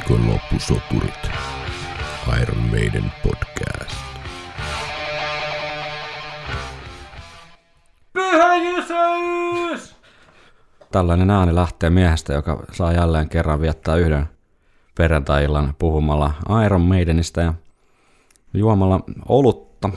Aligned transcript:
Viikonloppusoturit. 0.00 1.30
Iron 2.42 2.58
Maiden 2.70 3.12
podcast. 3.22 3.96
Pyhäjysäys! 8.12 9.96
Tällainen 10.92 11.30
ääni 11.30 11.54
lähtee 11.54 11.90
miehestä, 11.90 12.32
joka 12.32 12.62
saa 12.72 12.92
jälleen 12.92 13.28
kerran 13.28 13.60
viettää 13.60 13.96
yhden 13.96 14.28
perjantai-illan 14.96 15.74
puhumalla 15.78 16.34
Iron 16.66 16.80
Maidenistä 16.80 17.40
ja 17.40 17.54
juomalla 18.54 19.00
olutta. 19.28 19.90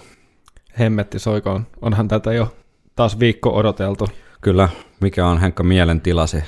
Hemmetti 0.79 1.19
soikoon. 1.19 1.67
Onhan 1.81 2.07
tätä 2.07 2.33
jo 2.33 2.55
taas 2.95 3.19
viikko 3.19 3.55
odoteltu. 3.55 4.07
Kyllä, 4.41 4.69
mikä 5.01 5.27
on 5.27 5.41
Henkka 5.41 5.63
mielentilasi 5.63 6.43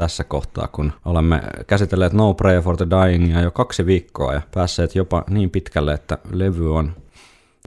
tässä 0.00 0.24
kohtaa, 0.24 0.68
kun 0.68 0.92
olemme 1.04 1.42
käsitelleet 1.66 2.12
No 2.12 2.34
Prayer 2.34 2.62
for 2.62 2.76
the 2.76 2.86
Dyingia 2.90 3.40
jo 3.40 3.50
kaksi 3.50 3.86
viikkoa 3.86 4.34
ja 4.34 4.42
päässeet 4.54 4.94
jopa 4.94 5.24
niin 5.30 5.50
pitkälle, 5.50 5.94
että 5.94 6.18
levy 6.32 6.76
on 6.76 6.92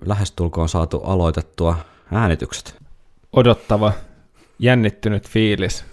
lähestulkoon 0.06 0.70
saatu 0.70 0.98
aloitettua 0.98 1.76
äänitykset. 2.12 2.76
Odottava, 3.34 3.94
jännittynyt 4.60 5.30
fiilis. 5.30 5.86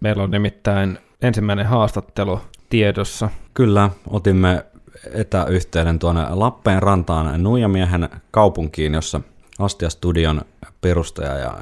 Meillä 0.00 0.22
on 0.22 0.30
nimittäin 0.30 0.98
ensimmäinen 1.22 1.66
haastattelu 1.66 2.40
tiedossa. 2.70 3.30
Kyllä, 3.54 3.90
otimme 4.10 4.64
etäyhteyden 5.12 5.98
tuonne 5.98 6.26
Lappeenrantaan 6.30 7.42
Nuijamiehen 7.42 8.08
kaupunkiin, 8.30 8.94
jossa 8.94 9.20
Astia 9.58 9.90
Studion 9.90 10.42
perustaja 10.80 11.36
ja 11.36 11.58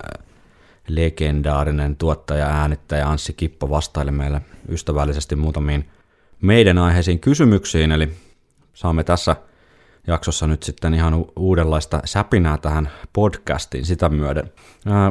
legendaarinen 0.89 1.97
tuottaja 1.97 2.47
äänittäjä 2.47 3.09
Anssi 3.09 3.33
Kippo 3.33 3.71
vastaili 3.71 4.11
meille 4.11 4.41
ystävällisesti 4.69 5.37
muutamiin 5.37 5.91
meidän 6.41 6.79
aiheisiin 6.79 7.21
kysymyksiin, 7.21 7.93
eli 7.93 8.09
saamme 8.75 9.05
tässä 9.05 9.37
jaksossa 10.07 10.47
nyt 10.47 10.63
sitten 10.63 10.95
ihan 10.95 11.25
uudenlaista 11.37 12.01
säpinää 12.05 12.59
tähän 12.59 12.91
podcastiin 13.13 13.87
sitä 13.87 14.09
myöden. 14.09 14.53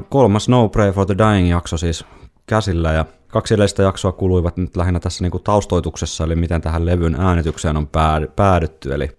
Kolmas 0.10 0.50
No 0.50 0.70
Pray 0.70 0.92
for 0.92 1.06
the 1.06 1.16
Dying 1.18 1.50
jakso 1.50 1.78
siis 1.78 2.06
käsillä 2.48 2.92
ja 2.92 3.06
kaksi 3.28 3.54
edellistä 3.54 3.84
jaksoa 3.84 4.12
kuluivat 4.12 4.58
nyt 4.58 4.76
lähinnä 4.76 5.00
tässä 5.00 5.24
niinku 5.24 5.40
taustoituksessa, 5.40 6.24
eli 6.24 6.36
miten 6.36 6.62
tähän 6.62 6.86
levyn 6.86 7.16
äänitykseen 7.20 7.78
on 7.78 7.88
pää- 7.88 8.28
päädytty, 8.36 8.94
eli 8.94 9.18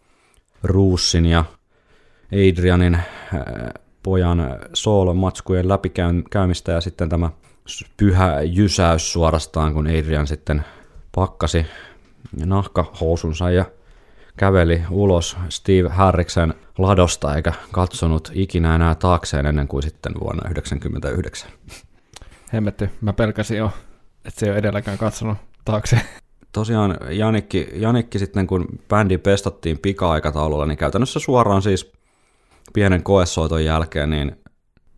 Ruussin 0.63 1.27
ja 1.27 1.45
Adrianin 2.33 2.99
pojan 4.07 4.59
soolomatskujen 4.73 5.69
läpikäymistä 5.69 6.73
ja 6.73 6.81
sitten 6.81 7.09
tämä 7.09 7.31
pyhä 7.97 8.43
jysäys 8.43 9.13
suorastaan, 9.13 9.75
kun 9.75 9.87
Adrian 9.87 10.27
sitten 10.27 10.65
pakkasi 11.15 11.67
nahkahousunsa 12.45 13.51
ja 13.51 13.65
käveli 14.37 14.83
ulos 14.91 15.37
Steve 15.49 15.89
Harriksen 15.89 16.55
ladosta 16.79 17.37
eikä 17.37 17.53
katsonut 17.73 18.31
ikinä 18.35 18.75
enää 18.75 18.95
taakseen 18.95 19.47
ennen 19.47 19.69
kuin 19.69 19.83
sitten 19.83 20.13
vuonna 20.21 20.43
1999. 20.43 21.51
Hemmetti, 22.53 22.91
mä 23.01 23.13
pelkäsin 23.13 23.59
jo, 23.59 23.71
että 24.25 24.41
se 24.41 24.47
ei 24.47 24.51
ole 24.51 24.59
edelläkään 24.59 24.99
katsonut 24.99 25.39
taakse. 25.65 26.01
Tosiaan 26.53 26.97
Janikki, 27.11 27.69
Janikki 27.75 28.19
sitten 28.19 28.47
kun 28.47 28.67
bändi 28.89 29.19
pestattiin 29.19 29.79
pika-aikataululla, 29.79 30.67
niin 30.67 30.79
käytännössä 30.79 31.21
suoraan 31.21 31.63
siis 31.63 31.96
pienen 32.73 33.03
koesoiton 33.03 33.65
jälkeen, 33.65 34.11
niin 34.11 34.37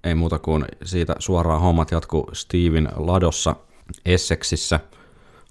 ei 0.04 0.14
muuta 0.14 0.38
kuin 0.38 0.64
siitä 0.84 1.14
suoraan 1.18 1.60
hommat 1.60 1.90
jatku 1.90 2.26
Steven 2.32 2.88
ladossa 2.96 3.56
Essexissä 4.04 4.80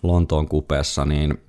Lontoon 0.03 0.47
kupeessa, 0.47 1.05
niin 1.05 1.41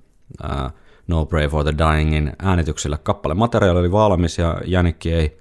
ää, 0.43 0.71
No 1.07 1.25
Pray 1.25 1.47
for 1.47 1.63
the 1.63 1.73
Dyingin 1.77 2.33
äänityksillä 2.39 2.97
kappale 2.97 3.33
materiaali 3.33 3.79
oli 3.79 3.91
valmis 3.91 4.37
ja 4.37 4.61
Janikki 4.65 5.13
ei, 5.13 5.39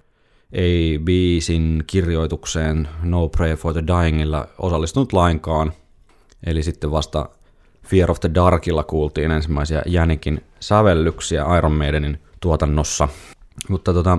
ei 0.53 1.01
biisin 1.05 1.85
kirjoitukseen 1.87 2.89
No 3.03 3.29
Pray 3.29 3.55
for 3.55 3.73
the 3.73 3.83
Dyingilla 3.87 4.49
osallistunut 4.59 5.13
lainkaan. 5.13 5.73
Eli 6.47 6.63
sitten 6.63 6.91
vasta 6.91 7.29
Fear 7.87 8.11
of 8.11 8.21
the 8.21 8.31
Darkilla 8.35 8.85
kuultiin 8.85 9.31
ensimmäisiä 9.31 9.83
Janikin 9.87 10.45
sävellyksiä 10.61 11.45
Iron 11.59 11.73
Maidenin 11.73 12.19
tuotannossa. 12.41 13.09
Mutta 13.69 13.93
tota, 13.93 14.19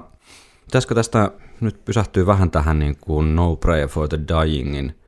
pitäisikö 0.69 0.96
tästä 0.96 1.31
nyt 1.62 1.85
pysähtyä 1.85 2.25
vähän 2.25 2.52
tähän 2.52 2.80
niin 2.80 2.97
kuin 3.02 3.35
No 3.35 3.56
Prayer 3.56 3.88
for 3.88 4.07
the 4.07 4.19
Dyingin 4.28 5.00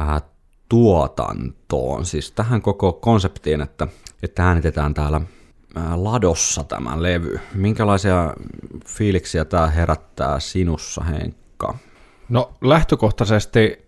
äh, 0.00 0.22
tuotantoon, 0.68 2.04
siis 2.04 2.32
tähän 2.32 2.62
koko 2.62 2.92
konseptiin, 2.92 3.60
että, 3.60 3.88
että 4.22 4.46
äänitetään 4.46 4.94
täällä 4.94 5.20
äh, 5.76 5.94
ladossa 5.94 6.64
tämä 6.64 7.02
levy. 7.02 7.40
Minkälaisia 7.54 8.34
fiiliksiä 8.86 9.44
tämä 9.44 9.66
herättää 9.66 10.40
sinussa, 10.40 11.04
Henkka? 11.04 11.74
No 12.28 12.52
lähtökohtaisesti 12.60 13.86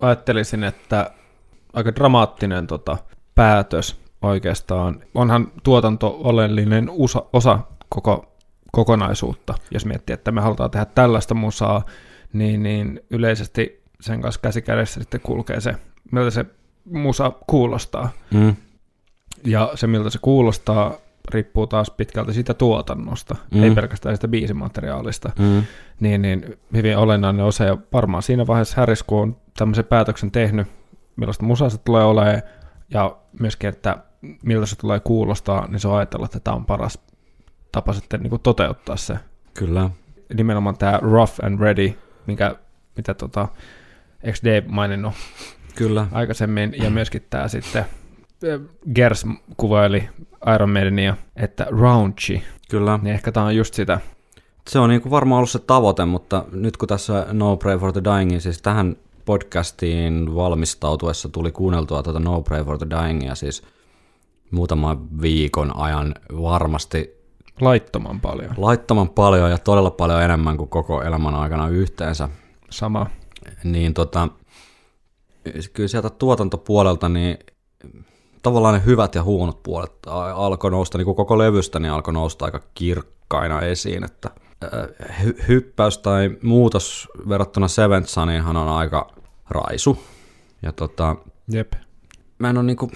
ajattelisin, 0.00 0.64
että 0.64 1.10
aika 1.72 1.94
dramaattinen 1.94 2.66
tota, 2.66 2.96
päätös 3.34 4.00
oikeastaan. 4.22 5.02
Onhan 5.14 5.52
tuotanto 5.62 6.20
oleellinen 6.24 6.90
osa, 6.98 7.22
osa 7.32 7.58
koko 7.88 8.35
kokonaisuutta, 8.76 9.54
jos 9.70 9.86
miettii, 9.86 10.14
että 10.14 10.32
me 10.32 10.40
halutaan 10.40 10.70
tehdä 10.70 10.86
tällaista 10.86 11.34
musaa, 11.34 11.84
niin, 12.32 12.62
niin 12.62 13.00
yleisesti 13.10 13.82
sen 14.00 14.20
kanssa 14.20 14.40
käsi 14.40 14.62
kädessä 14.62 15.00
sitten 15.00 15.20
kulkee 15.20 15.60
se, 15.60 15.74
miltä 16.12 16.30
se 16.30 16.44
musa 16.84 17.32
kuulostaa. 17.46 18.08
Mm. 18.34 18.56
Ja 19.44 19.70
se, 19.74 19.86
miltä 19.86 20.10
se 20.10 20.18
kuulostaa, 20.22 20.94
riippuu 21.30 21.66
taas 21.66 21.90
pitkälti 21.90 22.32
siitä 22.32 22.54
tuotannosta, 22.54 23.36
Mm. 23.50 23.62
ei 23.62 23.70
pelkästään 23.70 24.16
sitä 24.16 24.28
biisimateriaalista. 24.28 25.30
Mm. 25.38 25.62
Niin, 26.00 26.22
niin 26.22 26.56
hyvin 26.74 26.96
olennainen 26.96 27.44
osa, 27.44 27.64
ja 27.64 27.78
varmaan 27.92 28.22
siinä 28.22 28.46
vaiheessa 28.46 28.76
Harris, 28.80 29.02
kun 29.02 29.22
on 29.22 29.36
tämmöisen 29.58 29.84
päätöksen 29.84 30.30
tehnyt, 30.30 30.66
millaista 31.16 31.44
musaa 31.44 31.68
se 31.68 31.78
tulee 31.78 32.04
olemaan, 32.04 32.42
ja 32.90 33.16
myöskin, 33.40 33.68
että 33.68 33.96
miltä 34.42 34.66
se 34.66 34.76
tulee 34.76 35.00
kuulostaa, 35.00 35.66
niin 35.68 35.80
se 35.80 35.88
on 35.88 35.96
ajatellut, 35.96 36.26
että 36.26 36.40
tämä 36.40 36.54
on 36.54 36.64
paras 36.64 36.98
tapa 37.76 37.92
sitten 37.92 38.20
niin 38.20 38.30
kuin 38.30 38.42
toteuttaa 38.42 38.96
se. 38.96 39.18
Kyllä. 39.54 39.90
Nimenomaan 40.34 40.78
tämä 40.78 40.98
rough 41.02 41.44
and 41.44 41.60
ready, 41.60 41.92
mikä, 42.26 42.56
mitä 42.96 43.14
tota, 43.14 43.48
Dave 44.44 44.64
maininnut 44.66 45.14
Kyllä. 45.74 46.06
aikaisemmin, 46.12 46.74
ja 46.82 46.90
myöskin 46.90 47.26
tämä 47.30 47.48
sitten 47.48 47.84
Gers 48.94 49.26
kuvaili 49.56 50.08
Iron 50.54 50.70
Maidenia, 50.70 51.16
että 51.36 51.66
raunchy, 51.80 52.40
Kyllä. 52.70 52.98
niin 53.02 53.14
ehkä 53.14 53.32
tämä 53.32 53.46
on 53.46 53.56
just 53.56 53.74
sitä. 53.74 54.00
Se 54.68 54.78
on 54.78 54.90
niin 54.90 55.00
kuin 55.00 55.10
varmaan 55.10 55.38
ollut 55.38 55.50
se 55.50 55.58
tavoite, 55.58 56.04
mutta 56.04 56.44
nyt 56.52 56.76
kun 56.76 56.88
tässä 56.88 57.26
No 57.32 57.56
Pray 57.56 57.78
for 57.78 57.92
the 57.92 58.02
Dying, 58.04 58.40
siis 58.40 58.62
tähän 58.62 58.96
podcastiin 59.24 60.34
valmistautuessa 60.34 61.28
tuli 61.28 61.52
kuunneltua 61.52 62.02
tuota 62.02 62.20
No 62.20 62.42
Pray 62.42 62.64
for 62.64 62.78
the 62.78 62.86
Dyingia 62.90 63.34
siis 63.34 63.62
muutaman 64.50 65.20
viikon 65.20 65.76
ajan 65.76 66.14
varmasti 66.42 67.15
Laittoman 67.60 68.20
paljon. 68.20 68.54
laittoman 68.56 69.08
paljon 69.08 69.50
ja 69.50 69.58
todella 69.58 69.90
paljon 69.90 70.22
enemmän 70.22 70.56
kuin 70.56 70.68
koko 70.68 71.02
elämän 71.02 71.34
aikana 71.34 71.68
yhteensä. 71.68 72.28
Sama. 72.70 73.06
Niin 73.64 73.94
tota, 73.94 74.28
kyllä 75.72 75.88
sieltä 75.88 76.10
tuotantopuolelta 76.10 77.08
niin 77.08 77.38
tavallaan 78.42 78.74
ne 78.74 78.82
hyvät 78.86 79.14
ja 79.14 79.22
huonot 79.22 79.62
puolet 79.62 79.92
alkoi 80.34 80.70
nousta, 80.70 80.98
niin 80.98 81.04
kuin 81.04 81.16
koko 81.16 81.38
levystä 81.38 81.80
niin 81.80 81.92
alkoi 81.92 82.14
nousta 82.14 82.44
aika 82.44 82.60
kirkkaina 82.74 83.60
esiin, 83.60 84.04
että 84.04 84.30
äh, 84.64 85.20
hy- 85.20 85.48
hyppäys 85.48 85.98
tai 85.98 86.30
muutos 86.42 87.08
verrattuna 87.28 87.68
Seventh 87.68 88.08
Soniinhan 88.08 88.56
on 88.56 88.68
aika 88.68 89.10
raisu. 89.50 89.98
Ja 90.62 90.72
tota, 90.72 91.16
Jep. 91.48 91.72
mä 92.38 92.50
en 92.50 92.56
ole 92.56 92.66
niinku, 92.66 92.90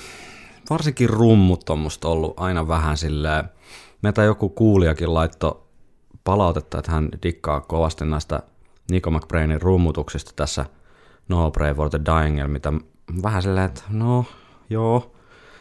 varsinkin 0.71 1.11
rummut 1.11 1.71
on 1.71 1.79
musta 1.79 2.09
ollut 2.09 2.35
aina 2.41 2.69
vähän 2.69 2.97
silleen, 2.97 3.45
meitä 4.03 4.23
joku 4.23 4.49
kuulijakin 4.49 5.15
laitto 5.15 5.67
palautetta, 6.25 6.79
että 6.79 6.93
hän 6.93 7.09
dikkaa 7.23 7.61
kovasti 7.61 8.05
näistä 8.05 8.43
Nico 8.91 9.11
McBrainin 9.11 9.63
rummutuksista 9.63 10.33
tässä 10.37 10.67
No 11.29 11.51
Pray 11.51 11.75
for 11.75 11.91
the 11.91 12.01
Dying, 12.05 12.47
mitä 12.47 12.73
vähän 13.23 13.43
silleen, 13.43 13.67
että 13.67 13.83
no 13.91 14.25
joo, 14.71 15.13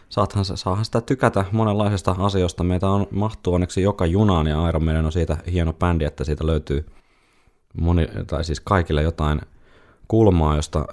saathan, 0.10 0.46
saahan 0.46 0.86
sitä 0.86 1.02
tykätä 1.02 1.46
monenlaisista 1.52 2.16
asioista. 2.20 2.64
Meitä 2.64 2.90
on, 2.90 3.08
mahtuu 3.12 3.54
onneksi 3.54 3.82
joka 3.82 4.06
junaan 4.06 4.48
ja 4.48 4.70
Iron 4.70 4.84
Maiden 4.84 5.06
on 5.06 5.12
siitä 5.12 5.38
hieno 5.52 5.74
bändi, 5.74 6.06
että 6.06 6.24
siitä 6.24 6.48
löytyy 6.48 6.86
moni, 7.82 8.08
tai 8.28 8.44
siis 8.44 8.60
kaikille 8.60 9.04
jotain 9.04 9.42
kulmaa, 10.08 10.56
josta 10.56 10.86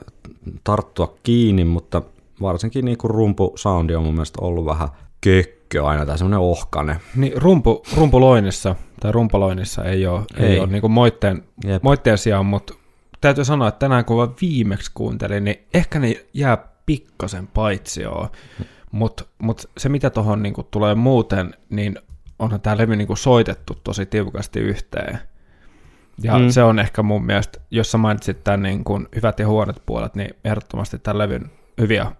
tarttua 0.65 1.15
kiinni, 1.23 1.65
mutta 1.65 2.03
varsinkin 2.41 2.85
niin 2.85 2.99
kuin 2.99 3.11
rumpu-soundi 3.11 3.95
on 3.95 4.03
mun 4.03 4.15
mielestä 4.15 4.39
ollut 4.41 4.65
vähän 4.65 4.89
kökkö 5.21 5.87
aina, 5.87 6.07
tai 6.07 6.19
semmoinen 6.19 6.41
ohkane. 6.41 7.01
Niin 7.17 7.43
rumpu, 7.43 7.83
rumpuloinnissa 7.97 8.77
tai 9.01 9.13
rumpaloinnissa 9.13 9.85
ei 9.85 10.07
ole, 10.07 10.21
ei. 10.37 10.47
Ei. 10.47 10.53
ei 10.53 10.61
ole 10.61 10.69
niin 10.69 10.91
moitteen, 10.91 11.45
Jep. 11.65 11.83
moitteen 11.83 12.19
sijaan, 12.19 12.47
mutta 12.47 12.75
täytyy 13.21 13.45
sanoa, 13.45 13.69
että 13.69 13.79
tänään 13.79 14.05
kun 14.05 14.17
mä 14.17 14.35
viimeksi 14.41 14.91
kuuntelin, 14.95 15.45
niin 15.45 15.67
ehkä 15.75 15.99
ne 15.99 16.27
jää 16.35 16.59
pikkasen 16.87 17.47
paitsioon. 17.47 18.29
Mutta 18.93 19.25
mut 19.39 19.71
se, 19.79 19.89
mitä 19.89 20.11
tuohon 20.11 20.43
niinku 20.43 20.63
tulee 20.63 20.95
muuten, 20.95 21.55
niin 21.71 21.99
onhan 22.39 22.61
tämä 22.61 22.77
levy 22.77 22.97
niinku 22.97 23.17
soitettu 23.17 23.79
tosi 23.85 24.07
tiukasti 24.07 24.61
yhteen. 24.61 25.19
Ja 26.23 26.39
mm. 26.39 26.49
se 26.49 26.63
on 26.63 26.79
ehkä 26.79 27.03
mun 27.03 27.27
mielestä, 27.27 27.61
jos 27.71 27.91
sä 27.91 27.99
mainitsit 27.99 28.45
tämän 28.45 28.63
niin 28.63 28.85
kuin 28.85 29.09
hyvät 29.15 29.39
ja 29.39 29.47
huonot 29.47 29.83
puolet, 29.87 30.15
niin 30.15 30.35
ehdottomasti 30.45 30.99
tämän 30.99 31.19
levyn 31.19 31.51
hyviä 31.81 32.13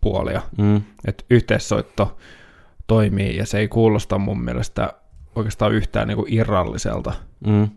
puolia. 0.00 0.42
Mm. 0.58 0.82
Että 1.04 1.24
yhteissoitto 1.30 2.18
toimii 2.86 3.36
ja 3.36 3.46
se 3.46 3.58
ei 3.58 3.68
kuulosta 3.68 4.18
mun 4.18 4.44
mielestä 4.44 4.92
oikeastaan 5.34 5.72
yhtään 5.72 6.08
niin 6.08 6.16
kuin 6.16 6.32
irralliselta. 6.34 7.12
Mm. 7.46 7.68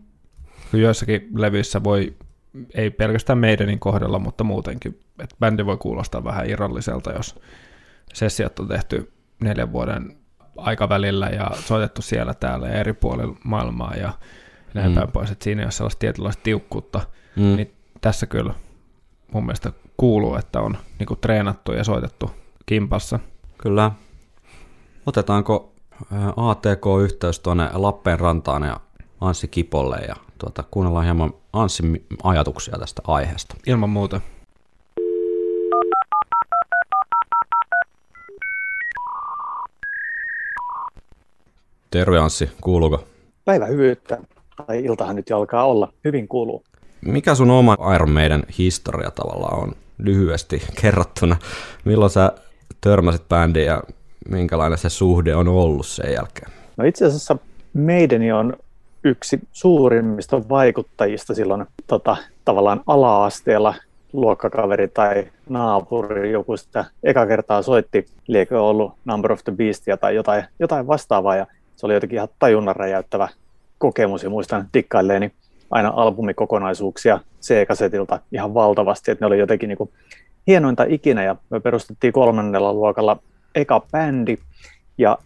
Joissakin 0.73 1.29
levyissä 1.35 1.83
voi, 1.83 2.15
ei 2.73 2.89
pelkästään 2.89 3.39
meidänin 3.39 3.79
kohdalla, 3.79 4.19
mutta 4.19 4.43
muutenkin, 4.43 4.99
että 5.19 5.35
bändi 5.39 5.65
voi 5.65 5.77
kuulostaa 5.77 6.23
vähän 6.23 6.49
irralliselta, 6.49 7.11
jos 7.11 7.39
sessiot 8.13 8.59
on 8.59 8.67
tehty 8.67 9.11
neljän 9.39 9.71
vuoden 9.71 10.17
aikavälillä 10.57 11.27
ja 11.27 11.51
soitettu 11.55 12.01
siellä 12.01 12.33
täällä 12.33 12.67
ja 12.67 12.79
eri 12.79 12.93
puolilla 12.93 13.37
maailmaa 13.43 13.93
ja 13.95 14.13
näin 14.73 14.91
mm. 14.91 14.95
päin 14.95 15.11
pois, 15.11 15.31
että 15.31 15.43
siinä 15.43 15.61
ei 15.61 15.65
ole 15.65 15.71
sellaista 15.71 15.99
tietynlaista 15.99 16.43
tiukkuutta, 16.43 17.01
mm. 17.35 17.55
niin 17.55 17.73
tässä 18.01 18.25
kyllä 18.25 18.53
mun 19.33 19.45
mielestä 19.45 19.71
kuuluu, 19.97 20.35
että 20.35 20.61
on 20.61 20.77
niin 20.99 21.07
kuin 21.07 21.19
treenattu 21.19 21.71
ja 21.71 21.83
soitettu 21.83 22.31
kimpassa. 22.65 23.19
Kyllä. 23.57 23.91
Otetaanko 25.05 25.71
ATK-yhteys 26.35 27.39
tuonne 27.39 27.69
Lappeenrantaan 27.73 28.63
ja 28.63 28.79
Anssi 29.21 29.47
Kipolle 29.47 29.97
ja 29.97 30.15
tuota, 30.37 30.63
kuunnellaan 30.71 31.05
hieman 31.05 31.33
Anssin 31.53 32.05
ajatuksia 32.23 32.79
tästä 32.79 33.01
aiheesta. 33.07 33.55
Ilman 33.67 33.89
muuta. 33.89 34.21
Terve 41.91 42.19
Anssi, 42.19 42.49
kuuluuko? 42.61 43.03
Päivä 43.45 43.65
hyvyyttä, 43.65 44.17
tai 44.67 44.85
iltahan 44.85 45.15
nyt 45.15 45.29
jo 45.29 45.37
alkaa 45.37 45.65
olla. 45.65 45.93
Hyvin 46.03 46.27
kuuluu. 46.27 46.63
Mikä 47.05 47.35
sun 47.35 47.51
oma 47.51 47.77
Iron 47.95 48.11
Maiden 48.11 48.43
historia 48.57 49.11
tavallaan 49.11 49.63
on 49.63 49.71
lyhyesti 49.97 50.63
kerrottuna? 50.81 51.35
Milloin 51.85 52.11
sä 52.11 52.31
törmäsit 52.81 53.29
bändiin 53.29 53.65
ja 53.65 53.83
minkälainen 54.29 54.77
se 54.77 54.89
suhde 54.89 55.35
on 55.35 55.47
ollut 55.47 55.87
sen 55.87 56.13
jälkeen? 56.13 56.51
No 56.77 56.85
itse 56.85 57.05
asiassa 57.05 57.37
Maideni 57.73 58.31
on 58.31 58.53
yksi 59.03 59.39
suurimmista 59.51 60.49
vaikuttajista 60.49 61.33
silloin 61.33 61.65
tota, 61.87 62.17
tavallaan 62.45 62.81
ala-asteella 62.87 63.75
luokkakaveri 64.13 64.87
tai 64.87 65.27
naapuri, 65.49 66.31
joku 66.31 66.57
sitä 66.57 66.85
eka 67.03 67.25
kertaa 67.25 67.61
soitti, 67.61 68.05
liekö 68.27 68.61
ollut 68.61 68.93
Number 69.05 69.31
of 69.31 69.43
the 69.43 69.53
Beastia 69.53 69.97
tai 69.97 70.15
jotain, 70.15 70.43
jotain 70.59 70.87
vastaavaa, 70.87 71.35
ja 71.35 71.47
se 71.75 71.85
oli 71.85 71.93
jotenkin 71.93 72.15
ihan 72.15 72.29
tajunnan 72.39 72.75
räjäyttävä 72.75 73.29
kokemus, 73.77 74.23
ja 74.23 74.29
muistan 74.29 74.67
dikkailleeni 74.73 75.31
aina 75.73 75.93
albumikokonaisuuksia 75.95 77.19
C-kasetilta 77.41 78.19
ihan 78.31 78.53
valtavasti, 78.53 79.11
että 79.11 79.25
ne 79.25 79.27
oli 79.27 79.39
jotenkin 79.39 79.67
niin 79.67 79.77
kuin 79.77 79.89
hienointa 80.47 80.85
ikinä, 80.87 81.23
ja 81.23 81.35
me 81.49 81.59
perustettiin 81.59 82.13
kolmannella 82.13 82.73
luokalla 82.73 83.17
eka 83.55 83.81
bändi, 83.91 84.37
ja 84.97 85.17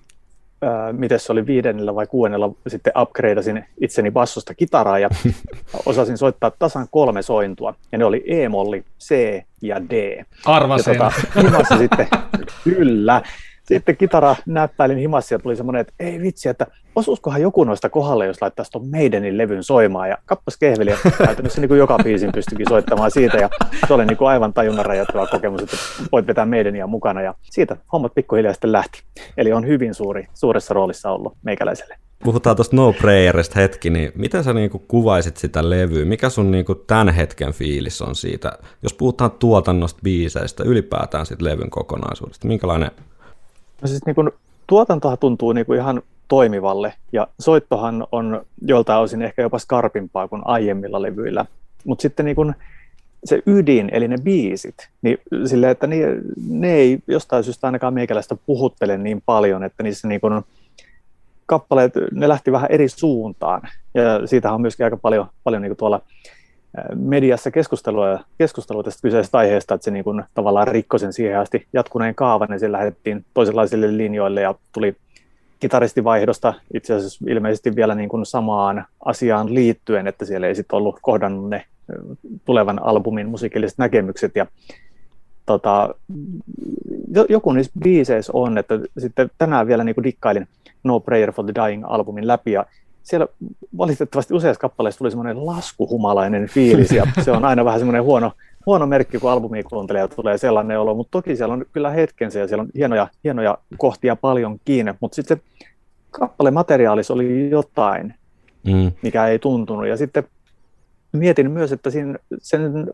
äh, 0.63 0.93
miten 0.93 1.19
se 1.19 1.31
oli 1.31 1.45
viidennellä 1.45 1.95
vai 1.95 2.07
kuudennella, 2.07 2.51
sitten 2.67 2.93
upgradeasin 3.01 3.65
itseni 3.81 4.11
bassosta 4.11 4.53
kitaraa 4.53 4.99
ja 4.99 5.09
osasin 5.85 6.17
soittaa 6.17 6.51
tasan 6.51 6.87
kolme 6.91 7.21
sointua. 7.21 7.73
Ja 7.91 7.97
ne 7.97 8.05
oli 8.05 8.23
E-molli, 8.27 8.83
C 8.99 9.41
ja 9.61 9.81
D. 9.89 10.25
Arvasin. 10.45 10.93
Ja 10.93 11.11
tota, 11.51 11.77
sitten, 11.77 12.07
kyllä 12.63 13.21
sitten 13.67 13.97
kitara 13.97 14.35
näppäilin 14.45 14.97
himassa 14.97 15.35
ja 15.35 15.39
tuli 15.39 15.55
semmoinen, 15.55 15.81
että 15.81 15.93
ei 15.99 16.21
vitsi, 16.21 16.49
että 16.49 16.67
osuuskohan 16.95 17.41
joku 17.41 17.63
noista 17.63 17.89
kohdalle, 17.89 18.25
jos 18.25 18.41
laittaisi 18.41 18.71
tuon 18.71 18.89
Maidenin 18.89 19.37
levyn 19.37 19.63
soimaan. 19.63 20.09
Ja 20.09 20.17
kappas 20.25 20.57
kehveli 20.57 20.89
ja 20.89 20.97
käytännössä 21.17 21.61
niin 21.61 21.69
kuin 21.69 21.77
joka 21.77 21.97
biisin 22.03 22.31
pystyikin 22.31 22.65
soittamaan 22.69 23.11
siitä. 23.11 23.37
Ja 23.37 23.49
se 23.87 23.93
oli 23.93 24.05
niin 24.05 24.17
kuin 24.17 24.29
aivan 24.29 24.53
tajunnan 24.53 24.85
rajoittava 24.85 25.27
kokemus, 25.27 25.61
että 25.61 25.77
voit 26.11 26.27
vetää 26.27 26.45
Maidenia 26.45 26.87
mukana. 26.87 27.21
Ja 27.21 27.33
siitä 27.43 27.77
hommat 27.93 28.15
pikkuhiljaa 28.15 28.53
sitten 28.53 28.71
lähti. 28.71 29.01
Eli 29.37 29.53
on 29.53 29.67
hyvin 29.67 29.93
suuri, 29.93 30.27
suuressa 30.33 30.73
roolissa 30.73 31.11
ollut 31.11 31.33
meikäläiselle. 31.43 31.95
Puhutaan 32.23 32.55
tuosta 32.55 32.75
No 32.75 32.93
Prayerista 32.93 33.59
hetki, 33.59 33.89
niin 33.89 34.11
miten 34.15 34.43
sä 34.43 34.53
niinku 34.53 34.79
kuvaisit 34.79 35.37
sitä 35.37 35.69
levyä? 35.69 36.05
Mikä 36.05 36.29
sun 36.29 36.51
niinku 36.51 36.75
tämän 36.75 37.09
hetken 37.09 37.53
fiilis 37.53 38.01
on 38.01 38.15
siitä? 38.15 38.51
Jos 38.83 38.93
puhutaan 38.93 39.31
tuotannosta, 39.31 39.99
biiseistä, 40.03 40.63
ylipäätään 40.63 41.25
siitä 41.25 41.43
levyn 41.43 41.69
kokonaisuudesta, 41.69 42.47
minkälainen 42.47 42.91
No 43.81 43.87
siis 43.87 44.05
niin 44.05 44.15
kuin, 44.15 44.31
tuotantohan 44.67 45.17
tuntuu 45.17 45.53
niin 45.53 45.65
kuin 45.65 45.79
ihan 45.79 46.01
toimivalle 46.27 46.93
ja 47.11 47.27
soittohan 47.39 48.07
on 48.11 48.45
joltain 48.61 48.99
osin 48.99 49.21
ehkä 49.21 49.41
jopa 49.41 49.59
skarpimpaa 49.59 50.27
kuin 50.27 50.41
aiemmilla 50.45 51.01
levyillä. 51.01 51.45
Mutta 51.85 52.01
sitten 52.01 52.25
niin 52.25 52.35
kuin 52.35 52.55
se 53.23 53.41
ydin, 53.45 53.89
eli 53.91 54.07
ne 54.07 54.17
biisit, 54.17 54.75
niin 55.01 55.17
sille, 55.45 55.69
että 55.69 55.87
ne, 55.87 55.97
ne 56.49 56.73
ei 56.73 56.99
jostain 57.07 57.43
syystä 57.43 57.67
ainakaan 57.67 57.93
meikäläistä 57.93 58.35
puhuttele 58.45 58.97
niin 58.97 59.21
paljon, 59.25 59.63
että 59.63 59.83
niissä 59.83 60.07
niin 60.07 60.21
kuin 60.21 60.41
kappaleet, 61.45 61.93
ne 62.11 62.27
lähti 62.27 62.51
vähän 62.51 62.71
eri 62.71 62.89
suuntaan. 62.89 63.61
Ja 63.93 64.27
siitä 64.27 64.53
on 64.53 64.61
myöskin 64.61 64.83
aika 64.83 64.97
paljon, 64.97 65.27
paljon 65.43 65.61
niin 65.61 65.69
kuin 65.69 65.77
tuolla 65.77 66.01
mediassa 66.95 67.51
keskustelua, 67.51 68.19
keskustelua 68.37 68.83
tästä 68.83 69.01
kyseisestä 69.01 69.37
aiheesta, 69.37 69.75
että 69.75 69.85
se 69.85 69.91
niin 69.91 70.03
kuin 70.03 70.23
tavallaan 70.33 70.67
rikkoi 70.67 70.99
sen 70.99 71.13
siihen 71.13 71.39
asti 71.39 71.67
jatkuneen 71.73 72.15
kaavan 72.15 72.49
ja 72.51 72.59
se 72.59 72.71
lähdettiin 72.71 73.25
toisenlaisille 73.33 73.97
linjoille 73.97 74.41
ja 74.41 74.55
tuli 74.73 74.95
kitaristivaihdosta 75.59 76.53
itse 76.73 76.93
asiassa 76.93 77.25
ilmeisesti 77.29 77.75
vielä 77.75 77.95
niin 77.95 78.09
kuin 78.09 78.25
samaan 78.25 78.85
asiaan 79.05 79.53
liittyen, 79.53 80.07
että 80.07 80.25
siellä 80.25 80.47
ei 80.47 80.55
sitten 80.55 80.77
ollut 80.77 80.99
kohdannut 81.01 81.49
ne 81.49 81.65
tulevan 82.45 82.83
albumin 82.83 83.29
musiikilliset 83.29 83.77
näkemykset 83.77 84.35
ja 84.35 84.45
tota, 85.45 85.95
joku 87.29 87.51
niissä 87.51 87.71
biiseissä 87.83 88.31
on, 88.35 88.57
että 88.57 88.79
sitten 88.97 89.31
tänään 89.37 89.67
vielä 89.67 89.83
niin 89.83 89.95
kuin 89.95 90.03
dikkailin 90.03 90.47
No 90.83 90.99
Prayer 90.99 91.31
for 91.31 91.45
the 91.45 91.53
Dying-albumin 91.53 92.27
läpi 92.27 92.51
ja 92.51 92.65
siellä 93.07 93.27
valitettavasti 93.77 94.33
useassa 94.33 94.59
kappaleessa 94.59 94.97
tuli 94.99 95.11
semmoinen 95.11 95.45
laskuhumalainen 95.45 96.47
fiilis, 96.47 96.91
ja 96.91 97.07
se 97.21 97.31
on 97.31 97.45
aina 97.45 97.65
vähän 97.65 97.79
semmoinen 97.79 98.03
huono, 98.03 98.31
huono 98.65 98.85
merkki, 98.87 99.19
kun 99.19 99.31
albumi 99.31 99.63
kuuntelee 99.63 100.01
ja 100.01 100.07
tulee 100.07 100.37
sellainen 100.37 100.79
olo, 100.79 100.95
mutta 100.95 101.11
toki 101.11 101.35
siellä 101.35 101.53
on 101.53 101.65
kyllä 101.73 101.89
hetkensä 101.89 102.39
ja 102.39 102.47
siellä 102.47 102.61
on 102.61 102.69
hienoja, 102.75 103.07
hienoja 103.23 103.57
kohtia 103.77 104.15
paljon 104.15 104.59
kiinni, 104.65 104.93
mutta 104.99 105.15
sitten 105.15 105.37
se 105.37 105.43
kappalemateriaalissa 106.11 107.13
oli 107.13 107.49
jotain, 107.49 108.13
mm. 108.63 108.91
mikä 109.01 109.27
ei 109.27 109.39
tuntunut, 109.39 109.87
ja 109.87 109.97
sitten 109.97 110.23
mietin 111.11 111.51
myös, 111.51 111.71
että 111.71 111.89
siinä, 111.89 112.17
sen, 112.41 112.93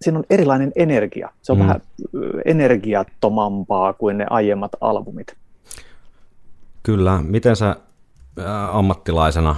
siinä 0.00 0.18
on 0.18 0.24
erilainen 0.30 0.72
energia, 0.76 1.28
se 1.42 1.52
on 1.52 1.58
mm. 1.58 1.62
vähän 1.62 1.80
energiattomampaa 2.44 3.92
kuin 3.92 4.18
ne 4.18 4.26
aiemmat 4.30 4.72
albumit. 4.80 5.34
Kyllä, 6.82 7.22
miten 7.22 7.56
sä 7.56 7.76
ammattilaisena, 8.72 9.56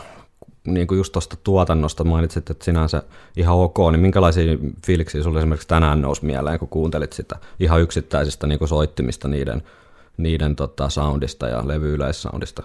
niin 0.67 0.87
kuin 0.87 0.99
just 0.99 1.13
tuosta 1.13 1.37
tuotannosta 1.45 2.05
mainitsit, 2.05 2.51
että 2.51 2.65
sinänsä 2.65 3.03
ihan 3.37 3.57
ok, 3.57 3.77
niin 3.91 4.01
minkälaisia 4.01 4.59
fiiliksiä 4.87 5.23
sinulle 5.23 5.39
esimerkiksi 5.39 5.69
tänään 5.69 6.03
nousi 6.03 6.25
mieleen, 6.25 6.59
kun 6.59 6.69
kuuntelit 6.69 7.13
sitä 7.13 7.37
ihan 7.61 7.81
yksittäisistä 7.81 8.47
niin 8.47 8.59
kuin 8.59 8.69
soittimista 8.69 9.29
niiden, 9.29 9.63
niiden 10.17 10.57
tota, 10.57 10.89
soundista 10.89 11.49
ja 11.49 11.69
levyyleissoundista? 11.69 12.63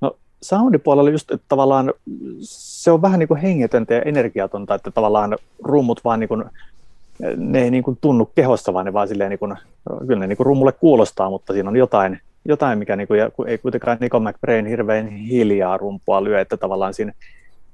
No 0.00 0.16
soundipuolella 0.42 1.10
just, 1.10 1.30
että 1.30 1.46
tavallaan 1.48 1.92
se 2.40 2.90
on 2.90 3.02
vähän 3.02 3.18
niin 3.18 3.28
kuin 3.28 3.40
hengetöntä 3.40 3.94
ja 3.94 4.02
energiatonta, 4.02 4.74
että 4.74 4.90
tavallaan 4.90 5.38
rummut 5.64 6.00
vaan 6.04 6.20
niin 6.20 6.28
kuin, 6.28 6.44
ne 7.36 7.62
ei 7.62 7.70
niin 7.70 7.82
kuin 7.82 7.98
tunnu 8.00 8.26
kehossa, 8.34 8.72
vaan 8.74 8.86
ne 8.86 8.92
vaan 8.92 9.08
silleen 9.08 9.30
niin 9.30 9.38
kuin, 9.38 9.56
kyllä 10.06 10.20
ne 10.20 10.26
niin 10.26 10.36
kuin 10.36 10.46
rummulle 10.46 10.72
kuulostaa, 10.72 11.30
mutta 11.30 11.52
siinä 11.52 11.68
on 11.68 11.76
jotain, 11.76 12.20
jotain, 12.44 12.78
mikä 12.78 12.96
niin 12.96 13.08
kuin, 13.08 13.20
ei 13.46 13.58
kuitenkaan 13.58 13.98
Nico 14.00 14.20
McBrain 14.20 14.66
hirveän 14.66 15.08
hiljaa 15.08 15.76
rumpua 15.76 16.24
lyö, 16.24 16.40
että 16.40 16.56
tavallaan 16.56 16.94
siinä, 16.94 17.12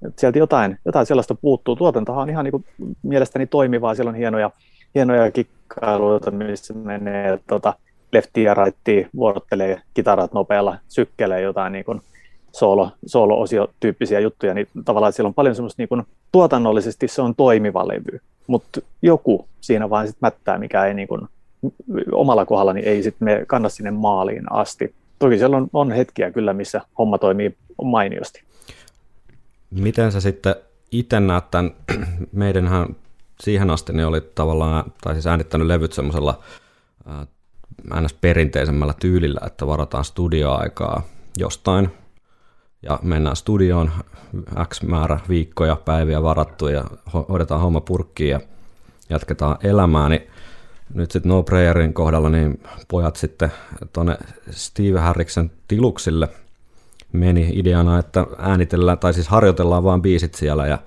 että 0.06 0.20
sieltä 0.20 0.38
jotain, 0.38 0.78
jotain 0.85 1.06
sellaista 1.06 1.35
puuttuu. 1.35 1.76
Tuotantohan 1.76 2.23
on 2.23 2.30
ihan 2.30 2.44
niin 2.44 2.52
kuin, 2.52 2.64
mielestäni 3.02 3.46
toimivaa, 3.46 3.94
siellä 3.94 4.08
on 4.11 4.14
hienoja, 4.14 4.50
hienoja 4.94 5.30
kikkailuita, 5.30 6.30
missä 6.30 6.75
menee 6.75 7.38
tota, 7.46 7.75
lefti 8.12 8.42
ja 8.42 8.54
raitti 8.54 9.06
vuorottelee 9.16 9.80
kitarat 9.94 10.32
nopealla, 10.32 10.78
sykkelee 10.88 11.40
jotain 11.40 11.73
niin 11.73 11.85
kuin, 11.85 12.00
solo, 12.52 12.90
solo-osio-tyyppisiä 13.06 14.20
juttuja, 14.20 14.54
niin 14.54 14.68
tavallaan 14.85 15.12
siellä 15.12 15.28
on 15.28 15.35
paljon 15.35 15.54
semmoista 15.54 15.82
niin 15.82 15.88
kuin, 15.88 16.02
tuotannollisesti 16.32 17.08
se 17.08 17.23
on 17.23 17.35
toimiva 17.35 17.88
levy, 17.88 18.20
mutta 18.46 18.80
joku 19.02 19.49
siinä 19.61 19.90
vaan 19.90 20.06
sitten 20.06 20.26
mättää, 20.26 20.58
mikä 20.58 20.85
ei 20.85 20.94
niin 20.94 21.08
kuin, 21.08 21.28
omalla 22.12 22.46
kohdallani 22.46 22.80
ei 22.80 23.02
sitten 23.02 23.26
me 23.26 23.44
kanna 23.46 23.68
sinne 23.68 23.90
maaliin 23.90 24.52
asti. 24.52 24.94
Toki 25.18 25.38
siellä 25.38 25.56
on, 25.56 25.68
on 25.73 25.92
hetkiä 25.92 26.30
kyllä, 26.32 26.52
missä 26.52 26.80
homma 26.99 27.18
toimii 27.18 27.56
mainiosti. 27.82 28.42
Miten 29.70 30.12
sä 30.12 30.20
sitten 30.20 30.54
itse 30.92 31.20
näet 31.20 31.50
tämän, 31.50 31.70
meidänhän 32.32 32.96
siihen 33.40 33.70
asti 33.70 33.92
ne 33.92 34.06
oli 34.06 34.20
tavallaan, 34.20 34.92
tai 35.02 35.14
siis 35.14 35.26
äänittänyt 35.26 35.66
levyt 35.66 35.92
semmoisella 35.92 36.42
ns. 38.00 38.12
perinteisemmällä 38.12 38.94
tyylillä, 39.00 39.40
että 39.46 39.66
varataan 39.66 40.04
studioaikaa 40.04 41.02
jostain 41.38 41.90
ja 42.82 42.99
mennään 43.02 43.37
studioon 43.37 43.90
X 44.68 44.82
määrä 44.82 45.20
viikkoja, 45.28 45.76
päiviä 45.85 46.23
varattu 46.23 46.68
ja 46.68 46.85
hoidetaan 47.28 47.61
homma 47.61 47.80
purkkiin 47.80 48.30
ja 48.30 48.40
jatketaan 49.11 49.56
elämää, 49.62 50.08
niin 50.08 50.23
nyt 50.95 51.11
sitten 51.11 51.31
No 51.31 51.43
Prayerin 51.43 51.95
kohdalla 51.95 52.28
niin 52.28 52.62
pojat 52.88 53.16
sitten 53.16 53.52
tuonne 53.93 54.16
Steve 54.50 55.00
Harriksen 55.00 55.50
tiluksille 55.69 56.28
meni 57.12 57.50
ideana, 57.55 57.99
että 57.99 58.26
äänitellään, 58.38 58.99
tai 58.99 59.14
siis 59.14 59.28
harjoitellaan 59.28 59.85
vaan 59.85 60.02
biisit 60.02 60.35
siellä 60.35 60.66
ja 60.66 60.78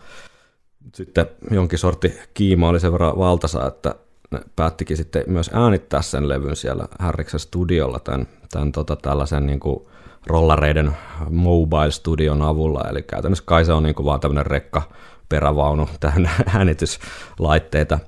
sitten 0.95 1.25
jonkin 1.51 1.79
sorti 1.79 2.19
kiima 2.33 2.69
oli 2.69 2.79
sen 2.79 2.91
verran 2.91 3.17
valtasa, 3.17 3.67
että 3.67 3.95
ne 4.31 4.39
päättikin 4.55 4.97
sitten 4.97 5.23
myös 5.27 5.49
äänittää 5.53 6.01
sen 6.01 6.29
levyn 6.29 6.55
siellä 6.55 6.87
Harriksen 6.99 7.39
studiolla 7.39 7.99
tämän, 7.99 8.27
tämän 8.51 8.71
tota, 8.71 8.95
tällaisen 8.95 9.45
niin 9.45 9.59
kuin 9.59 9.87
rollareiden 10.27 10.91
mobile 11.29 11.91
studion 11.91 12.41
avulla, 12.41 12.89
eli 12.89 13.01
käytännössä 13.01 13.43
kai 13.47 13.65
se 13.65 13.73
on 13.73 13.83
niin 13.83 13.95
kuin 13.95 14.05
vaan 14.05 14.19
tämmöinen 14.19 14.45
rekka 14.45 14.81
perävaunu 15.29 15.89
täynnä 15.99 16.29
äänityslaitteita. 16.55 17.99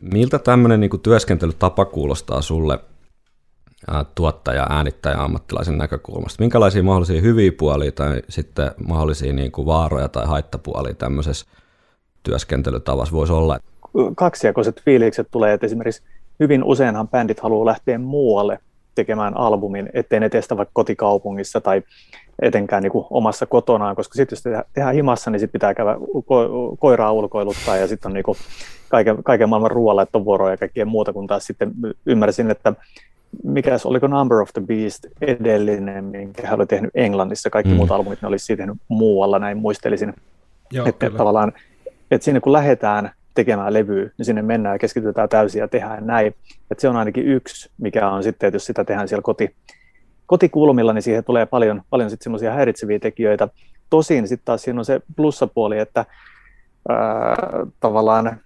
Miltä 0.00 0.38
tämmöinen 0.38 0.80
niin 0.80 1.00
työskentelytapa 1.02 1.84
kuulostaa 1.84 2.42
sulle 2.42 2.78
tuottaja, 4.14 4.66
äänittäjä, 4.70 5.22
ammattilaisen 5.22 5.78
näkökulmasta? 5.78 6.42
Minkälaisia 6.42 6.82
mahdollisia 6.82 7.20
hyviä 7.20 7.52
puolia 7.58 7.92
tai 7.92 8.22
sitten 8.28 8.70
mahdollisia 8.86 9.32
niin 9.32 9.52
kuin 9.52 9.66
vaaroja 9.66 10.08
tai 10.08 10.26
haittapuolia 10.26 10.94
tämmöisessä 10.94 11.46
työskentelytavassa 12.22 13.14
voisi 13.14 13.32
olla? 13.32 13.58
Kaksijakoiset 14.16 14.82
fiilikset 14.84 15.28
tulee, 15.30 15.52
että 15.52 15.66
esimerkiksi 15.66 16.02
hyvin 16.40 16.64
useinhan 16.64 17.08
bändit 17.08 17.40
haluaa 17.40 17.66
lähteä 17.66 17.98
muualle 17.98 18.58
tekemään 18.94 19.36
albumin, 19.36 19.90
ettei 19.94 20.20
ne 20.20 20.28
testa 20.28 20.56
vaikka 20.56 20.72
kotikaupungissa 20.72 21.60
tai 21.60 21.82
etenkään 22.42 22.82
niin 22.82 22.92
kuin 22.92 23.06
omassa 23.10 23.46
kotonaan, 23.46 23.96
koska 23.96 24.14
sitten 24.14 24.36
jos 24.36 24.64
tehdään 24.72 24.94
himassa, 24.94 25.30
niin 25.30 25.40
sitten 25.40 25.52
pitää 25.52 25.74
käydä 25.74 25.94
ko- 25.94 26.76
koiraa 26.78 27.12
ulkoiluttaa 27.12 27.76
ja 27.76 27.86
sitten 27.86 28.08
on 28.08 28.14
niin 28.14 28.24
kuin 28.24 28.38
kaiken, 28.88 29.22
kaiken 29.22 29.48
maailman 29.48 29.70
ruoanlaittovuoroja 29.70 30.52
ja 30.52 30.56
kaikkea 30.56 30.84
muuta, 30.86 31.12
kun 31.12 31.26
taas 31.26 31.46
sitten 31.46 31.72
ymmärsin, 32.06 32.50
että 32.50 32.72
mikä 33.44 33.76
oliko 33.84 34.06
Number 34.06 34.40
of 34.40 34.50
the 34.52 34.62
Beast 34.66 35.06
edellinen, 35.20 36.04
minkä 36.04 36.46
hän 36.46 36.58
oli 36.58 36.66
tehnyt 36.66 36.90
Englannissa, 36.94 37.50
kaikki 37.50 37.72
mm. 37.72 37.76
muut 37.76 37.90
albumit 37.90 38.22
ne 38.22 38.28
olisi 38.28 38.44
siitä 38.44 38.62
tehnyt 38.62 38.78
muualla, 38.88 39.38
näin 39.38 39.58
muistelisin. 39.58 40.14
Joo, 40.72 40.86
että 40.86 41.06
kyllä. 41.06 41.18
tavallaan, 41.18 41.52
että 42.10 42.24
sinne 42.24 42.40
kun 42.40 42.52
lähdetään 42.52 43.10
tekemään 43.34 43.72
levyä, 43.72 44.10
niin 44.18 44.26
sinne 44.26 44.42
mennään 44.42 44.74
ja 44.74 44.78
keskitytään 44.78 45.28
täysin 45.28 45.60
ja 45.60 45.68
tehdään 45.68 46.06
näin. 46.06 46.34
Että 46.70 46.80
se 46.80 46.88
on 46.88 46.96
ainakin 46.96 47.26
yksi, 47.26 47.70
mikä 47.78 48.08
on 48.08 48.22
sitten, 48.22 48.46
että 48.46 48.56
jos 48.56 48.66
sitä 48.66 48.84
tehdään 48.84 49.08
siellä 49.08 49.22
koti, 49.22 49.54
kotikulmilla, 50.28 50.92
niin 50.92 51.02
siihen 51.02 51.24
tulee 51.24 51.46
paljon, 51.46 51.82
paljon 51.90 52.10
sitten 52.10 52.24
semmoisia 52.24 52.52
häiritseviä 52.52 52.98
tekijöitä. 52.98 53.48
Tosin 53.90 54.28
sitten 54.28 54.44
taas 54.44 54.62
siinä 54.62 54.80
on 54.80 54.84
se 54.84 55.00
plussapuoli, 55.16 55.78
että 55.78 56.04
tavallaan 57.80 58.40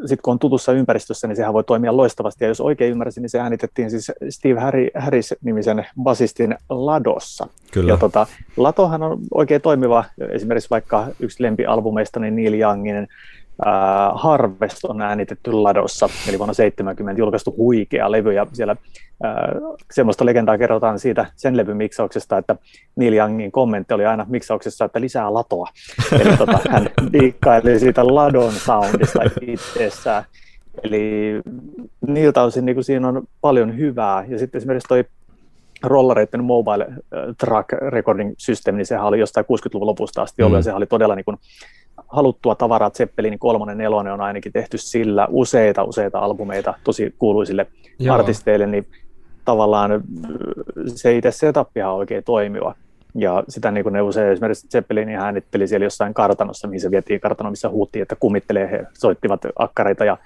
sitten 0.00 0.22
kun 0.22 0.32
on 0.32 0.38
tutussa 0.38 0.72
ympäristössä, 0.72 1.28
niin 1.28 1.36
sehän 1.36 1.52
voi 1.52 1.64
toimia 1.64 1.96
loistavasti. 1.96 2.44
Ja 2.44 2.48
jos 2.48 2.60
oikein 2.60 2.90
ymmärsin, 2.90 3.22
niin 3.22 3.30
se 3.30 3.40
äänitettiin 3.40 3.90
siis 3.90 4.12
Steve 4.30 4.60
Harris-nimisen 4.94 5.86
basistin 6.02 6.56
Ladossa. 6.68 7.46
Kyllä. 7.72 7.92
Ja 7.92 7.96
tota, 7.96 8.26
Latohan 8.56 9.02
on 9.02 9.18
oikein 9.34 9.60
toimiva, 9.60 10.04
esimerkiksi 10.28 10.70
vaikka 10.70 11.06
yksi 11.20 11.42
lempialbumeista, 11.42 12.20
niin 12.20 12.36
Neil 12.36 12.54
Youngin 12.54 13.08
äh, 13.66 14.12
Harvest 14.14 14.84
on 14.84 15.02
äänitetty 15.02 15.52
Ladossa, 15.52 16.08
eli 16.28 16.38
vuonna 16.38 16.54
70 16.54 17.18
julkaistu 17.18 17.54
huikea 17.56 18.10
levy, 18.10 18.32
ja 18.32 18.46
siellä 18.52 18.76
äh, 19.24 19.34
semmoista 19.92 20.26
legendaa 20.26 20.58
kerrotaan 20.58 20.98
siitä 20.98 21.26
sen 21.36 21.56
levyn 21.56 21.76
miksauksesta, 21.76 22.38
että 22.38 22.56
Neil 22.96 23.12
Youngin 23.12 23.52
kommentti 23.52 23.94
oli 23.94 24.06
aina 24.06 24.26
miksauksessa, 24.28 24.84
että 24.84 25.00
lisää 25.00 25.34
latoa. 25.34 25.68
Eli 26.20 26.36
tota, 26.36 26.58
hän 26.70 26.90
diikkaili 27.12 27.78
siitä 27.78 28.06
Ladon 28.06 28.52
soundista 28.52 29.20
itsessään. 29.40 30.24
Eli 30.82 31.32
niiltä 32.06 32.42
osin 32.42 32.64
niin 32.64 32.84
siinä 32.84 33.08
on 33.08 33.22
paljon 33.40 33.76
hyvää. 33.76 34.24
Ja 34.28 34.38
sitten 34.38 34.58
esimerkiksi 34.58 34.88
toi 34.88 35.04
rollareiden 35.82 36.44
mobile 36.44 36.86
track 37.38 37.72
recording 37.72 38.34
systeemi, 38.38 38.76
niin 38.76 38.86
sehän 38.86 39.04
oli 39.04 39.18
jostain 39.18 39.46
60-luvun 39.46 39.86
lopusta 39.86 40.22
asti 40.22 40.42
ollut, 40.42 40.56
mm. 40.56 40.58
ja 40.58 40.62
sehän 40.62 40.76
oli 40.76 40.86
todella 40.86 41.14
niin 41.14 41.24
kuin 41.24 41.36
haluttua 42.08 42.54
tavaraa. 42.54 42.90
Zeppelin 42.90 43.38
kolmonen, 43.38 43.78
nelonen 43.78 44.12
on 44.12 44.20
ainakin 44.20 44.52
tehty 44.52 44.78
sillä 44.78 45.26
useita, 45.30 45.84
useita 45.84 46.18
albumeita 46.18 46.74
tosi 46.84 47.14
kuuluisille 47.18 47.66
Joo. 47.98 48.14
artisteille, 48.14 48.66
niin 48.66 48.86
tavallaan 49.44 50.02
se 50.86 51.16
itse 51.16 51.30
setappihan 51.30 51.90
on 51.90 51.98
oikein 51.98 52.24
toimiva. 52.24 52.74
Ja 53.14 53.44
sitä 53.48 53.70
niin 53.70 53.84
kuin 53.84 53.92
ne 53.92 54.02
usein 54.02 54.32
esimerkiksi 54.32 54.68
Zeppelin 54.68 55.08
äänitteli 55.08 55.68
siellä 55.68 55.86
jossain 55.86 56.14
kartanossa, 56.14 56.68
mihin 56.68 56.80
se 56.80 56.90
vietiin 56.90 57.20
kartano, 57.20 57.50
missä 57.50 57.68
huuttiin, 57.68 58.02
että 58.02 58.16
kummittelee, 58.20 58.70
he 58.70 58.86
soittivat 58.92 59.40
akkareita 59.58 60.04
ja 60.04 60.18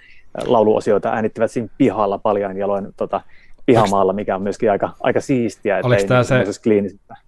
lauluosioita 0.44 1.08
äänittivät 1.08 1.50
siinä 1.50 1.68
pihalla 1.78 2.18
paljon 2.18 2.56
jaloin 2.56 2.88
tota, 2.96 3.20
pihamaalla, 3.66 4.12
mikä 4.12 4.36
on 4.36 4.42
myöskin 4.42 4.70
aika, 4.70 4.90
aika 5.00 5.20
siistiä. 5.20 5.80
Oliko 5.82 6.02
tämä 6.08 6.22
se, 6.22 6.44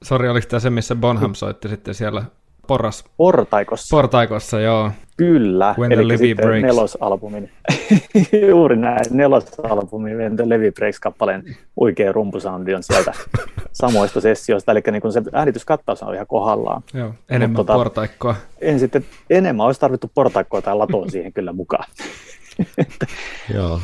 sori, 0.04 0.28
oliko 0.28 0.46
tämä 0.48 0.60
se, 0.60 0.70
missä 0.70 0.94
Bonham 0.94 1.34
soitti 1.34 1.68
sitten 1.68 1.94
siellä 1.94 2.24
porras. 2.68 3.04
Portaikossa. 3.16 3.96
Portaikossa, 3.96 4.60
joo. 4.60 4.90
Kyllä, 5.16 5.74
When 5.78 5.92
eli 5.92 6.08
Levy 6.08 6.18
sitten 6.18 6.46
breaks. 6.46 6.62
nelosalbumin, 6.62 7.50
juuri 8.48 8.76
näin, 8.76 9.04
nelosalbumin 9.10 10.16
When 10.16 10.36
the 10.36 10.48
Levy 10.48 10.70
Breaks-kappaleen 10.72 11.56
oikea 11.76 12.12
rumpusoundi 12.12 12.74
on 12.74 12.82
sieltä 12.82 13.12
samoista 13.72 14.20
sessioista, 14.20 14.72
eli 14.72 14.82
niin 14.90 15.02
kun 15.02 15.12
se 15.12 15.22
äänityskattaus 15.32 16.02
on 16.02 16.14
ihan 16.14 16.26
kohdallaan. 16.26 16.82
Joo, 16.94 17.14
enemmän 17.28 17.50
Mut, 17.50 17.66
tota, 17.66 17.74
portaikkoa. 17.78 18.34
En 18.60 18.78
sitten, 18.78 19.04
enemmän 19.30 19.66
olisi 19.66 19.80
tarvittu 19.80 20.10
portaikkoa 20.14 20.62
tai 20.62 20.76
latoa 20.76 21.08
siihen 21.10 21.32
kyllä 21.32 21.52
mukaan. 21.52 21.84
Joo. 23.54 23.80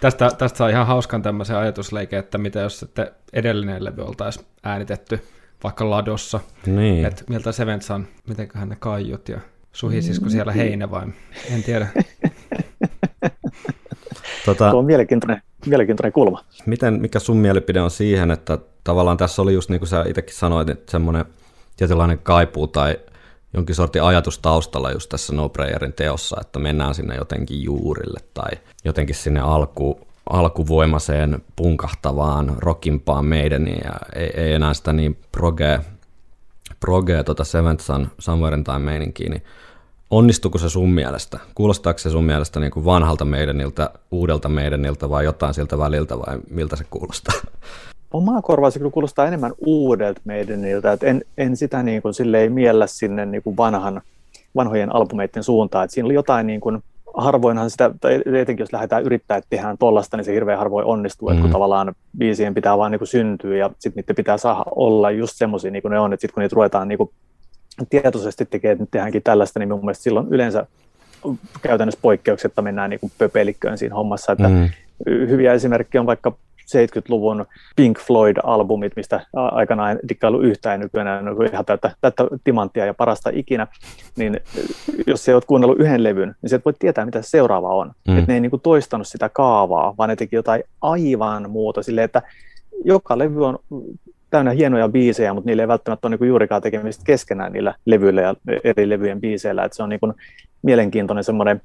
Tästä, 0.00 0.30
tästä 0.38 0.58
saa 0.58 0.68
ihan 0.68 0.86
hauskan 0.86 1.22
tämmöisen 1.22 1.56
ajatusleikin, 1.56 2.18
että 2.18 2.38
mitä 2.38 2.60
jos 2.60 2.78
sitten 2.78 3.10
edellinen 3.32 3.84
levy 3.84 4.02
oltaisiin 4.02 4.46
äänitetty 4.62 5.20
vaikka 5.64 5.90
ladossa. 5.90 6.40
Niin. 6.66 7.04
Että 7.04 7.24
miltä 7.28 7.52
Sevensan, 7.52 8.08
mitenköhän 8.28 8.68
ne 8.68 8.76
kaiut 8.76 9.28
ja 9.28 9.40
suhisisiko 9.72 10.28
siellä 10.28 10.52
heinä 10.52 10.90
vai 10.90 11.06
en 11.50 11.62
tiedä. 11.62 11.88
tota, 14.46 14.70
Tuo 14.70 14.78
on 14.78 14.86
mielenkiintoinen, 14.86 15.42
mielenkiintoinen 15.66 16.12
kulma. 16.12 16.44
Miten, 16.66 17.00
mikä 17.00 17.18
sun 17.18 17.36
mielipide 17.36 17.80
on 17.80 17.90
siihen, 17.90 18.30
että 18.30 18.58
tavallaan 18.84 19.16
tässä 19.16 19.42
oli 19.42 19.54
just 19.54 19.70
niin 19.70 19.80
kuin 19.80 19.88
sä 19.88 20.04
itsekin 20.08 20.34
sanoit, 20.34 20.68
että 20.68 20.90
semmoinen 20.90 21.24
tietynlainen 21.76 22.18
kaipuu 22.18 22.66
tai 22.66 22.98
jonkin 23.54 23.74
sortin 23.74 24.02
ajatus 24.02 24.38
taustalla 24.38 24.90
just 24.90 25.08
tässä 25.08 25.32
No 25.32 25.48
Prayerin 25.48 25.92
teossa, 25.92 26.36
että 26.40 26.58
mennään 26.58 26.94
sinne 26.94 27.16
jotenkin 27.16 27.62
juurille 27.62 28.20
tai 28.34 28.50
jotenkin 28.84 29.16
sinne 29.16 29.40
alkuun 29.40 30.07
alkuvoimaseen, 30.30 31.42
punkahtavaan, 31.56 32.52
rockimpaan 32.58 33.24
meidän 33.24 33.66
ja 33.66 33.92
ei, 34.14 34.30
ei 34.34 34.52
enää 34.52 34.74
sitä 34.74 34.92
niin 34.92 35.18
progea, 35.32 35.82
progea 36.80 37.24
tota 37.24 37.44
Seventh 37.44 37.84
Sun 37.84 38.08
Somewhere 38.18 38.62
Time 38.62 38.78
meininkiä, 38.78 39.28
niin 39.30 39.42
onnistuuko 40.10 40.58
se 40.58 40.68
sun 40.68 40.90
mielestä? 40.90 41.38
Kuulostaako 41.54 41.98
se 41.98 42.10
sun 42.10 42.24
mielestä 42.24 42.60
niin 42.60 42.70
kuin 42.70 42.84
vanhalta 42.84 43.24
meidäniltä, 43.24 43.90
uudelta 44.10 44.48
meidäniltä 44.48 45.10
vai 45.10 45.24
jotain 45.24 45.54
siltä 45.54 45.78
väliltä 45.78 46.18
vai 46.18 46.38
miltä 46.50 46.76
se 46.76 46.84
kuulostaa? 46.90 47.34
Omaa 48.10 48.42
korvaa 48.42 48.70
se 48.70 48.78
kyllä 48.78 48.90
kuulostaa 48.90 49.26
enemmän 49.26 49.52
uudelta 49.58 50.20
meidäniltä, 50.24 50.92
että 50.92 51.06
en, 51.06 51.22
en 51.38 51.56
sitä 51.56 51.82
niin 51.82 52.02
kuin, 52.02 52.14
ei 52.36 52.50
miellä 52.50 52.86
sinne 52.86 53.26
niin 53.26 53.42
kuin 53.42 53.56
vanhan, 53.56 54.02
vanhojen 54.56 54.94
albumeiden 54.94 55.42
suuntaan, 55.42 55.84
että 55.84 55.94
siinä 55.94 56.06
oli 56.06 56.14
jotain 56.14 56.46
niin 56.46 56.60
kuin, 56.60 56.82
harvoinhan 57.14 57.70
sitä, 57.70 57.90
tai 58.00 58.22
etenkin 58.40 58.62
jos 58.62 58.72
lähdetään 58.72 59.02
yrittää, 59.02 59.36
että 59.36 59.50
tehdään 59.50 59.78
tollasta, 59.78 60.16
niin 60.16 60.24
se 60.24 60.34
hirveän 60.34 60.58
harvoin 60.58 60.86
onnistuu, 60.86 61.28
mm. 61.28 61.32
että 61.32 61.40
kun 61.40 61.50
mm. 61.50 61.52
tavallaan 61.52 61.94
biisien 62.18 62.54
pitää 62.54 62.78
vaan 62.78 62.90
niin 62.90 62.98
kuin 62.98 63.08
syntyä 63.08 63.56
ja 63.56 63.70
sitten 63.78 64.02
niiden 64.02 64.16
pitää 64.16 64.38
saada 64.38 64.64
olla 64.76 65.10
just 65.10 65.36
semmoisia 65.36 65.70
niin 65.70 65.82
kuin 65.82 65.92
ne 65.92 65.98
on, 65.98 66.12
että 66.12 66.20
sitten 66.20 66.34
kun 66.34 66.40
niitä 66.40 66.54
ruvetaan 66.54 66.88
niin 66.88 66.98
kuin 66.98 67.10
tietoisesti 67.90 68.44
tekemään, 68.44 68.72
että 68.72 68.82
nyt 68.82 68.90
tehdäänkin 68.90 69.22
tällaista, 69.22 69.58
niin 69.58 69.68
mun 69.68 69.80
mielestä 69.80 70.02
silloin 70.02 70.26
yleensä 70.30 70.66
käytännössä 71.62 72.00
poikkeuksetta 72.02 72.62
mennään 72.62 72.90
niin 72.90 73.00
kuin 73.00 73.12
pöpelikköön 73.18 73.78
siinä 73.78 73.94
hommassa, 73.94 74.32
että 74.32 74.48
mm. 74.48 74.68
hyviä 75.06 75.52
esimerkkejä 75.52 76.00
on 76.00 76.06
vaikka 76.06 76.32
70-luvun 76.76 77.46
Pink 77.76 77.98
Floyd-albumit, 77.98 78.92
mistä 78.96 79.20
aikanaan 79.34 79.98
dikkailu 80.08 80.40
yhtään 80.40 80.80
nykyään 80.80 81.28
on 81.28 81.46
ihan 81.46 81.64
täyttä, 81.64 81.90
täyttä 82.00 82.26
timanttia 82.44 82.86
ja 82.86 82.94
parasta 82.94 83.30
ikinä, 83.32 83.66
niin 84.16 84.40
jos 85.06 85.24
sä 85.24 85.34
oot 85.34 85.44
kuunnellut 85.44 85.80
yhden 85.80 86.02
levyn, 86.02 86.34
niin 86.42 86.50
sä 86.50 86.56
et 86.56 86.64
voi 86.64 86.72
tietää, 86.78 87.04
mitä 87.04 87.22
se 87.22 87.28
seuraava 87.28 87.68
on. 87.68 87.92
Mm. 88.08 88.18
Että 88.18 88.32
ne 88.32 88.34
ei 88.34 88.40
niin 88.40 88.50
kuin 88.50 88.62
toistanut 88.62 89.08
sitä 89.08 89.28
kaavaa, 89.28 89.94
vaan 89.98 90.08
ne 90.08 90.16
teki 90.16 90.36
jotain 90.36 90.62
aivan 90.80 91.50
muuta 91.50 91.82
silleen, 91.82 92.04
että 92.04 92.22
joka 92.84 93.18
levy 93.18 93.46
on 93.46 93.58
täynnä 94.30 94.50
hienoja 94.50 94.88
biisejä, 94.88 95.34
mutta 95.34 95.48
niillä 95.48 95.62
ei 95.62 95.68
välttämättä 95.68 96.08
ole 96.08 96.16
niin 96.16 96.28
juurikaan 96.28 96.62
tekemistä 96.62 97.04
keskenään 97.04 97.52
niillä 97.52 97.74
levyillä 97.84 98.20
ja 98.20 98.34
eri 98.64 98.88
levyjen 98.88 99.20
biiseillä. 99.20 99.64
Että 99.64 99.76
se 99.76 99.82
on 99.82 99.88
niin 99.88 100.00
kuin 100.00 100.14
mielenkiintoinen 100.62 101.24
semmoinen, 101.24 101.62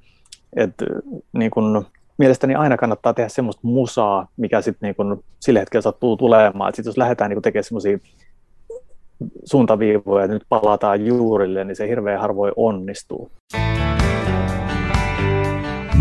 että 0.56 0.86
niin 1.34 1.52
kuin 1.52 1.86
mielestäni 2.18 2.56
aina 2.56 2.78
kannattaa 2.78 3.14
tehdä 3.14 3.30
semmoista 3.30 3.62
musaa, 3.64 4.28
mikä 4.38 4.62
sitten 4.62 4.96
niin 5.00 5.24
sillä 5.40 5.60
hetkellä 5.60 5.82
sattuu 5.82 6.18
tulemaan. 6.18 6.74
Sitten 6.76 6.90
jos 6.90 6.98
lähdetään 6.98 7.30
niin 7.30 7.42
tekemään 7.42 7.64
semmoisia 7.64 7.98
suuntaviivoja, 9.46 10.26
että 10.26 10.34
nyt 10.34 10.46
palataan 10.50 11.06
juurille, 11.06 11.64
niin 11.64 11.76
se 11.76 11.88
hirveän 11.88 12.22
harvoin 12.22 12.54
onnistuu. 12.56 13.32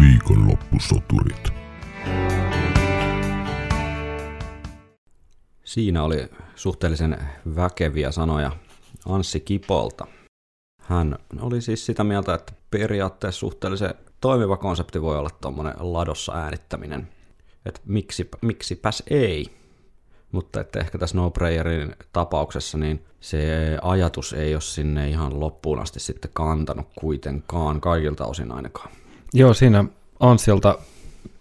Viikonloppusoturit. 0.00 1.48
Siinä 5.64 6.02
oli 6.02 6.28
suhteellisen 6.54 7.18
väkeviä 7.56 8.10
sanoja 8.10 8.50
Anssi 9.08 9.40
Kipolta. 9.40 10.06
Hän 10.80 11.16
oli 11.40 11.60
siis 11.60 11.86
sitä 11.86 12.04
mieltä, 12.04 12.34
että 12.34 12.52
periaatteessa 12.70 13.38
suhteellisen 13.38 13.94
toimiva 14.22 14.56
konsepti 14.56 15.02
voi 15.02 15.18
olla 15.18 15.30
tuommoinen 15.40 15.74
ladossa 15.78 16.32
äänittäminen. 16.32 17.08
Että 17.66 17.80
miksi, 17.84 18.28
miksipäs 18.42 19.02
ei. 19.10 19.46
Mutta 20.32 20.60
että 20.60 20.80
ehkä 20.80 20.98
tässä 20.98 21.16
No 21.16 21.30
Prayerin 21.30 21.96
tapauksessa 22.12 22.78
niin 22.78 23.04
se 23.20 23.38
ajatus 23.82 24.32
ei 24.32 24.54
ole 24.54 24.60
sinne 24.60 25.08
ihan 25.08 25.40
loppuun 25.40 25.78
asti 25.78 26.00
sitten 26.00 26.30
kantanut 26.34 26.86
kuitenkaan, 26.98 27.80
kaikilta 27.80 28.26
osin 28.26 28.52
ainakaan. 28.52 28.90
Joo, 29.34 29.54
siinä 29.54 29.84
Ansilta 30.20 30.78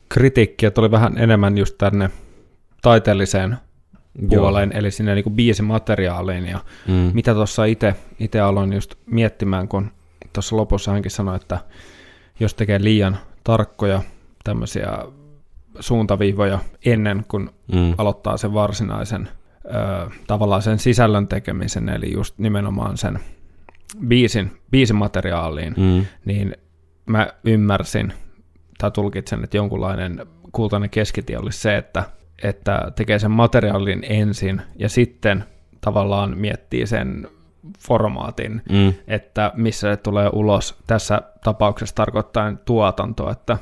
kritiikkiä 0.10 0.72
tuli 0.72 0.92
vähän 0.92 1.18
enemmän 1.18 1.58
just 1.58 1.78
tänne 1.78 2.10
taiteelliseen 2.82 3.58
puoleen, 4.30 4.70
Joo. 4.72 4.80
eli 4.80 4.92
sinne 4.92 5.16
niin 5.16 5.36
biisimateriaaliin. 5.36 6.46
Ja 6.46 6.60
mm. 6.88 7.12
mitä 7.14 7.34
tuossa 7.34 7.66
itse 8.20 8.40
aloin 8.44 8.74
just 8.74 8.96
miettimään, 9.06 9.68
kun 9.68 9.92
tuossa 10.34 10.58
lopussa 10.58 10.92
hänkin 10.92 11.12
sanoi, 11.12 11.36
että 11.36 11.60
jos 12.42 12.54
tekee 12.54 12.84
liian 12.84 13.18
tarkkoja 13.44 14.02
tämmöisiä 14.44 14.98
suuntaviivoja 15.80 16.60
ennen 16.86 17.26
kuin 17.28 17.50
mm. 17.74 17.94
aloittaa 17.98 18.38
sen 18.38 18.54
varsinaisen 18.54 19.30
ö, 19.66 20.10
tavallaan 20.28 20.62
sen 20.62 20.80
sisällön 20.80 21.28
tekemisen, 21.28 21.90
eli 21.90 22.14
just 22.14 22.38
nimenomaan 22.38 22.98
sen 22.98 23.20
biisin, 24.08 24.52
biisimateriaaliin, 24.72 25.74
mm. 25.78 26.06
niin 26.26 26.56
mä 27.06 27.28
ymmärsin 27.44 28.14
tai 28.78 28.92
tulkitsen, 28.92 29.44
että 29.44 29.58
jonkunlainen 29.58 30.26
kultainen 30.52 30.90
keskitie 30.90 31.38
olisi 31.38 31.60
se, 31.60 31.78
että, 31.78 32.04
että 32.44 32.92
tekee 32.96 33.20
sen 33.20 33.32
materiaalin 33.32 34.06
ensin 34.10 34.62
ja 34.76 34.90
sitten 34.90 35.44
tavallaan 35.82 36.38
miettii 36.38 36.88
sen 36.88 37.28
formaatin, 37.80 38.62
mm. 38.70 38.94
että 39.08 39.52
missä 39.56 39.92
se 39.92 39.98
tulee 39.98 40.30
ulos. 40.34 40.76
Tässä 40.88 41.22
tapauksessa 41.44 41.96
tarkoittaa 41.96 42.54
tuotanto, 42.66 43.30
että 43.30 43.58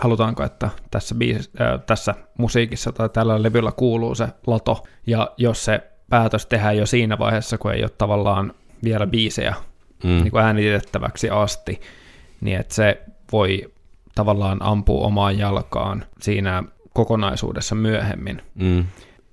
halutaanko, 0.00 0.44
että 0.44 0.70
tässä, 0.90 1.14
biisi, 1.14 1.50
äh, 1.60 1.80
tässä 1.86 2.14
musiikissa 2.38 2.92
tai 2.92 3.08
tällä 3.08 3.42
levyllä 3.42 3.72
kuuluu 3.72 4.14
se 4.14 4.28
lato, 4.46 4.84
ja 5.06 5.30
jos 5.36 5.64
se 5.64 5.90
päätös 6.10 6.46
tehdään 6.46 6.76
jo 6.76 6.86
siinä 6.86 7.18
vaiheessa, 7.18 7.58
kun 7.58 7.72
ei 7.72 7.82
ole 7.82 7.90
tavallaan 7.90 8.52
vielä 8.84 9.06
biisejä 9.06 9.54
mm. 10.04 10.10
niin 10.10 10.30
kuin 10.30 10.44
äänitettäväksi 10.44 11.30
asti, 11.30 11.80
niin 12.40 12.60
että 12.60 12.74
se 12.74 13.02
voi 13.32 13.72
tavallaan 14.14 14.58
ampua 14.60 15.06
omaan 15.06 15.38
jalkaan 15.38 16.04
siinä 16.20 16.64
kokonaisuudessa 16.94 17.74
myöhemmin. 17.74 18.42
Mm. 18.54 18.84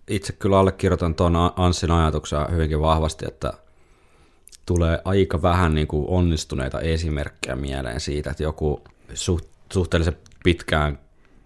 Itse 0.07 0.33
kyllä 0.33 0.59
allekirjoitan 0.59 1.15
tuon 1.15 1.35
Anssin 1.55 1.91
ajatuksen 1.91 2.39
hyvinkin 2.51 2.81
vahvasti, 2.81 3.25
että 3.27 3.53
tulee 4.65 5.01
aika 5.05 5.41
vähän 5.41 5.75
niin 5.75 5.87
kuin 5.87 6.05
onnistuneita 6.07 6.79
esimerkkejä 6.79 7.55
mieleen 7.55 7.99
siitä, 7.99 8.31
että 8.31 8.43
joku 8.43 8.83
suht, 9.13 9.45
suhteellisen 9.73 10.17
pitkään 10.43 10.99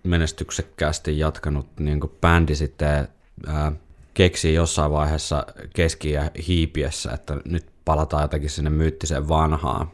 menestyksekkäästi 0.04 1.20
jatkanut 1.20 1.68
niin 1.80 2.00
kuin 2.00 2.12
bändi 2.22 2.56
sitten 2.56 3.08
ää, 3.48 3.72
keksii 4.14 4.54
jossain 4.54 4.92
vaiheessa 4.92 5.46
keski- 5.76 6.12
ja 6.12 6.32
hiipiessä, 6.48 7.12
että 7.12 7.38
nyt 7.46 7.66
palataan 7.86 8.24
jotenkin 8.24 8.50
sinne 8.50 8.70
myyttiseen 8.70 9.30
vanhaan. 9.30 9.92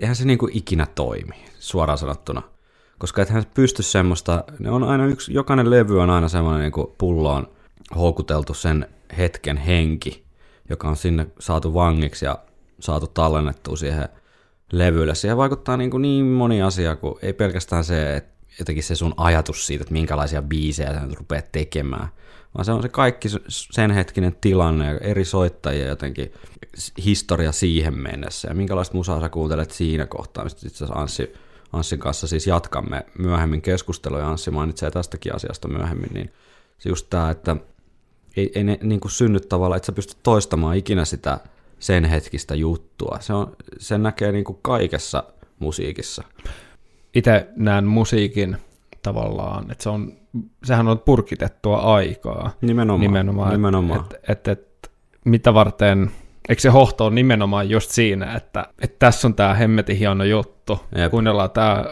Eihän 0.00 0.16
se 0.16 0.24
niin 0.24 0.38
kuin 0.38 0.56
ikinä 0.56 0.86
toimi, 0.94 1.44
suoraan 1.58 1.98
sanottuna. 1.98 2.42
Koska 2.98 3.22
ethän 3.22 3.46
pysty 3.54 3.82
semmoista, 3.82 4.44
ne 4.58 4.70
on 4.70 4.84
aina 4.84 5.06
yksi, 5.06 5.34
jokainen 5.34 5.70
levy 5.70 6.00
on 6.00 6.10
aina 6.10 6.28
semmoinen 6.28 6.60
niin 6.60 6.72
kuin 6.72 6.86
pulloon 6.98 7.48
houkuteltu 7.96 8.54
sen 8.54 8.86
hetken 9.18 9.56
henki, 9.56 10.24
joka 10.70 10.88
on 10.88 10.96
sinne 10.96 11.26
saatu 11.38 11.74
vangiksi 11.74 12.24
ja 12.24 12.38
saatu 12.80 13.06
tallennettua 13.06 13.76
siihen 13.76 14.08
levylle. 14.72 15.14
Siihen 15.14 15.36
vaikuttaa 15.36 15.76
niin, 15.76 15.90
kuin 15.90 16.02
niin 16.02 16.24
moni 16.24 16.62
asia, 16.62 16.96
kuin 16.96 17.14
ei 17.22 17.32
pelkästään 17.32 17.84
se, 17.84 18.16
että 18.16 18.38
jotenkin 18.58 18.84
se 18.84 18.94
sun 18.94 19.14
ajatus 19.16 19.66
siitä, 19.66 19.82
että 19.82 19.92
minkälaisia 19.92 20.42
biisejä 20.42 20.94
sä 20.94 21.06
nyt 21.06 21.18
rupeat 21.18 21.52
tekemään, 21.52 22.08
vaan 22.54 22.64
se 22.64 22.72
on 22.72 22.82
se 22.82 22.88
kaikki 22.88 23.28
sen 23.48 23.90
hetkinen 23.90 24.36
tilanne 24.40 24.92
ja 24.92 24.98
eri 24.98 25.24
soittajia 25.24 25.86
jotenkin 25.88 26.32
historia 27.04 27.52
siihen 27.52 27.98
mennessä 27.98 28.48
ja 28.48 28.54
minkälaista 28.54 28.96
musaa 28.96 29.20
sä 29.20 29.28
kuuntelet 29.28 29.70
siinä 29.70 30.06
kohtaa, 30.06 30.44
mistä 30.44 30.66
itse 30.66 30.84
asiassa 30.84 31.00
Anssi, 31.00 31.34
Anssin 31.72 31.98
kanssa 31.98 32.26
siis 32.26 32.46
jatkamme 32.46 33.06
myöhemmin 33.18 33.62
keskustelua 33.62 34.18
ja 34.18 34.28
Anssi 34.28 34.50
mainitsee 34.50 34.90
tästäkin 34.90 35.34
asiasta 35.34 35.68
myöhemmin, 35.68 36.10
niin 36.14 36.32
se 36.78 36.88
just 36.88 37.06
tämä, 37.10 37.30
että 37.30 37.56
ei, 38.36 38.52
ei 38.54 38.64
ne 38.64 38.78
niin 38.82 39.00
kuin 39.00 39.12
synny 39.12 39.40
tavallaan, 39.40 39.76
että 39.76 39.86
sä 39.86 39.92
pystyt 39.92 40.18
toistamaan 40.22 40.76
ikinä 40.76 41.04
sitä 41.04 41.40
sen 41.78 42.04
hetkistä 42.04 42.54
juttua. 42.54 43.18
Se 43.20 43.32
on, 43.32 43.56
sen 43.78 44.02
näkee 44.02 44.32
niin 44.32 44.44
kuin 44.44 44.58
kaikessa 44.62 45.24
musiikissa. 45.58 46.22
Itse 47.14 47.48
näen 47.56 47.84
musiikin 47.84 48.56
tavallaan, 49.02 49.70
että 49.70 49.82
se 49.82 49.88
on, 49.88 50.12
sehän 50.64 50.88
on 50.88 50.98
purkitettua 50.98 51.76
aikaa. 51.76 52.50
Nimenomaan. 52.60 53.00
nimenomaan, 53.00 53.52
nimenomaan. 53.52 54.00
Että 54.00 54.16
et, 54.28 54.48
et, 54.48 54.58
et, 54.58 54.90
mitä 55.24 55.54
varten, 55.54 56.10
eikö 56.48 56.62
se 56.62 56.68
hohto 56.68 57.06
on 57.06 57.14
nimenomaan 57.14 57.70
just 57.70 57.90
siinä, 57.90 58.34
että, 58.34 58.66
että 58.80 58.96
tässä 58.98 59.28
on 59.28 59.34
tämä 59.34 59.54
hemmetin 59.54 59.96
hieno 59.96 60.24
juttu, 60.24 60.80
Jep. 60.96 61.10
kuunnellaan 61.10 61.50
tämä 61.50 61.84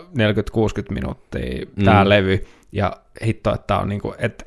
40-60 0.90 0.92
minuuttia, 0.92 1.66
tämä 1.84 2.04
mm. 2.04 2.08
levy, 2.08 2.46
ja 2.72 2.92
hitto, 3.26 3.54
että 3.54 3.66
tämä 3.66 3.80
on 3.80 3.88
niin 3.88 4.00
kuin, 4.00 4.14
että 4.18 4.44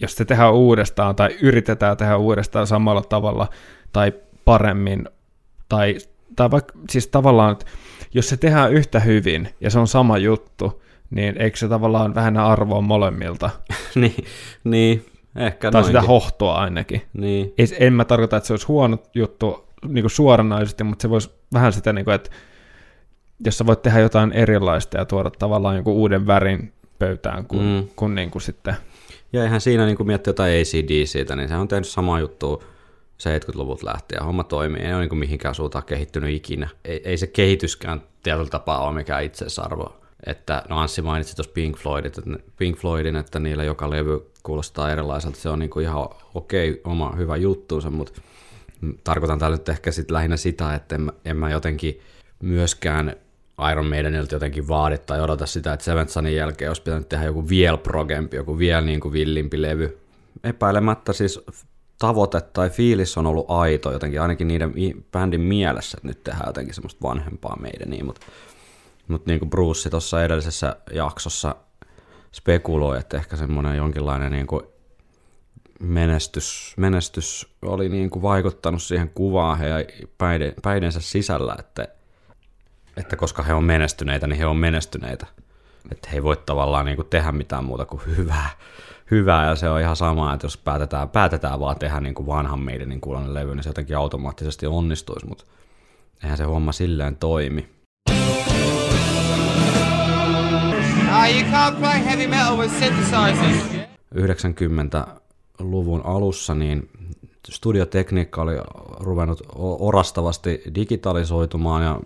jos 0.00 0.16
se 0.16 0.24
tehdään 0.24 0.54
uudestaan 0.54 1.16
tai 1.16 1.36
yritetään 1.42 1.96
tehdä 1.96 2.16
uudestaan 2.16 2.66
samalla 2.66 3.02
tavalla 3.02 3.48
tai 3.92 4.12
paremmin, 4.48 5.08
tai, 5.68 5.96
tai 6.36 6.50
vaikka 6.50 6.74
siis 6.90 7.06
tavallaan, 7.06 7.52
että 7.52 7.66
jos 8.14 8.28
se 8.28 8.36
tehdään 8.36 8.72
yhtä 8.72 9.00
hyvin 9.00 9.48
ja 9.60 9.70
se 9.70 9.78
on 9.78 9.86
sama 9.86 10.18
juttu, 10.18 10.82
niin 11.10 11.36
eikö 11.42 11.56
se 11.56 11.68
tavallaan 11.68 12.14
vähennä 12.14 12.46
arvoa 12.46 12.80
molemmilta? 12.80 13.50
niin, 13.94 14.24
niin, 14.64 15.04
ehkä 15.36 15.70
Tai 15.70 15.82
noinkin. 15.82 16.00
sitä 16.00 16.06
hohtoa 16.06 16.54
ainakin. 16.54 17.02
Niin. 17.12 17.54
Ei, 17.58 17.66
en 17.78 17.92
mä 17.92 18.04
tarkoita, 18.04 18.36
että 18.36 18.46
se 18.46 18.52
olisi 18.52 18.66
huono 18.66 18.98
juttu 19.14 19.68
niin 19.88 20.02
kuin 20.02 20.10
suoranaisesti, 20.10 20.84
mutta 20.84 21.02
se 21.02 21.10
voisi 21.10 21.30
vähän 21.52 21.72
sitä, 21.72 21.92
niin 21.92 22.04
kuin, 22.04 22.14
että 22.14 22.30
jos 23.44 23.58
sä 23.58 23.66
voit 23.66 23.82
tehdä 23.82 24.00
jotain 24.00 24.32
erilaista 24.32 24.98
ja 24.98 25.04
tuoda 25.04 25.30
tavallaan 25.30 25.74
jonkun 25.74 25.94
uuden 25.94 26.26
värin 26.26 26.72
pöytään 26.98 27.46
kuin, 27.46 27.62
mm. 27.62 27.88
kuin, 27.96 28.14
niin 28.14 28.30
kuin 28.30 28.42
sitten. 28.42 28.74
Ja 29.32 29.42
eihän 29.42 29.60
siinä 29.60 29.86
niin 29.86 29.96
kuin 29.96 30.06
miettiä 30.06 30.30
jotain 30.30 30.60
ACD 30.60 31.06
siitä, 31.06 31.36
niin 31.36 31.48
se 31.48 31.54
on 31.56 31.68
tehnyt 31.68 31.88
samaa 31.88 32.20
juttua 32.20 32.62
70-luvulta 33.18 33.86
lähtien. 33.86 34.24
Homma 34.24 34.44
toimii, 34.44 34.82
ei 34.82 34.94
ole 34.94 35.06
niin 35.06 35.18
mihinkään 35.18 35.54
suuntaan 35.54 35.84
kehittynyt 35.84 36.34
ikinä. 36.34 36.68
Ei, 36.84 37.00
ei 37.04 37.16
se 37.16 37.26
kehityskään 37.26 38.02
tietyllä 38.22 38.48
tapaa 38.48 38.86
ole 38.86 38.94
mikään 38.94 39.24
itseisarvo. 39.24 39.96
Että, 40.26 40.62
no 40.68 40.78
Anssi 40.78 41.02
mainitsi 41.02 41.36
tuossa 41.36 41.52
Pink, 41.52 41.76
Floydit, 41.76 42.18
että 42.18 42.30
Pink 42.56 42.78
Floydin, 42.78 43.16
että 43.16 43.38
niillä 43.38 43.64
joka 43.64 43.90
levy 43.90 44.30
kuulostaa 44.42 44.92
erilaiselta. 44.92 45.38
Se 45.38 45.48
on 45.48 45.58
niin 45.58 45.70
kuin 45.70 45.84
ihan 45.84 46.08
okei, 46.34 46.70
okay, 46.70 46.80
oma 46.84 47.14
hyvä 47.16 47.36
juttuunsa, 47.36 47.90
mutta 47.90 48.20
tarkoitan 49.04 49.38
täällä 49.38 49.56
nyt 49.56 49.68
ehkä 49.68 49.92
sit 49.92 50.10
lähinnä 50.10 50.36
sitä, 50.36 50.74
että 50.74 50.94
en, 50.94 51.12
en 51.24 51.36
mä 51.36 51.50
jotenkin 51.50 52.00
myöskään 52.42 53.16
Iron 53.72 53.86
Maidenilta 53.86 54.34
jotenkin 54.34 54.68
vaadi 54.68 54.98
tai 54.98 55.20
odota 55.20 55.46
sitä, 55.46 55.72
että 55.72 55.84
Seventh 55.84 56.12
Sunin 56.12 56.36
jälkeen 56.36 56.70
olisi 56.70 56.82
pitänyt 56.82 57.08
tehdä 57.08 57.24
joku 57.24 57.48
vielä 57.48 57.78
progempi, 57.78 58.36
joku 58.36 58.58
vielä 58.58 58.80
niin 58.80 59.00
kuin 59.00 59.12
villimpi 59.12 59.62
levy. 59.62 59.98
Epäilemättä 60.44 61.12
siis 61.12 61.40
tavoite 61.98 62.40
tai 62.40 62.70
fiilis 62.70 63.18
on 63.18 63.26
ollut 63.26 63.50
aito 63.50 63.92
jotenkin, 63.92 64.22
ainakin 64.22 64.48
niiden 64.48 64.72
bändin 65.12 65.40
mielessä, 65.40 65.96
että 65.98 66.08
nyt 66.08 66.24
tehdään 66.24 66.48
jotenkin 66.48 66.74
semmoista 66.74 67.08
vanhempaa 67.08 67.56
meidän, 67.60 67.90
niin, 67.90 68.06
mutta, 68.06 68.26
mutta 69.08 69.30
niin 69.30 69.38
kuin 69.38 69.50
Bruce 69.50 69.90
tuossa 69.90 70.24
edellisessä 70.24 70.76
jaksossa 70.92 71.54
spekuloi, 72.32 72.98
että 72.98 73.16
ehkä 73.16 73.36
semmoinen 73.36 73.76
jonkinlainen 73.76 74.32
niin 74.32 74.46
kuin 74.46 74.62
menestys, 75.80 76.74
menestys 76.76 77.54
oli 77.62 77.88
niin 77.88 78.10
kuin 78.10 78.22
vaikuttanut 78.22 78.82
siihen 78.82 79.08
kuvaan 79.08 79.58
heidän 79.58 79.84
päiden, 80.18 80.54
päidensä 80.62 81.00
sisällä, 81.00 81.56
että, 81.58 81.88
että 82.96 83.16
koska 83.16 83.42
he 83.42 83.54
on 83.54 83.64
menestyneitä, 83.64 84.26
niin 84.26 84.38
he 84.38 84.46
on 84.46 84.56
menestyneitä. 84.56 85.26
Että 85.92 86.08
he 86.08 86.16
ei 86.16 86.22
voi 86.22 86.36
tavallaan 86.36 86.86
niin 86.86 86.96
kuin 86.96 87.08
tehdä 87.08 87.32
mitään 87.32 87.64
muuta 87.64 87.86
kuin 87.86 88.02
hyvää 88.06 88.50
hyvää 89.10 89.48
ja 89.48 89.56
se 89.56 89.68
on 89.68 89.80
ihan 89.80 89.96
sama, 89.96 90.34
että 90.34 90.46
jos 90.46 90.56
päätetään, 90.56 91.08
päätetään 91.08 91.60
vaan 91.60 91.78
tehdä 91.78 92.00
niin 92.00 92.14
kuin 92.14 92.26
vanhan 92.26 92.60
meidän 92.60 92.88
niin 92.88 93.00
kuulonen 93.00 93.34
levy, 93.34 93.54
niin 93.54 93.62
se 93.62 93.68
jotenkin 93.68 93.96
automaattisesti 93.96 94.66
onnistuisi, 94.66 95.26
mutta 95.26 95.44
eihän 96.22 96.38
se 96.38 96.44
homma 96.44 96.72
silleen 96.72 97.16
toimi. 97.16 97.68
with 102.56 102.78
synthesizers. 102.78 103.88
90-luvun 104.14 106.02
alussa 106.04 106.54
niin 106.54 106.88
studiotekniikka 107.48 108.42
oli 108.42 108.54
ruvennut 109.00 109.42
orastavasti 109.78 110.62
digitalisoitumaan 110.74 111.82
ja 111.82 112.00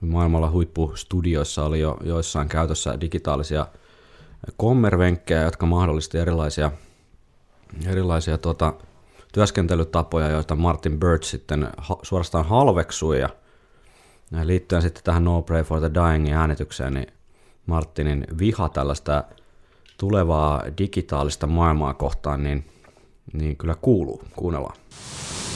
maailmalla 0.00 0.50
huippustudioissa 0.50 1.64
oli 1.64 1.80
jo 1.80 1.96
joissain 2.04 2.48
käytössä 2.48 3.00
digitaalisia 3.00 3.66
kommervenkkejä, 4.56 5.42
jotka 5.42 5.66
mahdollisti 5.66 6.18
erilaisia, 6.18 6.70
erilaisia 7.86 8.38
tuota, 8.38 8.74
työskentelytapoja, 9.32 10.30
joita 10.30 10.54
Martin 10.54 11.00
Birch 11.00 11.24
sitten 11.24 11.68
ha- 11.76 11.98
suorastaan 12.02 12.46
halveksui 12.46 13.20
ja 13.20 13.28
liittyen 14.42 14.82
sitten 14.82 15.04
tähän 15.04 15.24
No 15.24 15.42
Pray 15.42 15.62
for 15.62 15.80
the 15.80 15.90
Dyingin 15.94 16.34
äänitykseen, 16.34 16.94
niin 16.94 17.06
Martinin 17.66 18.24
viha 18.38 18.68
tällaista 18.68 19.24
tulevaa 19.98 20.62
digitaalista 20.78 21.46
maailmaa 21.46 21.94
kohtaan, 21.94 22.42
niin, 22.42 22.64
niin 23.32 23.56
kyllä 23.56 23.74
kuuluu. 23.74 24.22
Kuunnellaan. 24.36 24.76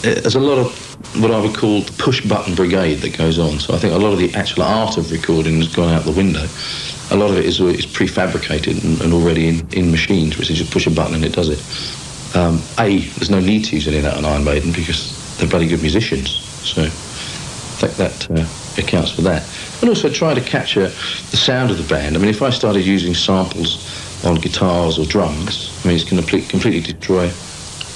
There's 0.03 0.35
a 0.35 0.41
lot 0.41 0.59
of 0.59 0.91
what 1.21 1.31
I 1.31 1.41
would 1.41 1.55
call 1.55 1.83
the 1.83 1.93
push 1.93 2.27
button 2.27 2.55
brigade 2.55 2.97
that 2.97 3.17
goes 3.19 3.39
on. 3.39 3.59
So 3.59 3.75
I 3.75 3.79
think 3.79 3.93
a 3.93 3.99
lot 3.99 4.13
of 4.13 4.19
the 4.19 4.33
actual 4.35 4.63
art 4.63 4.97
of 4.97 5.11
recording 5.11 5.57
has 5.57 5.75
gone 5.75 5.93
out 5.93 6.05
the 6.05 6.13
window. 6.13 6.47
A 7.11 7.17
lot 7.17 7.31
of 7.31 7.39
it 7.39 7.45
is, 7.45 7.61
is 7.61 7.87
prefabricated 7.87 8.83
and, 8.85 9.01
and 9.03 9.13
already 9.13 9.49
in, 9.49 9.69
in 9.73 9.91
machines, 9.91 10.39
which 10.39 10.51
is 10.51 10.59
just 10.59 10.73
push 10.73 10.87
a 10.87 10.91
button 10.91 11.15
and 11.17 11.25
it 11.25 11.33
does 11.33 11.49
it. 11.49 12.37
Um, 12.37 12.63
a, 12.79 12.99
there's 12.99 13.31
no 13.31 13.41
need 13.41 13.65
to 13.67 13.77
use 13.77 13.89
any 13.89 13.99
of 13.99 14.05
that 14.05 14.17
on 14.17 14.25
Iron 14.25 14.45
Maiden 14.45 14.73
because 14.73 15.37
they're 15.39 15.49
bloody 15.49 15.69
good 15.69 15.83
musicians. 15.83 16.31
So 16.31 16.83
I 16.85 16.89
think 16.89 17.95
that 17.97 18.31
uh, 18.31 18.81
accounts 18.81 19.11
for 19.11 19.23
that. 19.23 19.47
And 19.81 19.89
also 19.89 20.09
try 20.09 20.33
to 20.33 20.41
capture 20.41 20.89
the 20.89 21.37
sound 21.37 21.71
of 21.71 21.79
the 21.79 21.89
band. 21.89 22.17
I 22.17 22.21
mean, 22.21 22.29
if 22.29 22.43
I 22.43 22.51
started 22.51 22.87
using 22.87 23.15
samples 23.15 24.25
on 24.25 24.37
guitars 24.37 24.99
or 24.99 25.05
drums, 25.05 25.79
I 25.85 25.89
mean, 25.89 25.97
it's 25.97 26.09
going 26.09 26.23
to 26.23 26.49
completely 26.49 26.81
destroy 26.81 27.31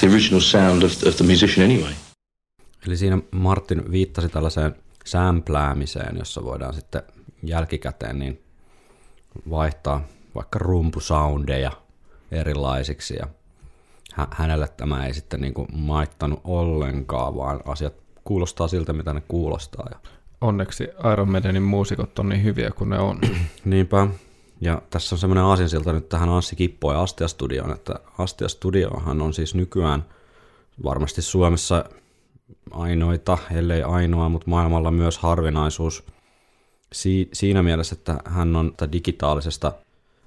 the 0.01 0.09
original 0.09 0.41
sound 0.41 0.83
of, 0.83 1.07
of 1.07 1.17
the 1.17 1.25
musician 1.25 1.71
anyway. 1.71 1.93
Eli 2.87 2.97
siinä 2.97 3.19
Martin 3.31 3.91
viittasi 3.91 4.29
tällaiseen 4.29 4.75
sämpläämiseen, 5.05 6.17
jossa 6.17 6.45
voidaan 6.45 6.75
sitten 6.75 7.03
jälkikäteen 7.43 8.19
niin 8.19 8.43
vaihtaa 9.51 10.05
vaikka 10.35 10.59
rumpusoundeja 10.59 11.73
erilaisiksi 12.31 13.17
ja 13.17 13.27
hänelle 14.31 14.69
tämä 14.69 15.07
ei 15.07 15.15
sitten 15.15 15.41
niin 15.41 15.55
kuin 15.55 15.69
maittanut 15.73 16.41
ollenkaan, 16.45 17.37
vaan 17.37 17.61
asiat 17.65 17.95
kuulostaa 18.25 18.69
siltä, 18.69 18.93
mitä 18.93 19.13
ne 19.13 19.23
kuulostaa. 19.29 19.87
Ja... 19.91 19.99
Onneksi 20.41 20.89
Iron 21.13 21.31
Maidenin 21.31 21.63
muusikot 21.63 22.19
on 22.19 22.29
niin 22.29 22.45
hyviä 22.45 22.71
kuin 22.71 22.91
ne 22.91 22.99
on. 22.99 23.21
Niinpä. 23.65 24.07
Ja 24.65 24.83
tässä 24.91 25.15
on 25.15 25.19
semmoinen 25.19 25.45
aasinsilta 25.45 25.93
nyt 25.93 26.09
tähän 26.09 26.29
Anssi 26.29 26.57
Kippo 26.57 26.93
ja 26.93 27.03
Astia 27.03 27.29
Studioon, 27.29 27.73
että 27.73 27.95
Astia 28.19 28.49
Studiohan 28.49 29.23
on 29.23 29.35
siis 29.35 29.55
nykyään 29.55 30.05
varmasti 30.85 31.23
Suomessa 31.23 31.85
ainoita, 32.71 33.39
ellei 33.55 33.83
ainoa, 33.83 34.29
mutta 34.29 34.51
maailmalla 34.51 34.91
myös 34.91 35.19
harvinaisuus 35.19 36.05
si- 36.93 37.29
siinä 37.33 37.63
mielessä, 37.63 37.95
että 37.95 38.19
hän 38.25 38.57
on 38.57 38.75
digitaalisesta 38.93 39.73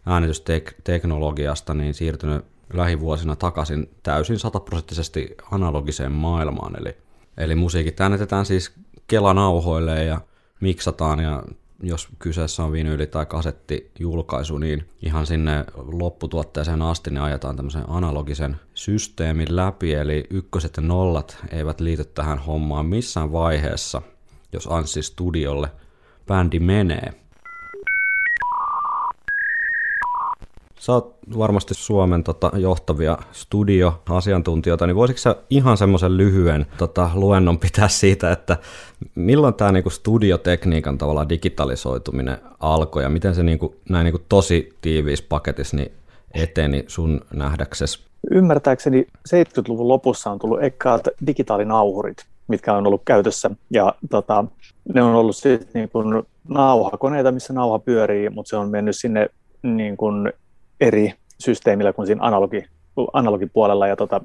äänitysteknologiasta 0.05 1.73
niin 1.73 1.93
siirtynyt 1.93 2.45
lähivuosina 2.73 3.35
takaisin 3.35 3.89
täysin 4.03 4.39
sataprosenttisesti 4.39 5.35
analogiseen 5.51 6.11
maailmaan. 6.11 6.79
Eli, 6.79 6.97
eli 7.37 7.55
musiikit 7.55 8.01
äänitetään 8.01 8.45
siis 8.45 8.71
kelanauhoille 9.07 10.03
ja 10.03 10.21
miksataan 10.59 11.19
ja 11.19 11.43
jos 11.83 12.07
kyseessä 12.19 12.63
on 12.63 12.71
vinyyli- 12.71 13.07
tai 13.07 13.25
kasettijulkaisu, 13.25 14.57
niin 14.57 14.89
ihan 15.01 15.25
sinne 15.25 15.65
lopputuotteeseen 15.75 16.81
asti 16.81 17.09
niin 17.09 17.21
ajetaan 17.21 17.55
tämmöisen 17.55 17.83
analogisen 17.87 18.55
systeemin 18.73 19.55
läpi, 19.55 19.93
eli 19.93 20.27
ykköset 20.29 20.77
ja 20.77 20.83
nollat 20.83 21.37
eivät 21.51 21.79
liity 21.79 22.05
tähän 22.05 22.39
hommaan 22.39 22.85
missään 22.85 23.31
vaiheessa, 23.31 24.01
jos 24.53 24.67
Anssi 24.71 25.01
Studiolle 25.01 25.71
bändi 26.27 26.59
menee. 26.59 27.26
Sä 30.79 30.93
oot 30.93 31.15
varmasti 31.37 31.73
Suomen 31.73 32.23
tota, 32.23 32.51
johtavia 32.55 33.17
studio-asiantuntijoita, 33.31 34.87
niin 34.87 34.95
voisitko 34.95 35.19
sä 35.19 35.35
ihan 35.49 35.77
semmoisen 35.77 36.17
lyhyen 36.17 36.65
tota, 36.77 37.09
luennon 37.13 37.59
pitää 37.59 37.87
siitä, 37.87 38.31
että 38.31 38.57
milloin 39.15 39.53
tämä 39.53 39.71
niinku 39.71 39.89
studiotekniikan 39.89 40.97
tavalla 40.97 41.29
digitalisoituminen 41.29 42.37
alkoi 42.59 43.03
ja 43.03 43.09
miten 43.09 43.35
se 43.35 43.43
niinku, 43.43 43.75
näin 43.89 44.05
niinku 44.05 44.21
tosi 44.29 44.73
tiiviissä 44.81 45.25
paketissa 45.29 45.77
niin 45.77 45.91
eteni 46.33 46.83
sun 46.87 47.21
nähdäksesi? 47.33 47.99
Ymmärtääkseni 48.31 49.07
70-luvun 49.29 49.87
lopussa 49.87 50.31
on 50.31 50.39
tullut 50.39 50.63
ekaat 50.63 51.07
digitaalinauhurit, 51.27 52.17
mitkä 52.47 52.73
on 52.73 52.87
ollut 52.87 53.01
käytössä. 53.05 53.49
Ja 53.69 53.93
tota, 54.09 54.45
ne 54.93 55.01
on 55.01 55.15
ollut 55.15 55.35
siis 55.35 55.73
niin 55.73 55.89
kuin 55.89 56.23
nauhakoneita, 56.47 57.31
missä 57.31 57.53
nauha 57.53 57.79
pyörii, 57.79 58.29
mutta 58.29 58.49
se 58.49 58.55
on 58.55 58.69
mennyt 58.69 58.95
sinne 58.95 59.29
niin 59.63 59.97
kuin 59.97 60.33
eri 60.81 61.13
systeemillä 61.39 61.93
kuin 61.93 62.07
siinä 62.07 62.23
analogi, 62.23 62.65
analogipuolella. 63.13 63.87
Ja 63.87 63.95
tota, 63.95 64.21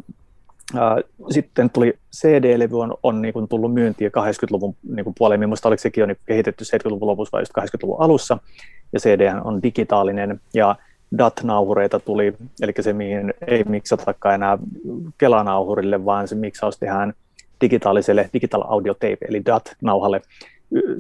ää, 0.75 0.97
sitten 1.31 1.71
tuli 1.71 1.95
CD-levy 2.17 2.81
on, 2.81 2.95
on 3.03 3.23
niin 3.23 3.33
kuin 3.33 3.49
tullut 3.49 3.75
myyntiin 3.75 4.11
80-luvun 4.11 4.77
niin 4.95 5.05
kuin 5.05 5.15
puoleen, 5.19 5.41
minusta 5.41 5.69
oliko 5.69 5.81
sekin 5.81 6.03
jo 6.03 6.07
niin 6.07 6.19
kehitetty 6.27 6.65
70-luvun 6.65 7.09
lopussa 7.09 7.33
vai 7.33 7.43
just 7.43 7.53
80-luvun 7.61 8.01
alussa, 8.01 8.39
ja 8.93 9.01
CD 9.01 9.33
on 9.45 9.63
digitaalinen, 9.63 10.41
ja 10.55 10.77
DAT-nauhureita 11.19 12.01
tuli, 12.01 12.35
eli 12.63 12.73
se 12.81 12.93
mihin 12.93 13.35
ei 13.47 13.65
miksatakaan 13.65 14.35
enää 14.35 14.59
kelanauhurille, 15.19 16.05
vaan 16.05 16.29
se 16.29 16.35
miksaus 16.35 16.79
tehdään 16.79 17.15
digitaaliselle 17.61 18.31
digital 18.33 18.65
audio 18.67 18.95
tape, 18.95 19.27
eli 19.29 19.45
DAT-nauhalle. 19.47 20.21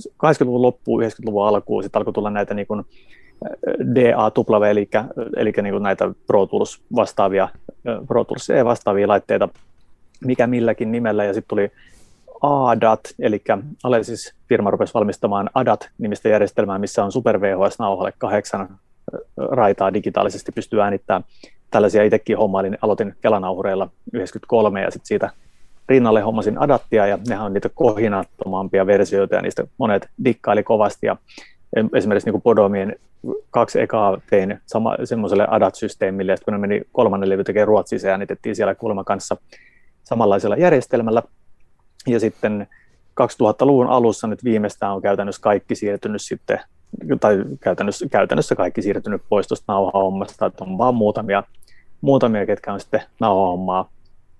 80-luvun 0.08 0.62
loppuun, 0.62 1.02
90-luvun 1.02 1.46
alkuun 1.46 1.82
sitten 1.82 2.00
alkoi 2.00 2.12
tulla 2.12 2.30
näitä 2.30 2.54
niin 2.54 2.66
kuin 2.66 2.84
DAW, 3.94 4.62
eli, 4.70 4.88
eli 5.36 5.52
niin 5.62 5.72
kuin 5.72 5.82
näitä 5.82 6.10
Pro 6.26 6.46
Tools 6.46 6.82
vastaavia, 6.96 7.48
Pro 8.08 8.24
Tools 8.24 8.48
vastaavia 8.64 9.08
laitteita, 9.08 9.48
mikä 10.24 10.46
milläkin 10.46 10.92
nimellä, 10.92 11.24
ja 11.24 11.34
sitten 11.34 11.48
tuli 11.48 11.70
ADAT, 12.42 13.00
eli 13.18 13.42
Alesis 13.84 14.34
firma 14.48 14.70
rupesi 14.70 14.94
valmistamaan 14.94 15.50
ADAT-nimistä 15.54 16.28
järjestelmää, 16.28 16.78
missä 16.78 17.04
on 17.04 17.12
Super 17.12 17.40
VHS-nauhalle 17.40 18.12
kahdeksan 18.18 18.68
raitaa 19.36 19.94
digitaalisesti 19.94 20.52
pystyy 20.52 20.82
äänittämään. 20.82 21.24
Tällaisia 21.70 22.02
itsekin 22.02 22.38
hommailin, 22.38 22.78
aloitin 22.82 23.14
Kelanauhureilla 23.20 23.88
93 24.12 24.82
ja 24.82 24.90
sitten 24.90 25.06
siitä 25.06 25.30
rinnalle 25.88 26.20
hommasin 26.20 26.58
Adattia 26.58 27.06
ja 27.06 27.18
nehän 27.28 27.46
on 27.46 27.52
niitä 27.52 27.68
kohinattomampia 27.74 28.86
versioita 28.86 29.34
ja 29.34 29.42
niistä 29.42 29.66
monet 29.78 30.08
dikkaili 30.24 30.62
kovasti 30.62 31.06
ja 31.06 31.16
esimerkiksi 31.94 32.26
niin 32.26 32.32
kuin 32.32 32.42
Podomien 32.42 32.96
kaksi 33.50 33.80
ekaa 33.80 34.20
tein 34.30 34.60
sama, 34.66 34.96
semmoiselle 35.04 35.46
ADAT-systeemille, 35.50 36.32
että 36.32 36.44
kun 36.44 36.52
ne 36.52 36.58
meni 36.58 36.82
kolmannen 36.92 37.28
levy 37.28 37.44
tekemään 37.44 37.68
Ruotsissa 37.68 38.08
ja 38.08 38.12
äänitettiin 38.12 38.56
siellä 38.56 38.74
kulma 38.74 39.04
kanssa 39.04 39.36
samanlaisella 40.04 40.56
järjestelmällä. 40.56 41.22
Ja 42.06 42.20
sitten 42.20 42.66
2000-luvun 43.20 43.86
alussa 43.86 44.26
nyt 44.26 44.44
viimeistään 44.44 44.92
on 44.92 45.02
käytännössä 45.02 45.42
kaikki 45.42 45.74
siirtynyt 45.74 46.22
sitten, 46.22 46.60
tai 47.20 47.44
käytännössä, 47.60 48.06
käytännössä 48.08 48.54
kaikki 48.54 48.82
siirtynyt 48.82 49.22
pois 49.28 49.48
tuosta 49.48 49.72
nauhahommasta, 49.72 50.46
että 50.46 50.64
on 50.64 50.78
vaan 50.78 50.94
muutamia, 50.94 51.42
muutamia 52.00 52.46
ketkä 52.46 52.72
on 52.72 52.80
sitten 52.80 53.02
nauhahommaa 53.20 53.90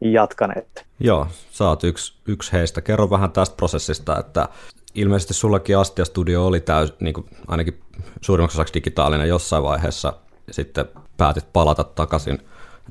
jatkaneet. 0.01 0.87
Joo, 1.01 1.27
sä 1.51 1.69
oot 1.69 1.85
yksi, 1.85 2.15
yksi 2.27 2.53
heistä. 2.53 2.81
Kerro 2.81 3.11
vähän 3.11 3.33
tästä 3.33 3.57
prosessista, 3.57 4.19
että 4.19 4.49
ilmeisesti 4.95 5.35
sullakin 5.35 5.79
Astia 5.79 6.05
Studio 6.05 6.47
oli 6.47 6.61
täys, 6.61 6.95
niin 7.01 7.15
kuin 7.15 7.27
ainakin 7.49 7.81
suurimmaksi 8.21 8.57
osaksi 8.57 8.75
digitaalinen 8.75 9.29
jossain 9.29 9.63
vaiheessa, 9.63 10.13
sitten 10.51 10.85
päätit 11.17 11.45
palata 11.53 11.85
takaisin 11.85 12.39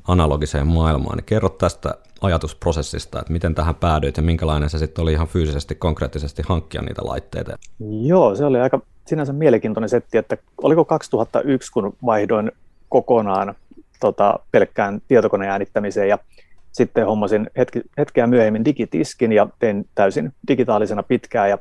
analogiseen 0.08 0.66
maailmaan. 0.66 1.16
Niin 1.16 1.24
kerro 1.24 1.48
tästä 1.48 1.94
ajatusprosessista, 2.20 3.20
että 3.20 3.32
miten 3.32 3.54
tähän 3.54 3.74
päädyit 3.74 4.16
ja 4.16 4.22
minkälainen 4.22 4.70
se 4.70 4.78
sitten 4.78 5.02
oli 5.02 5.12
ihan 5.12 5.28
fyysisesti, 5.28 5.74
konkreettisesti 5.74 6.42
hankkia 6.48 6.82
niitä 6.82 7.02
laitteita? 7.04 7.58
Joo, 8.02 8.36
se 8.36 8.44
oli 8.44 8.60
aika 8.60 8.80
sinänsä 9.06 9.32
mielenkiintoinen 9.32 9.88
setti, 9.88 10.18
että 10.18 10.36
oliko 10.62 10.84
2001, 10.84 11.72
kun 11.72 11.96
vaihdoin 12.06 12.52
kokonaan 12.88 13.54
tota, 14.00 14.38
pelkkään 14.52 15.02
tietokoneäänittämiseen 15.08 16.08
ja 16.08 16.18
sitten 16.72 17.06
hommasin 17.06 17.50
hetki, 17.56 17.80
hetkeä 17.98 18.26
myöhemmin 18.26 18.64
digitiskin 18.64 19.32
ja 19.32 19.48
tein 19.58 19.88
täysin 19.94 20.32
digitaalisena 20.48 21.02
pitkään 21.02 21.50
ja 21.50 21.58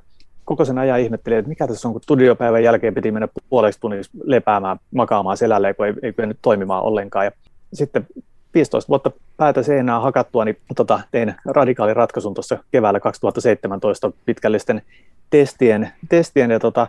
koko 0.52 0.66
sen 0.66 0.78
ajan 0.78 1.00
ihmettelin, 1.00 1.40
että 1.40 1.50
mikä 1.50 1.68
tässä 1.68 1.88
on, 1.88 1.94
kun 1.94 2.04
studiopäivän 2.04 2.64
jälkeen 2.64 2.94
piti 2.94 3.12
mennä 3.12 3.28
puoleksi 3.50 3.80
tunniksi 3.80 4.12
lepäämään, 4.24 4.78
makaamaan 4.96 5.38
selälleen, 5.38 5.76
kun 5.76 5.86
ei, 5.86 5.94
ei 6.04 6.14
kyennyt 6.14 6.38
toimimaan 6.42 6.84
ollenkaan. 6.84 7.26
Ja 7.26 7.32
sitten 7.74 8.08
15 8.54 8.90
vuotta 8.90 9.12
päätä 9.38 9.64
seinää 9.64 10.00
hakattua, 10.00 10.46
niin 10.46 10.58
tota, 10.76 11.00
tein 11.12 11.36
radikaalin 11.46 11.96
ratkaisun 11.96 12.34
tuossa 12.34 12.58
keväällä 12.72 13.00
2017 13.00 14.12
pitkällisten 14.26 14.82
testien, 15.30 15.92
testien 16.10 16.52
ja 16.52 16.60
tota, 16.60 16.88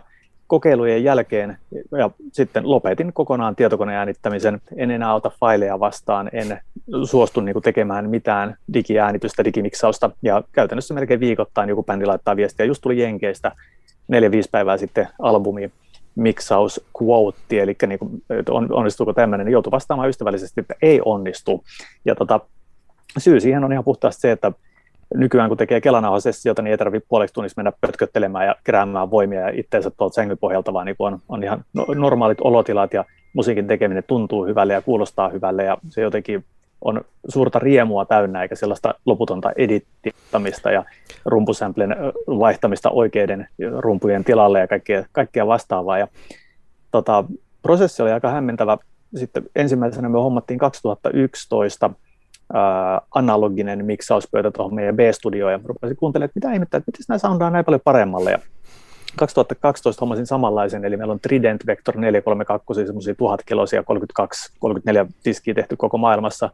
kokeilujen 0.53 1.03
jälkeen 1.03 1.57
ja 1.97 2.09
sitten 2.31 2.69
lopetin 2.69 3.13
kokonaan 3.13 3.55
tietokoneäänittämisen. 3.55 4.61
En 4.75 4.91
enää 4.91 5.13
ota 5.13 5.31
faileja 5.39 5.79
vastaan, 5.79 6.29
en 6.33 6.59
suostu 7.03 7.41
niin 7.41 7.53
kuin 7.53 7.63
tekemään 7.63 8.09
mitään 8.09 8.55
digiäänitystä, 8.73 9.43
digimiksausta 9.43 10.09
ja 10.21 10.43
käytännössä 10.51 10.93
melkein 10.93 11.19
viikoittain 11.19 11.69
joku 11.69 11.83
bändi 11.83 12.05
laittaa 12.05 12.35
viestiä. 12.35 12.65
Just 12.65 12.81
tuli 12.81 13.01
Jenkeistä 13.01 13.51
neljä-viisi 14.07 14.49
päivää 14.51 14.77
sitten 14.77 15.07
albumi 15.19 15.71
miksaus 16.15 16.85
quote, 17.01 17.61
eli 17.61 17.75
niin 17.87 17.99
kuin, 17.99 18.23
on, 18.49 18.73
onnistuuko 18.73 19.13
tämmöinen, 19.13 19.45
niin 19.45 19.53
joutuu 19.53 19.71
vastaamaan 19.71 20.09
ystävällisesti, 20.09 20.61
että 20.61 20.75
ei 20.81 21.01
onnistu. 21.05 21.63
Ja 22.05 22.15
tota, 22.15 22.39
syy 23.17 23.39
siihen 23.39 23.63
on 23.63 23.71
ihan 23.71 23.83
puhtaasti 23.83 24.21
se, 24.21 24.31
että 24.31 24.51
nykyään 25.13 25.49
kun 25.49 25.57
tekee 25.57 25.81
kelanauhasessiota, 25.81 26.61
niin 26.61 26.71
ei 26.71 26.77
tarvitse 26.77 27.07
puoleksi 27.09 27.33
tunnissa 27.33 27.59
mennä 27.59 27.71
pötköttelemään 27.81 28.45
ja 28.45 28.55
keräämään 28.63 29.11
voimia 29.11 29.39
ja 29.39 29.51
itseensä 29.59 29.89
tuolta 29.89 30.13
sängyn 30.13 30.37
pohjalta, 30.37 30.73
vaan 30.73 30.85
niin 30.85 30.95
on, 30.99 31.19
on 31.29 31.43
ihan 31.43 31.65
no, 31.73 31.85
normaalit 31.95 32.41
olotilat 32.41 32.93
ja 32.93 33.05
musiikin 33.33 33.67
tekeminen 33.67 34.03
tuntuu 34.07 34.45
hyvälle 34.45 34.73
ja 34.73 34.81
kuulostaa 34.81 35.29
hyvälle 35.29 35.63
ja 35.63 35.77
se 35.89 36.01
jotenkin 36.01 36.45
on 36.83 37.01
suurta 37.27 37.59
riemua 37.59 38.05
täynnä, 38.05 38.41
eikä 38.41 38.55
sellaista 38.55 38.93
loputonta 39.05 39.51
edittamista 39.55 40.71
ja 40.71 40.83
rumpusämplen 41.25 41.95
vaihtamista 42.27 42.89
oikeiden 42.89 43.47
rumpujen 43.77 44.23
tilalle 44.23 44.59
ja 44.59 44.67
kaikkea, 44.67 45.05
kaikkea 45.11 45.47
vastaavaa. 45.47 45.97
Ja, 45.97 46.07
tota, 46.91 47.23
prosessi 47.61 48.03
oli 48.03 48.11
aika 48.11 48.29
hämmentävä. 48.29 48.77
Sitten 49.15 49.43
ensimmäisenä 49.55 50.09
me 50.09 50.17
hommattiin 50.17 50.59
2011 50.59 51.85
ää, 51.85 51.95
analoginen 53.15 53.85
miksauspöytä 53.85 54.51
tuohon 54.51 54.75
meidän 54.75 54.95
B-studioon 54.95 55.51
ja 55.51 55.59
rupesin 55.63 55.97
kuuntelemaan, 55.97 56.25
että 56.25 56.39
mitä 56.39 56.53
ihmettä, 56.53 56.77
että 56.77 56.91
miten 56.91 57.05
nämä 57.07 57.17
soundaa 57.17 57.49
näin 57.49 57.65
paljon 57.65 57.81
paremmalle. 57.83 58.31
Ja 58.31 58.39
2012 59.15 60.01
hommasin 60.01 60.25
samanlaisen, 60.25 60.85
eli 60.85 60.97
meillä 60.97 61.11
on 61.11 61.19
Trident 61.19 61.67
Vector 61.67 61.97
432, 61.97 62.85
semmoisia 62.85 63.15
tuhatkiloisia 63.15 63.81
32-34 63.81 65.11
diskiä 65.25 65.53
tehty 65.53 65.75
koko 65.75 65.97
maailmassa. 65.97 66.49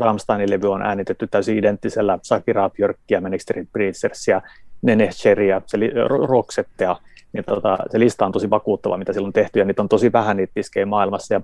5-6 0.00 0.02
Rammsteinin 0.04 0.50
levy 0.50 0.72
on 0.72 0.82
äänitetty 0.82 1.26
täysin 1.26 1.58
identtisellä 1.58 2.18
Sakira 2.22 2.70
Björkkiä, 2.70 3.20
Manic 3.20 3.42
Street 3.42 3.68
Preachersia, 3.72 4.42
Nene 4.82 5.08
Cherryä, 5.08 5.62
se 5.66 5.78
li, 5.78 5.90
Roxettea, 6.28 6.96
niin 7.32 7.44
tota, 7.44 7.78
se 7.90 7.98
lista 7.98 8.26
on 8.26 8.32
tosi 8.32 8.50
vakuuttava, 8.50 8.96
mitä 8.96 9.12
silloin 9.12 9.28
on 9.28 9.32
tehty, 9.32 9.58
ja 9.58 9.64
niitä 9.64 9.82
on 9.82 9.88
tosi 9.88 10.12
vähän 10.12 10.36
niitä 10.36 10.52
diskejä 10.56 10.86
maailmassa, 10.86 11.34
ja 11.34 11.40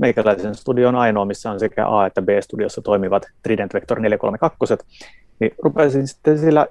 meikäläisen 0.00 0.54
studio 0.54 0.88
on 0.88 0.96
ainoa, 0.96 1.24
missä 1.24 1.50
on 1.50 1.60
sekä 1.60 1.88
A- 1.88 2.06
että 2.06 2.22
B-studiossa 2.22 2.82
toimivat 2.82 3.26
Trident 3.42 3.74
Vector 3.74 4.00
432, 4.00 4.74
niin 5.40 5.54
rupesin 5.62 6.08
sitten 6.08 6.38
sillä 6.38 6.66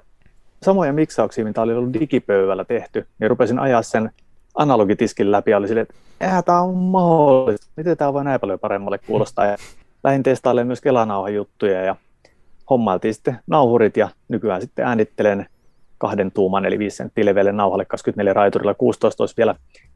samoja 0.62 0.92
miksauksia, 0.92 1.44
mitä 1.44 1.62
oli 1.62 1.74
ollut 1.74 1.92
digipöydällä 1.92 2.64
tehty, 2.64 3.06
niin 3.18 3.30
rupesin 3.30 3.58
ajaa 3.58 3.82
sen 3.82 4.10
analogitiskin 4.54 5.32
läpi 5.32 5.50
ja 5.50 5.56
oli 5.56 5.68
silleen, 5.68 5.86
että 6.20 6.42
tämä 6.42 6.60
on 6.60 6.74
mahdollista, 6.74 7.66
miten 7.76 7.96
tämä 7.96 8.12
voi 8.12 8.24
näin 8.24 8.40
paljon 8.40 8.58
paremmalle 8.58 8.98
kuulostaa. 8.98 9.46
Ja 9.46 9.56
lähdin 10.04 10.22
testailemaan 10.22 10.66
myös 10.66 10.80
kelanauhajuttuja 10.80 11.82
ja 11.82 11.96
hommailtiin 12.70 13.14
sitten 13.14 13.38
nauhurit 13.46 13.96
ja 13.96 14.08
nykyään 14.28 14.60
sitten 14.60 14.86
äänittelen 14.86 15.46
kahden 16.00 16.32
tuuman 16.32 16.64
eli 16.64 16.78
5 16.78 16.96
senttiä 16.96 17.24
leveälle 17.24 17.52
nauhalle 17.52 17.84
24 17.84 18.32
raiturilla 18.32 18.74
16 18.74 19.22
olisi 19.22 19.36
vielä, 19.36 19.54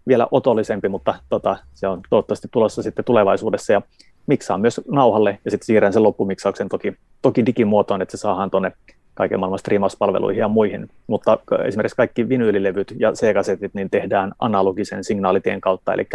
vielä 0.08 0.26
otollisempi, 0.30 0.88
mutta 0.88 1.14
tota, 1.28 1.56
se 1.74 1.88
on 1.88 2.00
toivottavasti 2.10 2.48
tulossa 2.50 2.82
sitten 2.82 3.04
tulevaisuudessa 3.04 3.72
ja 3.72 3.82
miksaan 4.26 4.60
myös 4.60 4.80
nauhalle 4.90 5.38
ja 5.44 5.50
sitten 5.50 5.66
siirrän 5.66 5.92
sen 5.92 6.02
loppumiksauksen 6.02 6.68
toki, 6.68 6.96
toki 7.22 7.46
digimuotoon, 7.46 8.02
että 8.02 8.16
se 8.16 8.20
saadaan 8.20 8.50
tuonne 8.50 8.72
kaiken 9.14 9.40
maailman 9.40 9.58
striimauspalveluihin 9.58 10.40
ja 10.40 10.48
muihin, 10.48 10.90
mutta 11.06 11.38
esimerkiksi 11.64 11.96
kaikki 11.96 12.28
vinyylilevyt 12.28 12.94
ja 12.98 13.12
C-kasetit 13.12 13.74
niin 13.74 13.90
tehdään 13.90 14.32
analogisen 14.38 15.04
signaalitien 15.04 15.60
kautta, 15.60 15.94
eli 15.94 16.08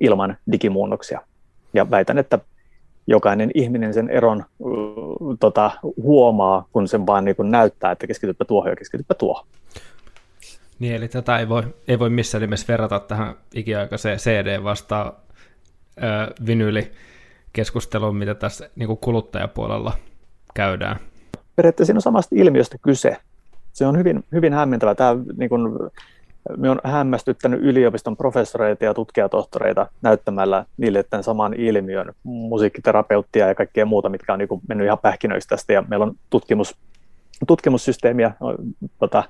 ilman 0.00 0.36
digimuunnoksia. 0.52 1.20
Ja 1.74 1.90
väitän, 1.90 2.18
että 2.18 2.38
jokainen 3.06 3.50
ihminen 3.54 3.94
sen 3.94 4.10
eron 4.10 4.44
tota, 5.40 5.70
huomaa, 6.02 6.68
kun 6.72 6.88
sen 6.88 7.06
vaan 7.06 7.24
niin 7.24 7.36
näyttää, 7.42 7.90
että 7.90 8.06
keskitypä 8.06 8.44
tuohon 8.44 8.70
ja 8.70 8.76
keskitypä 8.76 9.14
tuohon. 9.14 9.46
Niin, 10.78 10.94
eli 10.94 11.08
tätä 11.08 11.38
ei 11.38 11.48
voi, 11.48 11.62
ei 11.88 11.98
voi 11.98 12.10
missään 12.10 12.42
nimessä 12.42 12.66
verrata 12.68 13.00
tähän 13.00 13.34
ikiaikaiseen 13.54 14.18
CD 14.18 14.62
vastaan 14.62 15.12
vinyylikeskusteluun, 16.46 18.16
mitä 18.16 18.34
tässä 18.34 18.70
niin 18.76 18.86
kuin 18.86 18.98
kuluttajapuolella 18.98 19.92
käydään 20.54 20.96
periaatteessa 21.56 21.86
siinä 21.86 21.98
on 21.98 22.02
samasta 22.02 22.34
ilmiöstä 22.38 22.76
kyse. 22.82 23.16
Se 23.72 23.86
on 23.86 23.98
hyvin, 23.98 24.24
hyvin 24.32 24.52
hämmentävä. 24.52 24.94
Tämä, 24.94 25.16
niin 25.36 25.48
kuin, 25.48 25.62
me 26.56 26.70
on 26.70 26.80
hämmästyttänyt 26.84 27.60
yliopiston 27.60 28.16
professoreita 28.16 28.84
ja 28.84 28.94
tutkijatohtoreita 28.94 29.86
näyttämällä 30.02 30.64
niille 30.76 31.02
tämän 31.02 31.24
saman 31.24 31.54
ilmiön, 31.54 32.12
musiikkiterapeuttia 32.24 33.48
ja 33.48 33.54
kaikkea 33.54 33.86
muuta, 33.86 34.08
mitkä 34.08 34.32
on 34.32 34.38
niin 34.38 34.48
mennyt 34.68 34.84
ihan 34.84 34.98
pähkinöistä 34.98 35.48
tästä. 35.48 35.72
Ja 35.72 35.84
meillä 35.88 36.04
on 36.04 36.14
tutkimus, 36.30 36.76
tutkimussysteemiä 37.46 38.32
tota, 38.98 39.24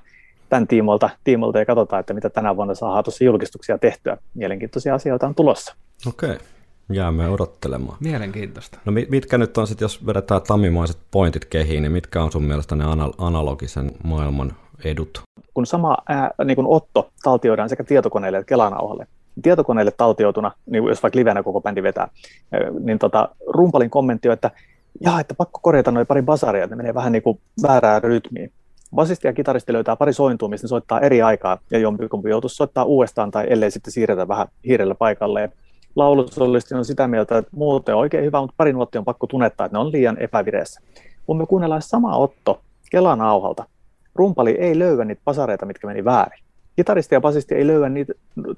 tämän 0.49 0.67
tiimolta, 0.67 1.09
tiimolta 1.23 1.59
ja 1.59 1.65
katsotaan, 1.65 1.99
että 1.99 2.13
mitä 2.13 2.29
tänä 2.29 2.55
vuonna 2.55 2.75
saadaan 2.75 3.03
tuossa 3.03 3.23
julkistuksia 3.23 3.77
tehtyä. 3.77 4.17
Mielenkiintoisia 4.33 4.95
asioita 4.95 5.27
on 5.27 5.35
tulossa. 5.35 5.75
Okei. 6.07 6.29
Okay. 6.29 6.56
Jäämme 6.93 7.29
odottelemaan. 7.29 7.97
Mielenkiintoista. 7.99 8.79
No 8.85 8.91
mitkä 9.09 9.37
nyt 9.37 9.57
on 9.57 9.67
sitten, 9.67 9.85
jos 9.85 10.05
vedetään 10.05 10.41
tammimaiset 10.41 10.97
pointit 11.11 11.45
kehiin, 11.45 11.83
niin 11.83 11.91
mitkä 11.91 12.23
on 12.23 12.31
sun 12.31 12.43
mielestä 12.43 12.75
ne 12.75 12.83
analogisen 13.17 13.91
maailman 14.03 14.53
edut? 14.83 15.21
Kun 15.53 15.65
sama 15.65 15.97
ää, 16.09 16.31
niin 16.45 16.55
kun 16.55 16.67
Otto 16.67 17.09
taltioidaan 17.23 17.69
sekä 17.69 17.83
tietokoneelle 17.83 18.37
että 18.37 18.49
kelanauhalle, 18.49 19.07
niin 19.35 19.43
tietokoneelle 19.43 19.91
taltioituna, 19.91 20.51
niin 20.65 20.83
jos 20.83 21.03
vaikka 21.03 21.19
livenä 21.19 21.43
koko 21.43 21.61
bändi 21.61 21.83
vetää, 21.83 22.07
niin 22.79 22.99
tota, 22.99 23.29
rumpalin 23.47 23.89
kommentti 23.89 24.27
on, 24.27 24.33
että 24.33 24.51
jaa, 25.01 25.19
että 25.19 25.33
pakko 25.33 25.59
korjata 25.63 25.91
noin 25.91 26.07
pari 26.07 26.21
basaria, 26.21 26.63
että 26.63 26.75
ne 26.75 26.77
menee 26.77 26.93
vähän 26.93 27.11
niin 27.11 27.23
kuin 27.23 27.39
väärään 27.61 28.03
rytmiin. 28.03 28.51
Basisti 28.95 29.27
ja 29.27 29.33
kitaristi 29.33 29.73
löytää 29.73 29.95
pari 29.95 30.13
sointua, 30.13 30.49
mistä 30.49 30.65
ne 30.65 30.69
soittaa 30.69 30.99
eri 30.99 31.21
aikaa, 31.21 31.57
ja 31.71 31.79
jompikumpi 31.79 32.29
joutuu 32.29 32.49
soittaa 32.49 32.83
uudestaan, 32.83 33.31
tai 33.31 33.45
ellei 33.49 33.71
sitten 33.71 33.93
siirretä 33.93 34.27
vähän 34.27 34.47
hiirellä 34.65 34.95
paikalle 34.95 35.51
laulusolisti 35.97 36.75
on 36.75 36.85
sitä 36.85 37.07
mieltä, 37.07 37.37
että 37.37 37.51
muuten 37.55 37.95
on 37.95 38.01
oikein 38.01 38.25
hyvä, 38.25 38.41
mutta 38.41 38.53
pari 38.57 38.73
nuottia 38.73 39.01
on 39.01 39.05
pakko 39.05 39.27
tunnettaa, 39.27 39.65
että 39.65 39.77
ne 39.77 39.81
on 39.81 39.91
liian 39.91 40.17
epävireessä. 40.17 40.81
Kun 41.25 41.37
me 41.37 41.45
kuunnellaan 41.45 41.81
sama 41.81 42.17
Otto 42.17 42.61
Kelan 42.91 43.21
auhalta, 43.21 43.65
rumpali 44.15 44.51
ei 44.51 44.79
löyä 44.79 45.05
niitä 45.05 45.21
pasareita, 45.25 45.65
mitkä 45.65 45.87
meni 45.87 46.05
väärin. 46.05 46.39
Kitaristi 46.75 47.15
ja 47.15 47.21
basisti 47.21 47.55
ei 47.55 47.67
löyä 47.67 47.89
niitä 47.89 48.13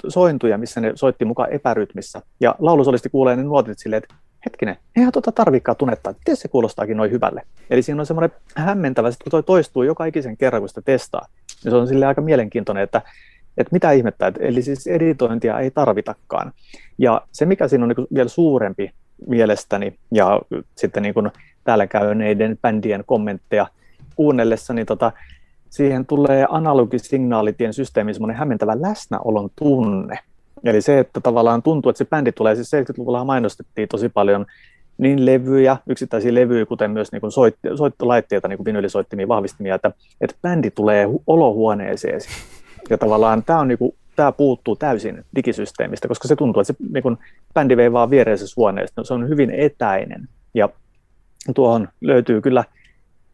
sointuja, 0.07 0.57
missä 0.57 0.81
ne 0.81 0.91
soitti 0.95 1.25
mukaan 1.25 1.51
epärytmissä. 1.51 2.21
Ja 2.39 2.55
laulusolisti 2.59 3.09
kuulee 3.09 3.35
ne 3.35 3.43
nuotit 3.43 3.79
silleen, 3.79 4.03
että 4.03 4.15
hetkinen, 4.45 4.77
eihän 4.95 5.11
tuota 5.11 5.31
tarvikaan 5.31 5.75
tunnettaa, 5.75 6.13
miten 6.13 6.35
se 6.35 6.47
kuulostaakin 6.47 6.97
noin 6.97 7.11
hyvälle. 7.11 7.41
Eli 7.69 7.81
siinä 7.81 8.01
on 8.01 8.05
semmoinen 8.05 8.31
hämmentävä, 8.55 9.07
että 9.07 9.23
kun 9.23 9.31
toi 9.31 9.43
toistuu 9.43 9.83
joka 9.83 10.05
ikisen 10.05 10.37
kerran, 10.37 10.61
kun 10.61 10.69
sitä 10.69 10.81
testaa, 10.81 11.25
niin 11.63 11.71
se 11.71 11.77
on 11.77 11.87
sille 11.87 12.05
aika 12.05 12.21
mielenkiintoinen, 12.21 12.83
että 12.83 13.01
että 13.59 13.75
mitä 13.75 13.91
ihmettä, 13.91 14.27
että, 14.27 14.43
eli 14.43 14.61
siis 14.61 14.87
editointia 14.87 15.59
ei 15.59 15.71
tarvitakaan. 15.71 16.51
Ja 16.97 17.21
se, 17.31 17.45
mikä 17.45 17.67
siinä 17.67 17.85
on 17.85 17.93
niin 17.97 18.07
vielä 18.13 18.29
suurempi 18.29 18.91
mielestäni, 19.27 19.93
ja 20.11 20.41
sitten 20.75 21.03
niin 21.03 21.13
kuin 21.13 21.31
täällä 21.63 21.87
käyneiden 21.87 22.57
bändien 22.61 23.03
kommentteja 23.05 23.67
kuunnellessa, 24.15 24.73
niin 24.73 24.85
tota, 24.85 25.11
siihen 25.69 26.05
tulee 26.05 26.45
analogisignaalitien 26.49 27.73
systeemi 27.73 28.13
semmoinen 28.13 28.37
hämmentävä 28.37 28.81
läsnäolon 28.81 29.49
tunne. 29.55 30.19
Eli 30.63 30.81
se, 30.81 30.99
että 30.99 31.21
tavallaan 31.21 31.63
tuntuu, 31.63 31.89
että 31.89 31.97
se 31.97 32.05
bändi 32.05 32.31
tulee, 32.31 32.55
siis 32.55 32.71
70-luvulla 32.73 33.25
mainostettiin 33.25 33.89
tosi 33.89 34.09
paljon 34.09 34.45
niin 34.97 35.25
levyjä, 35.25 35.77
yksittäisiä 35.87 36.33
levyjä, 36.33 36.65
kuten 36.65 36.91
myös 36.91 37.11
niin 37.11 37.21
kuin 37.21 37.31
soitti, 37.31 37.69
soittolaitteita, 37.75 38.47
niin 38.47 38.57
kuin 38.57 38.65
vinylisoittimia, 38.65 39.27
vahvistimia, 39.27 39.75
että, 39.75 39.91
että 40.21 40.35
bändi 40.41 40.71
tulee 40.71 41.07
olohuoneeseesi 41.27 42.29
ja 42.89 42.97
tavallaan 42.97 43.43
tämä, 43.43 43.59
on 43.59 43.67
niinku, 43.67 43.95
tämä 44.15 44.31
puuttuu 44.31 44.75
täysin 44.75 45.25
digisysteemistä, 45.35 46.07
koska 46.07 46.27
se 46.27 46.35
tuntuu, 46.35 46.61
että 46.61 46.73
se 46.73 46.79
niinku, 46.93 47.17
bändi 47.53 47.77
vei 47.77 47.91
vaan 47.91 48.09
viereisessä 48.09 48.53
huoneessa. 48.57 49.03
Se 49.03 49.13
on 49.13 49.29
hyvin 49.29 49.49
etäinen. 49.49 50.29
Ja 50.53 50.69
tuohon 51.55 51.87
löytyy 52.01 52.41
kyllä 52.41 52.63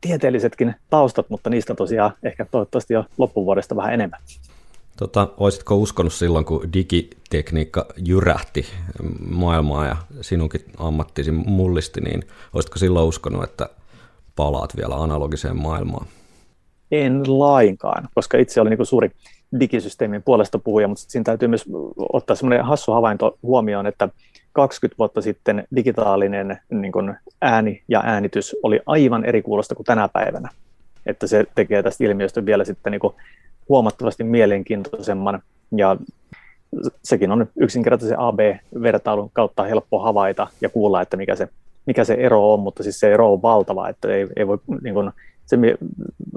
tieteellisetkin 0.02 0.76
taustat, 0.90 1.30
mutta 1.30 1.50
niistä 1.50 1.76
tosiaan 1.76 2.14
ehkä 2.24 2.46
toivottavasti 2.46 2.94
jo 2.94 3.06
loppuvuodesta 3.18 3.76
vähän 3.76 3.94
enemmän. 3.94 4.20
Tota, 4.98 5.28
olisitko 5.38 5.76
uskonut 5.76 6.14
silloin, 6.14 6.46
kun 6.46 6.74
digitekniikka 6.74 7.86
jyrähti 7.98 8.66
maailmaa 9.30 9.86
ja 9.88 9.96
sinunkin 10.22 10.62
ammattisi 10.78 11.32
mullisti, 11.32 12.02
niin 12.02 12.24
olisitko 12.54 12.80
silloin 12.80 13.08
uskonut, 13.08 13.44
että 13.44 13.70
palaat 14.36 14.78
vielä 14.78 14.96
analogiseen 14.96 15.58
maailmaan? 15.58 16.08
En 16.92 17.40
lainkaan, 17.40 18.10
koska 18.16 18.38
itse 18.38 18.62
olin 18.62 18.70
niin 18.78 18.86
suuri 18.86 19.12
digisysteemin 19.60 20.24
puolesta 20.24 20.60
puhuja, 20.60 20.88
mutta 20.88 21.06
siinä 21.08 21.24
täytyy 21.24 21.48
myös 21.48 21.66
ottaa 22.14 22.36
semmoinen 22.36 22.66
hassu 22.66 22.92
havainto 22.92 23.38
huomioon, 23.44 23.88
että 23.88 24.10
20 24.54 24.98
vuotta 24.98 25.22
sitten 25.22 25.68
digitaalinen 25.76 26.58
niin 26.70 26.92
kuin 26.92 27.16
ääni 27.42 27.84
ja 27.88 28.02
äänitys 28.06 28.56
oli 28.64 28.80
aivan 28.86 29.26
eri 29.26 29.42
kuulosta 29.42 29.76
kuin 29.76 29.86
tänä 29.86 30.08
päivänä. 30.08 30.50
Että 31.06 31.28
se 31.28 31.46
tekee 31.56 31.84
tästä 31.84 32.04
ilmiöstä 32.04 32.46
vielä 32.46 32.64
sitten 32.64 32.92
niin 32.92 33.00
kuin 33.00 33.14
huomattavasti 33.70 34.24
mielenkiintoisemman. 34.24 35.42
Ja 35.78 35.98
sekin 37.04 37.32
on 37.32 37.48
yksinkertaisen 37.60 38.20
AB-vertailun 38.20 39.30
kautta 39.34 39.64
helppo 39.64 40.00
havaita 40.00 40.48
ja 40.62 40.70
kuulla, 40.70 41.02
että 41.02 41.18
mikä 41.18 41.36
se, 41.36 41.48
mikä 41.86 42.04
se 42.04 42.14
ero 42.14 42.54
on, 42.54 42.60
mutta 42.60 42.84
siis 42.84 43.00
se 43.00 43.14
ero 43.14 43.34
on 43.34 43.42
valtava, 43.42 43.90
että 43.90 44.08
ei, 44.08 44.28
ei 44.36 44.48
voi 44.48 44.58
niin 44.82 44.94
kuin, 44.94 45.12
se 45.46 45.58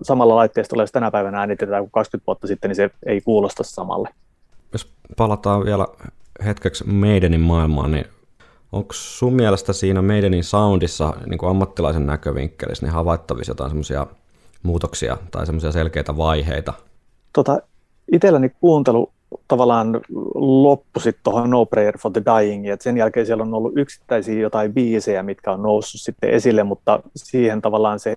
samalla 0.03 0.37
laitteistolla, 0.37 0.83
jos 0.83 0.93
tänä 0.93 1.11
päivänä 1.11 1.39
äänitetään 1.39 1.83
kuin 1.83 1.91
20 1.91 2.27
vuotta 2.27 2.47
sitten, 2.47 2.69
niin 2.69 2.77
se 2.77 2.91
ei 3.07 3.21
kuulosta 3.21 3.63
samalle. 3.65 4.09
Jos 4.73 4.93
palataan 5.17 5.65
vielä 5.65 5.87
hetkeksi 6.45 6.85
Maidenin 6.85 7.41
maailmaan, 7.41 7.91
niin 7.91 8.07
onko 8.73 8.93
sun 8.93 9.33
mielestä 9.33 9.73
siinä 9.73 10.03
Maidenin 10.03 10.45
soundissa 10.45 11.15
niin 11.27 11.39
kuin 11.39 11.51
ammattilaisen 11.51 12.07
näkövinkkelissä 12.07 12.87
niin 12.87 12.95
havaittavissa 12.95 13.51
jotain 13.51 13.71
semmoisia 13.71 14.07
muutoksia 14.63 15.17
tai 15.31 15.47
semmoisia 15.47 15.73
selkeitä 15.73 16.17
vaiheita? 16.17 16.73
Tota, 17.33 17.59
itselläni 18.13 18.51
kuuntelu 18.61 19.13
tavallaan 19.49 20.01
loppu 20.35 21.01
sitten 21.01 21.25
tuohon 21.25 21.51
No 21.51 21.67
Prayer 21.67 21.99
for 21.99 22.13
the 22.13 22.23
Dying, 22.25 22.69
että 22.69 22.85
sen 22.85 22.97
jälkeen 22.97 23.27
siellä 23.27 23.43
on 23.43 23.55
ollut 23.55 23.73
yksittäisiä 23.77 24.41
jotain 24.41 24.75
biisejä, 24.75 25.23
mitkä 25.23 25.53
on 25.53 25.63
noussut 25.63 26.01
sitten 26.01 26.31
esille, 26.31 26.63
mutta 26.63 27.01
siihen 27.17 27.63
tavallaan 27.63 28.01
se 28.01 28.15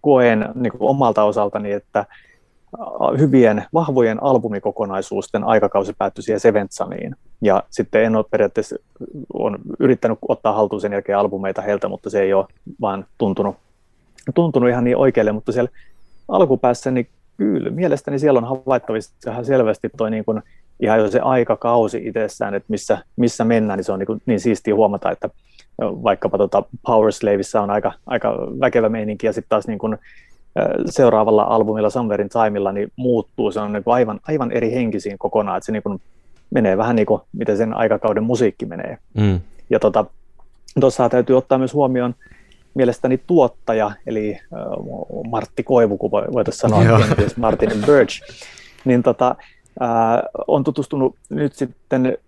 koen 0.00 0.48
niin 0.54 0.72
kuin 0.72 0.90
omalta 0.90 1.24
osaltani, 1.24 1.72
että 1.72 2.06
hyvien, 3.18 3.64
vahvojen 3.74 4.22
albumikokonaisuusten 4.22 5.44
aikakausi 5.44 5.92
päättyi 5.98 6.24
siihen 6.24 6.40
Seventsaniin. 6.40 7.16
Ja 7.42 7.62
sitten 7.70 8.04
en 8.04 8.16
ole 8.16 8.24
periaatteessa 8.30 8.76
on 9.34 9.58
yrittänyt 9.78 10.18
ottaa 10.28 10.52
haltuun 10.52 10.80
sen 10.80 10.92
jälkeen 10.92 11.18
albumeita 11.18 11.62
heiltä, 11.62 11.88
mutta 11.88 12.10
se 12.10 12.20
ei 12.20 12.32
ole 12.32 12.46
vaan 12.80 13.06
tuntunut, 13.18 13.56
tuntunut 14.34 14.68
ihan 14.68 14.84
niin 14.84 14.96
oikealle, 14.96 15.32
mutta 15.32 15.52
siellä 15.52 15.70
alkupäässä 16.28 16.90
niin 16.90 17.08
kyllä, 17.36 17.70
mielestäni 17.70 18.18
siellä 18.18 18.38
on 18.38 18.48
havaittavissa 18.48 19.30
ihan 19.30 19.44
selvästi 19.44 19.88
toi 19.96 20.10
niin 20.10 20.24
ihan 20.80 20.98
jo 20.98 21.10
se 21.10 21.20
aikakausi 21.20 22.02
itsessään, 22.04 22.54
että 22.54 22.66
missä, 22.68 22.98
missä 23.16 23.44
mennään, 23.44 23.76
niin 23.76 23.84
se 23.84 23.92
on 23.92 23.98
niin, 23.98 24.06
kuin, 24.06 24.22
niin 24.26 24.40
siistiä 24.40 24.74
huomata, 24.74 25.10
että 25.10 25.30
vaikkapa 25.80 26.38
tota 26.38 26.62
Power 26.86 27.12
Slaveissa 27.12 27.60
on 27.60 27.70
aika, 27.70 27.92
aika 28.06 28.36
väkevä 28.60 28.88
meininki, 28.88 29.26
ja 29.26 29.32
sitten 29.32 29.48
taas 29.48 29.66
niin 29.66 29.78
kuin, 29.78 29.98
seuraavalla 30.86 31.42
albumilla 31.42 31.90
Somewhere 31.90 32.22
in 32.22 32.28
Timeilla 32.28 32.72
niin 32.72 32.92
muuttuu, 32.96 33.52
se 33.52 33.60
on 33.60 33.72
niin 33.72 33.82
aivan, 33.86 34.20
aivan 34.28 34.52
eri 34.52 34.72
henkisiin 34.72 35.18
kokonaan, 35.18 35.56
että 35.56 35.66
se 35.66 35.72
niin 35.72 35.82
kuin 35.82 36.00
menee 36.50 36.76
vähän 36.76 36.96
niin 36.96 37.06
kuin 37.06 37.22
miten 37.32 37.56
sen 37.56 37.76
aikakauden 37.76 38.24
musiikki 38.24 38.66
menee. 38.66 38.98
Mm. 39.14 39.40
Ja 39.70 39.80
tuossa 39.80 41.02
tota, 41.02 41.08
täytyy 41.10 41.36
ottaa 41.36 41.58
myös 41.58 41.74
huomioon 41.74 42.14
mielestäni 42.74 43.20
tuottaja, 43.26 43.90
eli 44.06 44.38
Martti 45.30 45.62
Koivu, 45.62 45.98
kun 45.98 46.10
voitaisiin 46.10 46.60
sanoa, 46.60 47.00
Martin 47.36 47.70
Birch, 47.86 48.22
niin 48.84 49.02
tota, 49.02 49.34
ää, 49.80 50.22
on 50.48 50.64
tutustunut 50.64 51.16
nyt 51.28 51.54
sitten 51.54 52.18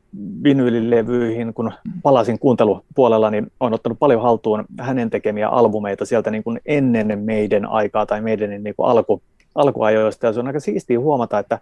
vinyylilevyihin, 0.45 1.55
kun 1.55 1.73
palasin 2.03 2.39
kuuntelupuolella, 2.39 3.31
niin 3.31 3.47
olen 3.61 3.75
ottanut 3.75 3.99
paljon 3.99 4.23
haltuun 4.23 4.65
hänen 4.81 5.11
tekemiä 5.11 5.49
albumeita 5.49 6.05
sieltä 6.05 6.31
niin 6.31 6.43
kuin 6.43 6.61
ennen 6.67 7.19
meidän 7.19 7.67
aikaa 7.67 8.07
tai 8.07 8.21
meidän 8.21 8.63
niin 8.63 8.75
kuin 8.77 8.89
alku, 8.89 9.23
alkuajoista. 9.55 10.27
Ja 10.27 10.33
se 10.33 10.41
on 10.41 10.47
aika 10.47 10.61
siistiä 10.61 11.01
huomata, 11.01 11.39
että 11.39 11.59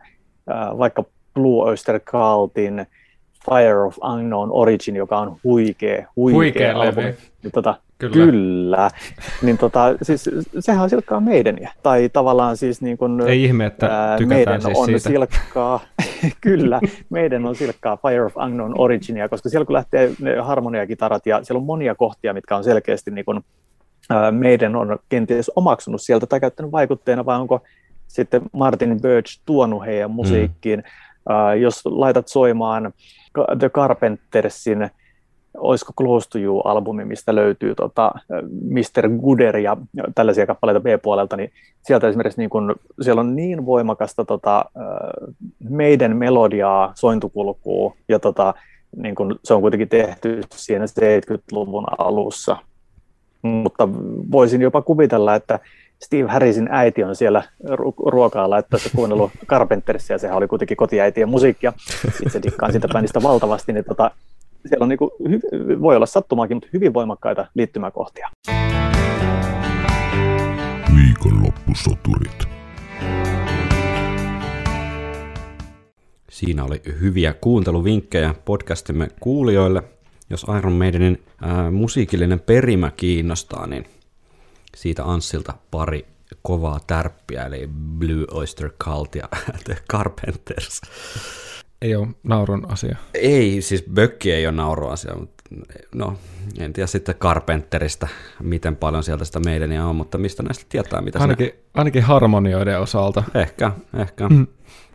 vaikka 0.78 1.04
Blue 1.34 1.64
Oyster 1.64 2.00
Cultin 2.00 2.86
Fire 3.44 3.78
of 3.78 3.98
Unknown 3.98 4.50
Origin, 4.52 4.96
joka 4.96 5.18
on 5.18 5.36
huikea, 5.44 6.06
huikea, 6.16 6.36
huikea 6.36 6.76
albumi. 6.76 7.02
Levy. 7.02 7.16
Niin, 7.42 7.52
tota, 7.52 7.74
Kyllä. 8.00 8.30
Kyllä. 8.30 8.90
Niin 9.42 9.58
tota, 9.58 9.94
siis, 10.02 10.30
sehän 10.58 10.82
on 10.82 10.90
silkkaa 10.90 11.20
meidäniä. 11.20 11.72
Tai 11.82 12.10
tavallaan 12.12 12.56
siis 12.56 12.82
niin 12.82 12.98
kuin, 12.98 13.20
Ei 13.28 13.44
ihme, 13.44 13.66
että 13.66 13.86
ää, 13.86 14.18
meidän 14.26 14.62
siis 14.62 14.78
on 14.78 14.86
siitä. 14.86 15.08
silkkaa, 15.08 15.80
kyllä, 16.40 16.80
meidän 17.10 17.46
on 17.46 17.56
silkkaa 17.56 17.96
Fire 17.96 18.24
of 18.24 18.36
Unknown 18.36 18.74
Originia, 18.78 19.28
koska 19.28 19.48
siellä 19.48 19.64
kun 19.64 19.74
lähtee 19.74 20.12
ne 20.20 20.36
harmoniakitarat 20.36 21.26
ja 21.26 21.44
siellä 21.44 21.58
on 21.58 21.66
monia 21.66 21.94
kohtia, 21.94 22.34
mitkä 22.34 22.56
on 22.56 22.64
selkeästi 22.64 23.10
niin 23.10 23.24
kuin, 23.24 23.40
ää, 24.10 24.30
meidän 24.30 24.76
on 24.76 24.98
kenties 25.08 25.50
omaksunut 25.56 26.02
sieltä 26.02 26.26
tai 26.26 26.40
käyttänyt 26.40 26.72
vaikutteena, 26.72 27.26
vai 27.26 27.40
onko 27.40 27.62
sitten 28.08 28.42
Martin 28.52 29.00
Birch 29.02 29.40
tuonut 29.46 29.86
heidän 29.86 30.10
musiikkiin. 30.10 30.78
Mm. 30.78 31.34
Ää, 31.34 31.54
jos 31.54 31.80
laitat 31.84 32.28
soimaan 32.28 32.92
The 33.58 33.68
Carpentersin 33.68 34.90
olisiko 35.60 35.92
Close 35.98 36.28
to 36.28 36.38
You-albumi, 36.38 37.04
mistä 37.04 37.34
löytyy 37.34 37.74
tota, 37.74 38.12
Mr. 38.70 39.08
Gooder 39.22 39.56
ja 39.56 39.76
tällaisia 40.14 40.46
kappaleita 40.46 40.80
B-puolelta, 40.80 41.36
niin 41.36 41.50
sieltä 41.82 42.08
esimerkiksi 42.08 42.40
niin 42.40 42.50
kun, 42.50 42.74
siellä 43.00 43.20
on 43.20 43.36
niin 43.36 43.66
voimakasta 43.66 44.24
tota, 44.24 44.64
meidän 45.68 46.16
melodiaa, 46.16 46.92
sointukulkua, 46.94 47.94
ja 48.08 48.18
tota, 48.18 48.54
niin 48.96 49.14
kun, 49.14 49.38
se 49.44 49.54
on 49.54 49.60
kuitenkin 49.60 49.88
tehty 49.88 50.40
siinä 50.54 50.84
70-luvun 50.84 51.84
alussa. 51.98 52.56
Mutta 53.42 53.88
voisin 54.32 54.60
jopa 54.60 54.82
kuvitella, 54.82 55.34
että 55.34 55.58
Steve 56.04 56.28
Harrisin 56.28 56.68
äiti 56.70 57.04
on 57.04 57.16
siellä 57.16 57.42
ru- 57.64 58.10
ruokaa 58.10 58.50
laittaessa 58.50 58.90
kuunnellut 58.96 59.30
Carpentersia, 59.46 60.18
sehän 60.18 60.36
oli 60.36 60.48
kuitenkin 60.48 60.76
kotiäitien 60.76 61.28
musiikkia. 61.28 61.72
Itse 62.26 62.42
dikkaan 62.42 62.72
bändistä 62.92 63.22
valtavasti, 63.22 63.72
niin 63.72 63.84
tota, 63.84 64.10
siellä 64.68 64.84
on 64.84 64.88
niin 64.88 64.98
kuin, 64.98 65.10
voi 65.82 65.96
olla 65.96 66.06
sattumaakin, 66.06 66.56
mutta 66.56 66.68
hyvin 66.72 66.94
voimakkaita 66.94 67.46
liittymäkohtia. 67.54 68.28
Viikonloppusoturit. 70.96 72.48
Siinä 76.30 76.64
oli 76.64 76.82
hyviä 77.00 77.32
kuunteluvinkkejä 77.32 78.34
podcastimme 78.44 79.08
kuulijoille. 79.20 79.82
Jos 80.30 80.46
Iron 80.58 80.72
Maidenin 80.72 81.22
ää, 81.42 81.70
musiikillinen 81.70 82.40
perimä 82.40 82.90
kiinnostaa, 82.96 83.66
niin 83.66 83.84
siitä 84.76 85.04
Anssilta 85.04 85.54
pari 85.70 86.06
kovaa 86.42 86.80
tärppiä, 86.86 87.46
eli 87.46 87.68
Blue 87.98 88.26
Oyster 88.30 88.70
Cult 88.70 89.14
ja 89.14 89.28
The 89.64 89.76
Carpenters 89.92 90.80
ei 91.82 91.94
ole 91.94 92.08
naurun 92.22 92.70
asia. 92.70 92.96
Ei, 93.14 93.62
siis 93.62 93.84
Bökki 93.94 94.32
ei 94.32 94.46
ole 94.46 94.56
naurun 94.56 94.92
asia, 94.92 95.14
mutta 95.16 95.44
no, 95.94 96.16
en 96.58 96.72
tiedä 96.72 96.86
sitten 96.86 97.14
Carpenterista, 97.14 98.08
miten 98.42 98.76
paljon 98.76 99.02
sieltä 99.02 99.24
sitä 99.24 99.40
meidän 99.40 99.72
on, 99.72 99.96
mutta 99.96 100.18
mistä 100.18 100.42
näistä 100.42 100.64
tietää, 100.68 101.00
mitä 101.00 101.18
ainakin, 101.18 101.46
sinä... 101.46 101.58
ainakin 101.74 102.02
harmonioiden 102.02 102.80
osalta. 102.80 103.24
Ehkä, 103.34 103.72
ehkä. 103.96 104.28
Mm. 104.28 104.46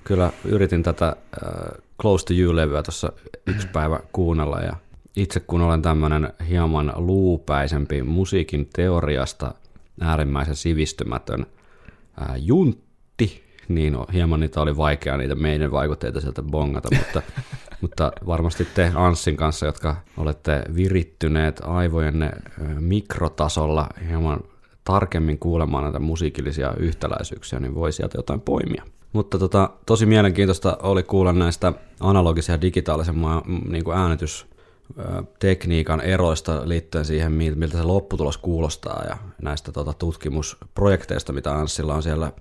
Kyllä 0.04 0.32
yritin 0.46 0.84
tätä 0.84 1.16
uh, 1.44 1.84
Close 2.02 2.26
to 2.26 2.34
You-levyä 2.34 2.84
tuossa 2.84 3.12
yksi 3.48 3.68
päivä 3.68 4.00
kuunnella 4.12 4.60
ja 4.60 4.76
itse 5.16 5.40
kun 5.40 5.62
olen 5.62 5.82
tämmöinen 5.82 6.34
hieman 6.50 6.94
luupäisempi 6.96 8.04
musiikin 8.04 8.70
teoriasta 8.76 9.54
äärimmäisen 10.02 10.56
sivistymätön 10.56 11.46
uh, 12.22 12.36
juntti, 12.38 13.45
niin 13.68 13.96
on, 13.96 14.06
hieman 14.14 14.40
niitä 14.40 14.62
oli 14.62 14.78
vaikea 14.78 15.18
niitä 15.18 15.36
meidän 15.36 15.72
vaikutteita 15.72 16.22
sieltä 16.22 16.42
bongata, 16.42 16.90
mutta, 16.98 17.22
mutta 17.82 18.12
varmasti 18.28 18.68
te 18.76 18.92
Anssin 18.96 19.38
kanssa, 19.38 19.66
jotka 19.66 19.96
olette 20.18 20.62
virittyneet 20.76 21.62
aivojenne 21.64 22.32
mikrotasolla 22.80 23.88
hieman 24.08 24.40
tarkemmin 24.84 25.40
kuulemaan 25.40 25.84
näitä 25.84 26.00
musiikillisia 26.00 26.74
yhtäläisyyksiä, 26.80 27.60
niin 27.60 27.76
voi 27.76 27.92
sieltä 27.92 28.18
jotain 28.18 28.42
poimia. 28.42 28.84
Mutta 29.14 29.40
tota, 29.40 29.70
tosi 29.86 30.06
mielenkiintoista 30.06 30.78
oli 30.84 31.04
kuulla 31.04 31.34
näistä 31.34 31.74
analogisen 32.00 32.54
ja 32.54 32.62
digitaalisen 32.62 33.16
niin 33.70 33.84
kuin 33.84 33.98
äänitys 33.98 34.48
tekniikan 35.40 36.02
eroista 36.02 36.70
liittyen 36.70 37.06
siihen, 37.06 37.32
miltä 37.32 37.78
se 37.78 37.84
lopputulos 37.84 38.38
kuulostaa 38.38 39.04
ja 39.10 39.18
näistä 39.42 39.72
tota, 39.72 39.94
tutkimusprojekteista, 39.94 41.34
mitä 41.34 41.56
Anssilla 41.56 41.96
on 41.96 42.04
siellä 42.04 42.32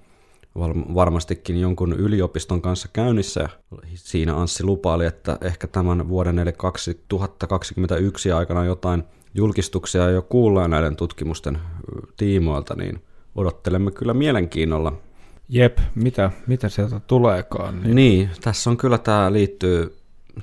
varmastikin 0.95 1.61
jonkun 1.61 1.93
yliopiston 1.93 2.63
kanssa 2.63 2.89
käynnissä. 2.93 3.49
Siinä 3.95 4.37
Anssi 4.37 4.65
lupaili, 4.65 5.07
että 5.07 5.39
ehkä 5.41 5.67
tämän 5.67 6.09
vuoden 6.09 6.39
eli 6.39 6.53
2021 6.53 8.33
aikana 8.33 8.65
jotain 8.65 9.05
julkistuksia 9.35 10.11
jo 10.11 10.23
kuullaan 10.23 10.71
näiden 10.71 10.97
tutkimusten 10.97 11.59
tiimoilta, 12.17 12.75
niin 12.75 13.03
odottelemme 13.35 13.91
kyllä 13.91 14.15
mielenkiinnolla. 14.15 14.93
Jep, 15.49 15.79
mitä, 15.95 16.31
mitä 16.47 16.69
sieltä 16.69 17.01
tuleekaan. 17.01 17.83
Niin. 17.83 17.97
niin, 17.97 18.31
tässä 18.41 18.71
on 18.71 18.77
kyllä 18.77 18.99
tämä 18.99 19.33
liittyy, 19.33 19.97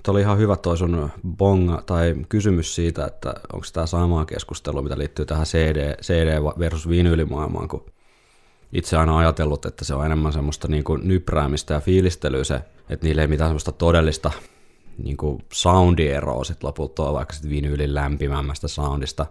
tämä 0.03 0.13
oli 0.13 0.21
ihan 0.21 0.37
hyvä 0.37 0.55
toi 0.55 0.77
sun 0.77 1.09
bonga 1.37 1.83
tai 1.85 2.15
kysymys 2.29 2.75
siitä, 2.75 3.05
että 3.05 3.33
onko 3.53 3.65
tämä 3.73 3.85
samaa 3.85 4.25
keskustelua, 4.25 4.81
mitä 4.81 4.97
liittyy 4.97 5.25
tähän 5.25 5.45
CD, 5.45 5.95
CD 6.01 6.39
versus 6.59 6.89
vinyylimaailmaan, 6.89 7.67
kun 7.67 7.85
itse 8.73 8.97
aina 8.97 9.17
ajatellut, 9.17 9.65
että 9.65 9.85
se 9.85 9.93
on 9.93 10.05
enemmän 10.05 10.33
semmoista 10.33 10.67
niin 10.67 10.83
kuin 10.83 11.07
nypräämistä 11.07 11.73
ja 11.73 11.79
fiilistelyä 11.79 12.43
se, 12.43 12.61
että 12.89 13.07
niillä 13.07 13.21
ei 13.21 13.27
mitään 13.27 13.49
semmoista 13.49 13.71
todellista 13.71 14.31
niin 14.97 15.17
kuin 15.17 15.45
soundieroa 15.53 16.43
sitten 16.43 16.67
lopulta 16.67 17.03
ole, 17.03 17.13
vaikka 17.13 17.33
sitten 17.33 17.51
vinyylin 17.51 17.95
lämpimämmästä 17.95 18.67
soundista. 18.67 19.25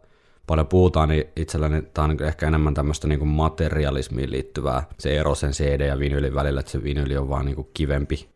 Paljon 0.46 0.66
puhutaan, 0.66 1.08
niin 1.08 1.24
itselläni 1.36 1.82
tämä 1.82 2.04
on 2.04 2.22
ehkä 2.22 2.46
enemmän 2.46 2.74
tämmöistä 2.74 3.08
niin 3.08 3.18
kuin 3.18 3.28
materialismiin 3.28 4.30
liittyvää 4.30 4.86
se 4.98 5.18
ero 5.18 5.34
sen 5.34 5.50
CD 5.50 5.86
ja 5.86 5.98
vinylin 5.98 6.34
välillä, 6.34 6.60
että 6.60 6.72
se 6.72 6.82
vinyli 6.82 7.16
on 7.16 7.28
vaan 7.28 7.44
niin 7.44 7.56
kuin 7.56 7.68
kivempi, 7.74 8.28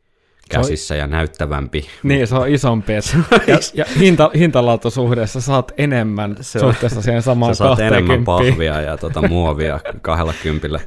käsissä 0.51 0.95
ja 0.97 1.07
näyttävämpi. 1.07 1.87
Niin, 2.03 2.27
se 2.27 2.35
on 2.35 2.49
isompi. 2.49 2.93
Et, 2.93 3.05
ja, 3.47 3.59
ja 3.75 3.85
hinta, 3.99 4.31
hintalaatusuhteessa 4.39 5.41
saat 5.41 5.73
enemmän 5.77 6.37
Se 6.41 6.59
on- 6.59 6.73
suhteessa 6.73 7.03
siihen 7.03 7.23
samaan 7.23 7.55
Sä 7.55 7.59
saat 7.59 7.79
enemmän 7.79 8.25
20. 8.25 8.25
pahvia 8.27 8.81
ja 8.81 8.97
tota, 8.97 9.29
muovia 9.29 9.81
kahdella 10.03 10.35
kympillä. 10.43 10.81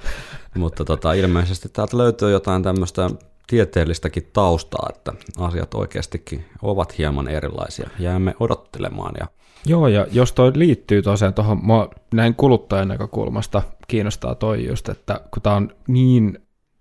Mutta 0.55 0.85
tota, 0.85 1.13
ilmeisesti 1.13 1.69
täältä 1.69 1.97
löytyy 1.97 2.31
jotain 2.31 2.63
tämmöistä 2.63 3.09
tieteellistäkin 3.47 4.29
taustaa, 4.33 4.89
että 4.95 5.13
asiat 5.37 5.73
oikeastikin 5.73 6.45
ovat 6.61 6.97
hieman 6.97 7.27
erilaisia. 7.27 7.89
Jäämme 7.99 8.35
odottelemaan 8.39 9.13
ja 9.19 9.27
Joo, 9.65 9.87
ja 9.87 10.07
jos 10.11 10.33
toi 10.33 10.51
liittyy 10.55 11.01
tosiaan 11.01 11.33
tuohon, 11.33 11.59
mua 11.65 11.89
näin 12.13 12.35
kuluttajan 12.35 12.87
näkökulmasta 12.87 13.61
kiinnostaa 13.87 14.35
toi 14.35 14.67
just, 14.67 14.89
että 14.89 15.21
kun 15.33 15.41
tämä 15.41 15.55
on 15.55 15.69
niin 15.87 16.39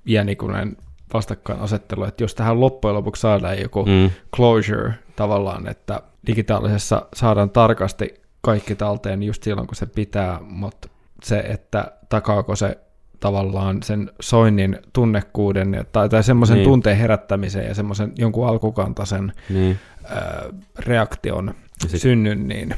iänikuinen 0.09 0.77
vastakkainasettelu, 1.15 2.05
että 2.05 2.25
jos 2.25 2.35
tähän 2.35 2.61
loppujen 2.61 2.95
lopuksi 2.95 3.21
saadaan 3.21 3.61
joku 3.63 3.85
mm, 3.85 4.11
closure 4.37 4.95
tavallaan, 5.17 5.69
että 5.69 6.03
digitaalisessa 6.27 7.07
saadaan 7.15 7.51
tarkasti 7.51 8.15
kaikki 8.41 8.75
talteen 8.75 9.23
just 9.23 9.43
silloin, 9.43 9.67
kun 9.67 9.77
se 9.77 9.87
pitää, 9.87 10.39
mutta 10.43 10.89
se, 11.25 11.39
että 11.39 11.93
takaako 12.09 12.57
se 12.57 12.79
tavallaan 13.21 13.83
sen 13.83 14.11
soinnin 14.21 14.79
tunnekuuden 14.93 15.75
ja- 15.75 15.85
tai, 15.85 16.09
tai 16.09 16.23
semmoisen 16.23 16.57
Niin. 16.57 16.65
tunteen 16.69 16.97
herättämisen 16.97 17.67
ja 17.67 17.75
semmoisen 17.75 18.13
jonkun 18.19 18.49
alkukantaisen 18.49 19.33
niin. 19.51 19.79
ää, 20.05 20.45
reaktion 20.79 21.55
sit- 21.89 22.01
synnyn, 22.01 22.49
niin 22.49 22.75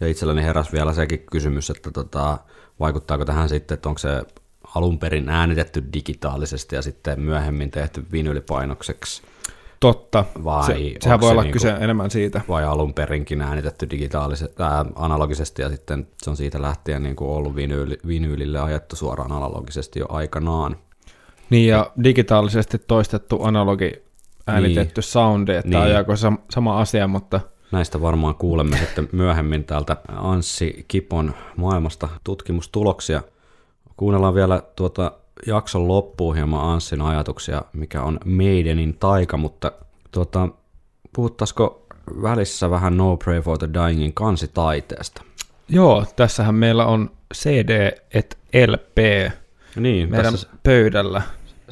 Ja 0.00 0.06
itselläni 0.08 0.42
heräsi 0.42 0.72
vielä 0.72 0.92
sekin 0.92 1.26
kysymys, 1.30 1.70
että 1.70 1.90
tota, 1.90 2.38
vaikuttaako 2.80 3.24
tähän 3.24 3.48
sitten, 3.48 3.74
että 3.74 3.88
onko 3.88 3.98
se 3.98 4.22
alun 4.74 4.98
perin 4.98 5.28
äänitetty 5.28 5.84
digitaalisesti 5.92 6.76
ja 6.76 6.82
sitten 6.82 7.20
myöhemmin 7.20 7.70
tehty 7.70 8.06
vinylipainokseksi, 8.12 9.22
totta. 9.80 10.24
vai 10.44 10.66
se, 10.66 10.74
sehän 11.00 11.20
voi 11.20 11.28
se 11.28 11.32
olla 11.32 11.42
niinku- 11.42 11.52
kyse 11.52 11.70
enemmän 11.80 12.10
siitä. 12.10 12.40
vai 12.48 12.64
alun 12.64 12.94
perinkin 12.94 13.40
äänitetty 13.42 13.90
digitaalisesti, 13.90 14.62
ää, 14.62 14.84
analogisesti 14.94 15.62
ja 15.62 15.68
sitten 15.68 16.06
se 16.22 16.30
on 16.30 16.36
siitä 16.36 16.62
lähtien 16.62 17.02
niin 17.02 17.16
kuin 17.16 17.30
ollut 17.30 17.56
vinyyli, 17.56 17.98
vinyylille 18.06 18.60
ajettu 18.60 18.96
suoraan 18.96 19.32
analogisesti 19.32 19.98
jo 19.98 20.06
aikanaan. 20.08 20.76
Niin 21.50 21.68
ja 21.68 21.90
digitaalisesti 22.04 22.78
toistettu 22.78 23.42
analogi 23.44 23.92
äänitetty 24.46 25.02
soundi, 25.02 25.52
että 25.54 25.68
Niin. 25.68 25.78
niin. 25.80 25.86
ajaako 25.90 26.12
sam- 26.12 26.42
sama 26.50 26.80
asia, 26.80 27.06
mutta 27.06 27.40
Näistä 27.72 28.00
varmaan 28.00 28.34
kuulemme 28.34 28.76
sitten 28.78 29.08
myöhemmin 29.12 29.64
täältä 29.64 29.96
Anssi 30.08 30.84
Kipon 30.88 31.34
maailmasta 31.56 32.08
tutkimustuloksia. 32.24 33.22
Kuunnellaan 33.98 34.34
vielä 34.34 34.62
tuota 34.76 35.12
jakson 35.46 35.88
loppuun 35.88 36.36
hieman 36.36 36.60
Anssin 36.64 37.00
ajatuksia, 37.02 37.62
mikä 37.72 38.02
on 38.02 38.18
Maidenin 38.24 38.96
taika, 39.00 39.36
mutta 39.36 39.72
tuota, 40.12 40.48
puhuttaisiko 41.12 41.86
välissä 42.22 42.70
vähän 42.70 42.96
No 42.96 43.16
Pray 43.16 43.40
for 43.40 43.58
the 43.58 43.68
Dyingin 43.74 44.14
kansitaiteesta? 44.14 45.22
joo, 45.68 46.04
tässähän 46.16 46.54
meillä 46.54 46.86
on 46.86 47.10
CD 47.34 47.92
et 48.14 48.38
LP 48.66 48.98
Niin, 49.76 50.10
meidän 50.10 50.32
tässä 50.32 50.48
pöydällä. 50.62 51.22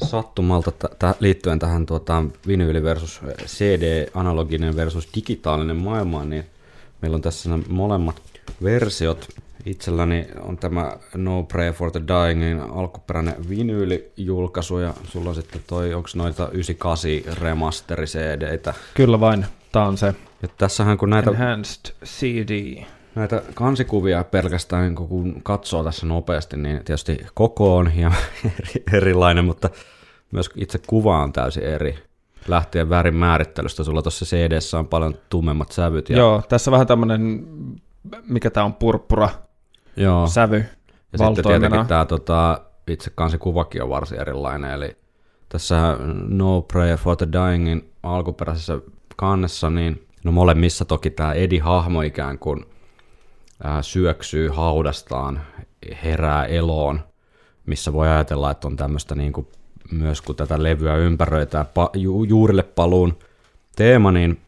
sattumalta 0.03 0.71
t- 0.71 0.99
t- 0.99 1.21
liittyen 1.21 1.59
tähän 1.59 1.85
tuota, 1.85 2.23
vinyyli 2.47 2.83
versus 2.83 3.21
CD, 3.45 4.07
analoginen 4.13 4.75
versus 4.75 5.09
digitaalinen 5.15 5.75
maailma, 5.75 6.25
niin 6.25 6.45
meillä 7.01 7.15
on 7.15 7.21
tässä 7.21 7.49
nämä 7.49 7.63
molemmat 7.69 8.21
versiot. 8.63 9.27
Itselläni 9.65 10.27
on 10.41 10.57
tämä 10.57 10.91
No 11.15 11.43
Pray 11.43 11.71
for 11.71 11.91
the 11.91 12.01
Dyingin 12.07 12.59
alkuperäinen 12.59 13.49
vinyylijulkaisu 13.49 14.79
ja 14.79 14.93
sulla 15.03 15.29
on 15.29 15.35
sitten 15.35 15.61
toi, 15.67 15.93
onko 15.93 16.09
noita 16.15 16.49
98 16.51 17.37
remasteri 17.41 18.05
CDitä. 18.05 18.73
Kyllä 18.93 19.19
vain, 19.19 19.45
tämä 19.71 19.85
on 19.85 19.97
se 19.97 20.15
Ja 20.41 20.47
tässähän 20.57 20.97
kun 20.97 21.09
näitä, 21.09 21.29
Enhanced 21.29 21.93
CD. 22.05 22.83
näitä 23.15 23.41
kansikuvia 23.53 24.23
pelkästään 24.23 24.83
niin 24.83 24.95
kun 24.95 25.41
katsoo 25.43 25.83
tässä 25.83 26.05
nopeasti, 26.05 26.57
niin 26.57 26.83
tietysti 26.85 27.17
koko 27.33 27.77
on 27.77 27.87
hieman 27.87 28.17
eri- 28.59 28.83
erilainen, 28.93 29.45
mutta 29.45 29.69
myös 30.31 30.49
itse 30.55 30.79
kuva 30.87 31.23
on 31.23 31.33
täysin 31.33 31.63
eri. 31.63 31.99
Lähtien 32.47 32.89
värin 32.89 33.15
määrittelystä, 33.15 33.83
sulla 33.83 34.01
tuossa 34.01 34.25
cd 34.25 34.77
on 34.77 34.87
paljon 34.87 35.15
tummemmat 35.29 35.71
sävyt. 35.71 36.09
Ja, 36.09 36.17
Joo, 36.17 36.43
tässä 36.49 36.71
vähän 36.71 36.87
tämmöinen, 36.87 37.47
mikä 38.27 38.49
tämä 38.49 38.65
on, 38.65 38.73
purppura 38.73 39.29
joo. 39.97 40.27
sävy 40.27 40.65
ja 41.11 41.17
sitten 41.17 41.45
tietenkin 41.45 41.85
tämä 41.85 42.05
tota, 42.05 42.61
itse 42.87 43.11
kansikuvakin 43.15 43.83
on 43.83 43.89
varsin 43.89 44.19
erilainen, 44.19 44.71
eli 44.71 44.97
tässä 45.49 45.97
No 46.27 46.61
Prayer 46.61 46.97
for 46.97 47.15
the 47.17 47.27
Dyingin 47.31 47.91
alkuperäisessä 48.03 48.79
kannessa, 49.15 49.69
niin 49.69 50.07
no 50.23 50.31
molemmissa 50.31 50.85
toki 50.85 51.09
tämä 51.09 51.33
Edi-hahmo 51.33 52.01
ikään 52.01 52.39
kuin 52.39 52.65
ää, 53.63 53.81
syöksyy 53.81 54.49
haudastaan, 54.49 55.41
herää 56.03 56.45
eloon, 56.45 56.99
missä 57.65 57.93
voi 57.93 58.07
ajatella, 58.07 58.51
että 58.51 58.67
on 58.67 58.75
tämmöistä 58.75 59.15
niin 59.15 59.33
kuin, 59.33 59.47
myös 59.91 60.21
kun 60.21 60.35
tätä 60.35 60.63
levyä 60.63 60.95
ympäröi 60.95 61.45
tämä 61.45 61.63
pa- 61.63 61.99
ju- 61.99 62.23
juurille 62.23 62.63
paluun 62.63 63.19
teema, 63.75 64.11
niin 64.11 64.41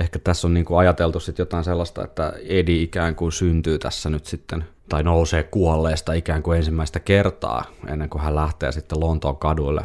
ehkä 0.00 0.18
tässä 0.18 0.46
on 0.46 0.54
niin 0.54 0.64
kuin 0.64 0.78
ajateltu 0.78 1.20
sit 1.20 1.38
jotain 1.38 1.64
sellaista, 1.64 2.04
että 2.04 2.32
Edi 2.48 2.82
ikään 2.82 3.14
kuin 3.14 3.32
syntyy 3.32 3.78
tässä 3.78 4.10
nyt 4.10 4.26
sitten, 4.26 4.64
tai 4.88 5.02
nousee 5.02 5.42
kuolleesta 5.42 6.12
ikään 6.12 6.42
kuin 6.42 6.56
ensimmäistä 6.56 7.00
kertaa, 7.00 7.64
ennen 7.88 8.10
kuin 8.10 8.22
hän 8.22 8.34
lähtee 8.34 8.72
sitten 8.72 9.00
Lontoon 9.00 9.36
kaduille 9.36 9.82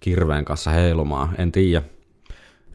kirveen 0.00 0.44
kanssa 0.44 0.70
heilumaan. 0.70 1.34
En 1.38 1.52
tiedä. 1.52 1.82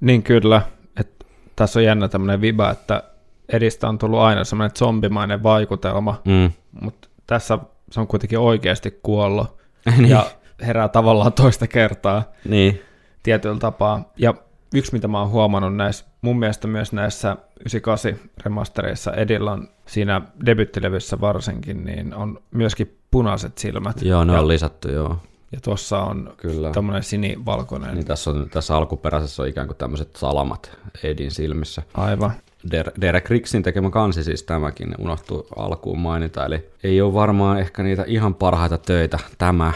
Niin 0.01 0.23
kyllä, 0.23 0.61
että 0.99 1.25
tässä 1.55 1.79
on 1.79 1.83
jännä 1.83 2.07
tämmöinen 2.07 2.41
viba, 2.41 2.69
että 2.69 3.03
edistä 3.49 3.89
on 3.89 3.97
tullut 3.97 4.19
aina 4.19 4.43
semmoinen 4.43 4.75
zombimainen 4.75 5.43
vaikutelma, 5.43 6.21
Mm. 6.25 6.51
mutta 6.81 7.07
tässä 7.27 7.59
se 7.91 7.99
on 7.99 8.07
kuitenkin 8.07 8.39
oikeasti 8.39 8.99
kuollut 9.03 9.47
niin. 9.97 10.09
ja 10.09 10.25
herää 10.61 10.87
tavallaan 10.87 11.33
toista 11.33 11.67
kertaa 11.67 12.23
niin. 12.49 12.81
tietyllä 13.23 13.59
tapaa. 13.59 14.11
Ja 14.17 14.33
yksi, 14.73 14.93
mitä 14.93 15.07
mä 15.07 15.19
oon 15.19 15.29
huomannut 15.29 15.75
näissä, 15.75 16.05
mun 16.21 16.39
mielestä 16.39 16.67
myös 16.67 16.93
näissä 16.93 17.37
98 17.59 18.31
remastereissa 18.43 19.13
Edillä 19.13 19.51
on 19.51 19.67
siinä 19.85 20.21
debyttilevyssä 20.45 21.21
varsinkin, 21.21 21.85
niin 21.85 22.13
on 22.13 22.39
myöskin 22.51 22.97
punaiset 23.11 23.57
silmät. 23.57 24.01
Joo, 24.01 24.23
ne 24.23 24.33
ja, 24.33 24.39
on 24.39 24.47
lisätty, 24.47 24.91
joo. 24.91 25.17
ja 25.51 25.59
tuossa 25.61 25.99
on 25.99 26.33
Kyllä. 26.37 26.71
tämmöinen 26.71 27.03
sinivalkoinen. 27.03 27.95
Niin 27.95 28.05
tässä, 28.05 28.31
on, 28.31 28.49
tässä 28.49 28.77
alkuperäisessä 28.77 29.43
on 29.43 29.49
ikään 29.49 29.67
kuin 29.67 29.77
tämmöiset 29.77 30.15
salamat 30.15 30.77
Edin 31.03 31.31
silmissä. 31.31 31.81
Aivan. 31.93 32.31
Der- 32.71 32.91
Derek 33.01 33.29
Ricksin 33.29 33.63
tekemä 33.63 33.89
kansi 33.89 34.23
siis 34.23 34.43
tämäkin 34.43 34.95
unohtuu 34.97 35.47
alkuun 35.55 35.99
mainita, 35.99 36.45
eli 36.45 36.69
ei 36.83 37.01
ole 37.01 37.13
varmaan 37.13 37.59
ehkä 37.59 37.83
niitä 37.83 38.03
ihan 38.07 38.35
parhaita 38.35 38.77
töitä 38.77 39.19
tämä, 39.37 39.73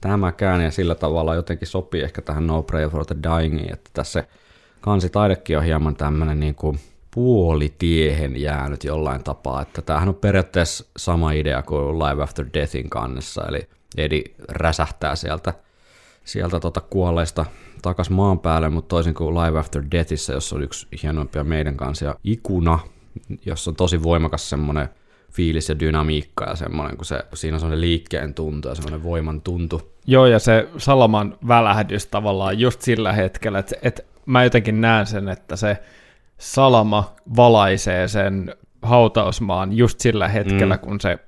tämäkään, 0.00 0.60
ja 0.60 0.70
sillä 0.70 0.94
tavalla 0.94 1.34
jotenkin 1.34 1.68
sopii 1.68 2.02
ehkä 2.02 2.22
tähän 2.22 2.46
No 2.46 2.62
Pray 2.62 2.88
for 2.88 3.06
the 3.06 3.16
Dyingiin, 3.22 3.72
että 3.72 3.90
tässä 3.92 4.24
kansitaidekin 4.80 5.58
on 5.58 5.64
hieman 5.64 5.96
tämmöinen 5.96 6.40
niin 6.40 6.54
kuin 6.54 6.78
puolitiehen 7.14 8.40
jäänyt 8.40 8.84
jollain 8.84 9.24
tapaa, 9.24 9.62
että 9.62 9.82
tämähän 9.82 10.08
on 10.08 10.14
periaatteessa 10.14 10.84
sama 10.96 11.32
idea 11.32 11.62
kuin 11.62 11.98
Live 11.98 12.22
After 12.22 12.46
Deathin 12.54 12.90
kannessa, 12.90 13.44
eli 13.48 13.68
Edi 13.96 14.24
räsähtää 14.48 15.16
sieltä 15.16 15.54
sieltä 16.24 16.60
tota 16.60 16.80
kuolleista 16.80 17.46
takas 17.82 18.10
maan 18.10 18.38
päälle, 18.38 18.68
mutta 18.68 18.88
toisin 18.88 19.14
kuin 19.14 19.34
Live 19.34 19.58
After 19.58 19.84
Deathissä, 19.90 20.32
jossa 20.32 20.56
on 20.56 20.62
yksi 20.62 20.86
hienoimpia 21.02 21.44
meidän 21.44 21.76
kanssa, 21.76 22.14
Ikuna, 22.24 22.78
jossa 23.46 23.70
on 23.70 23.74
tosi 23.74 24.02
voimakas 24.02 24.50
semmoinen 24.50 24.88
fiilis 25.32 25.68
ja 25.68 25.80
dynamiikka 25.80 26.44
ja 26.44 26.56
semmoinen, 26.56 26.96
kun 26.96 27.04
se, 27.04 27.24
siinä 27.34 27.54
on 27.56 27.60
semmoinen 27.60 27.80
liikkeen 27.80 28.34
tuntu 28.34 28.68
ja 28.68 28.74
semmoinen 28.74 29.02
voiman 29.02 29.40
tuntu. 29.40 29.92
Joo, 30.06 30.26
ja 30.26 30.38
se 30.38 30.68
Salaman 30.78 31.38
välähdys 31.48 32.06
tavallaan 32.06 32.58
just 32.58 32.80
sillä 32.80 33.12
hetkellä, 33.12 33.58
että, 33.58 33.76
että 33.82 34.02
mä 34.28 34.44
jotenkin 34.44 34.80
näen 34.80 35.06
sen, 35.06 35.28
että 35.28 35.56
se 35.56 35.78
Salama 36.38 37.14
valaisee 37.36 38.08
sen 38.08 38.54
hautausmaan 38.82 39.72
just 39.72 40.00
sillä 40.00 40.28
hetkellä, 40.28 40.74
Mm. 40.74 40.80
kun 40.80 41.00
se 41.00 41.18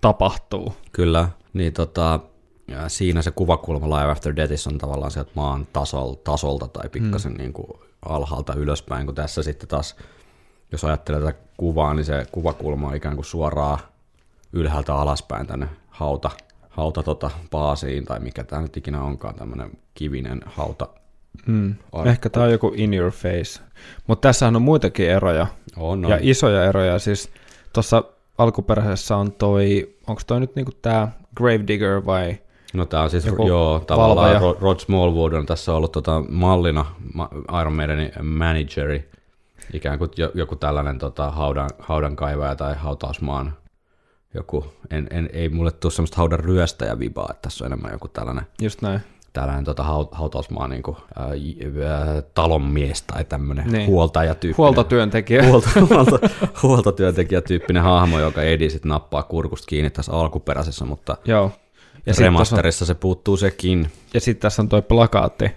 tapahtuu. 0.00 0.74
Kyllä, 0.92 1.28
niin 1.52 1.72
tota, 1.72 2.20
ja 2.68 2.88
siinä 2.88 3.22
se 3.22 3.30
kuvakulma 3.30 4.00
Live 4.00 4.10
After 4.12 4.36
Deathissä 4.36 4.70
on 4.70 4.78
tavallaan 4.78 5.10
sieltä 5.10 5.30
maan 5.34 5.66
tasol, 5.72 6.14
tasolta 6.14 6.68
tai 6.68 6.88
pikkasen 6.88 7.32
mm. 7.32 7.38
niin 7.38 7.52
kuin 7.52 7.80
alhaalta 8.08 8.54
ylöspäin, 8.54 9.06
kun 9.06 9.14
tässä 9.14 9.42
sitten 9.42 9.68
taas, 9.68 9.96
jos 10.72 10.84
ajattelee 10.84 11.20
tätä 11.20 11.38
kuvaa, 11.56 11.94
niin 11.94 12.04
se 12.04 12.26
kuvakulma 12.32 12.88
on 12.88 12.94
ikään 12.96 13.14
kuin 13.14 13.24
suoraan 13.24 13.78
ylhäältä 14.52 14.94
alaspäin 14.94 15.46
tänne 15.46 15.68
hauta, 15.88 16.30
hauta 16.68 17.02
tota 17.02 17.30
paasiin, 17.50 18.04
tai 18.04 18.20
mikä 18.20 18.44
tämä 18.44 18.62
nyt 18.62 18.76
ikinä 18.76 19.02
onkaan, 19.02 19.34
tämmöinen 19.34 19.70
kivinen 19.94 20.40
hauta. 20.46 20.88
Mm. 21.46 21.74
Ehkä 22.04 22.30
tämä 22.30 22.46
on 22.46 22.52
joku 22.52 22.72
in 22.76 22.94
your 22.94 23.10
face. 23.12 23.60
Mutta 24.06 24.28
tässähän 24.28 24.56
on 24.56 24.62
muitakin 24.62 25.10
eroja, 25.10 25.46
On, 25.76 26.00
no. 26.00 26.08
on. 26.08 26.12
ja 26.12 26.18
isoja 26.22 26.64
eroja. 26.64 26.98
Siis 26.98 27.30
tuossa 27.72 28.04
alkuperäisessä 28.38 29.16
on 29.16 29.32
toi, 29.32 29.94
onko 30.06 30.22
toi 30.26 30.40
nyt 30.40 30.56
niinku 30.56 30.72
tämä 30.82 31.08
Gravedigger 31.36 32.06
vai 32.06 32.38
No 32.74 32.86
tää 32.86 33.02
on 33.02 33.10
siis, 33.10 33.26
Joku 33.26 33.46
joo, 33.48 33.78
tavallaan 33.86 34.34
valvoja. 34.34 34.56
Rod, 34.60 34.78
Smallwood 34.78 35.32
on 35.32 35.46
tässä 35.46 35.74
ollut 35.74 35.92
tota, 35.92 36.22
mallina 36.28 36.86
ma- 37.14 37.30
Iron 37.60 37.72
Maidenin 37.72 38.12
manageri, 38.22 39.10
ikään 39.72 39.98
kuin 39.98 40.10
jo- 40.16 40.30
joku 40.34 40.56
tällainen 40.56 40.98
tota, 40.98 41.30
haudan, 41.30 41.70
haudan 41.78 42.16
kaivaja 42.16 42.56
tai 42.56 42.74
hautausmaan 42.74 43.52
joku, 44.34 44.64
en, 44.90 45.06
en, 45.10 45.30
ei 45.32 45.48
mulle 45.48 45.70
tule 45.70 45.92
semmoista 45.92 46.16
haudan 46.16 46.40
ryöstäjä 46.40 46.98
vibaa, 46.98 47.28
että 47.30 47.42
tässä 47.42 47.64
on 47.64 47.66
enemmän 47.66 47.92
joku 47.92 48.08
tällainen, 48.08 48.46
Just 48.62 48.82
näin. 48.82 49.00
Tällainen 49.32 49.64
tota, 49.64 49.82
haut, 49.82 50.08
hautausmaan 50.14 50.70
niin 50.70 50.82
kuin, 50.82 50.96
äh, 50.96 52.22
talonmies 52.34 53.02
tai 53.02 53.24
tämmöinen 53.24 53.72
Niin. 53.72 53.86
huoltajatyyppinen. 53.86 54.56
Huoltotyöntekijä. 54.58 55.42
Huolto, 55.46 55.68
huolto, 55.90 56.18
huoltotyöntekijätyyppinen 56.62 57.82
hahmo, 57.82 58.20
joka 58.20 58.42
Edi 58.42 58.70
sitten 58.70 58.88
nappaa 58.88 59.22
kurkusta 59.22 59.66
kiinni 59.66 59.90
tässä 59.90 60.12
alkuperäisessä, 60.12 60.84
mutta 60.84 61.16
Joo. 61.24 61.52
Ja 62.06 62.14
sitten 62.14 62.24
remasterissa 62.24 62.84
se 62.84 62.94
puuttuu 62.94 63.36
sekin. 63.36 63.90
ja 64.14 64.20
sit 64.20 64.40
tässä 64.40 64.62
on 64.62 64.68
toi 64.68 64.82
plakaatti. 64.82 65.50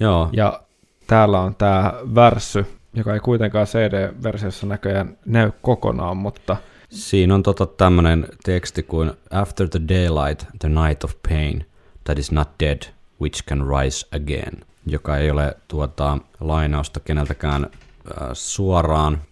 Joo, 0.00 0.28
Ja 0.32 0.60
täällä 1.06 1.40
on 1.40 1.54
tää 1.54 1.94
värssy, 2.14 2.66
joka 2.94 3.14
ei 3.14 3.20
kuitenkaan 3.20 3.66
CD-versiossa 3.66 4.66
näköjään 4.66 5.18
näy 5.26 5.52
kokonaan, 5.62 6.16
mutta 6.16 6.56
Siinä 6.88 7.34
on 7.34 7.42
tota 7.42 7.66
tämmönen 7.66 8.26
teksti 8.44 8.82
kuin 8.82 9.12
After 9.30 9.68
the 9.68 9.80
daylight, 9.88 10.44
the 10.58 10.68
night 10.68 11.04
of 11.04 11.12
pain, 11.28 11.66
that 12.04 12.18
is 12.18 12.32
not 12.32 12.48
dead, 12.62 12.78
which 13.20 13.44
can 13.44 13.66
rise 13.66 14.06
again, 14.16 14.64
joka 14.86 15.16
ei 15.16 15.30
ole 15.30 15.56
tuota, 15.68 16.18
lainausta 16.40 17.00
keneltäkään 17.00 17.64
äh, 17.64 18.28
suoraan, 18.32 19.22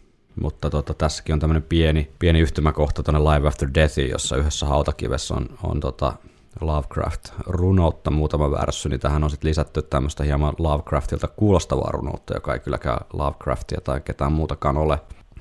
mutta 0.40 0.70
tota, 0.70 0.94
tässäkin 0.94 1.32
on 1.32 1.40
tämmöinen 1.40 1.62
pieni, 1.62 2.10
pieni 2.18 2.40
yhtymäkohta 2.40 3.02
tuonne 3.02 3.20
Live 3.20 3.48
After 3.48 3.68
Deathiin, 3.74 4.10
jossa 4.10 4.36
yhdessä 4.36 4.66
hautakivessä 4.66 5.34
on, 5.34 5.48
on 5.62 5.80
tota 5.80 6.12
Lovecraft-runoutta 6.60 8.10
muutama 8.10 8.50
värssy, 8.50 8.88
niin 8.88 9.00
tähän 9.00 9.24
on 9.24 9.30
sitten 9.30 9.48
lisätty 9.48 9.82
tämmöistä 9.82 10.24
hieman 10.24 10.54
Lovecraftilta 10.58 11.28
kuulostavaa 11.28 11.90
runoutta, 11.92 12.34
joka 12.34 12.54
ei 12.54 12.60
kylläkään 12.60 12.98
Lovecraftia 13.12 13.80
tai 13.80 14.00
ketään 14.00 14.32
muutakaan 14.32 14.76
ole. 14.76 14.98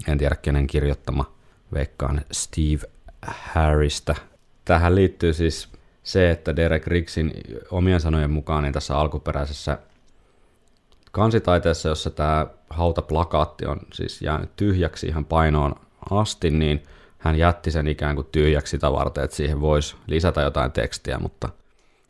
En 0.08 0.18
tiedä 0.18 0.36
kenen 0.36 0.68
kirjoittama, 0.68 1.34
veikkaan 1.74 2.22
Steve 2.32 2.88
Harrista. 3.28 4.16
Tähän 4.66 4.96
liittyy 4.96 5.34
siis 5.34 5.70
se, 6.06 6.32
että 6.32 6.56
Derek 6.56 6.88
Riggsin 6.88 7.34
omien 7.72 8.02
sanojen 8.02 8.32
mukaan 8.32 8.64
niin 8.64 8.74
tässä 8.74 8.98
alkuperäisessä 8.98 9.78
kansitaiteessa, 11.12 11.90
jossa 11.90 12.10
tämä 12.10 12.48
hautaplakaatti 12.70 13.66
on 13.66 13.80
siis 13.94 14.22
jäänyt 14.22 14.56
tyhjäksi 14.56 15.08
ihan 15.08 15.26
painoon 15.26 15.76
asti, 16.10 16.52
niin 16.52 16.84
hän 17.18 17.36
jätti 17.36 17.72
sen 17.72 17.88
ikään 17.88 18.16
kuin 18.16 18.28
tyhjäksi 18.32 18.72
sitä 18.72 18.92
varten, 18.92 19.24
että 19.24 19.36
siihen 19.36 19.62
voisi 19.62 19.96
lisätä 20.08 20.42
jotain 20.42 20.72
tekstiä, 20.72 21.20
mutta 21.20 21.50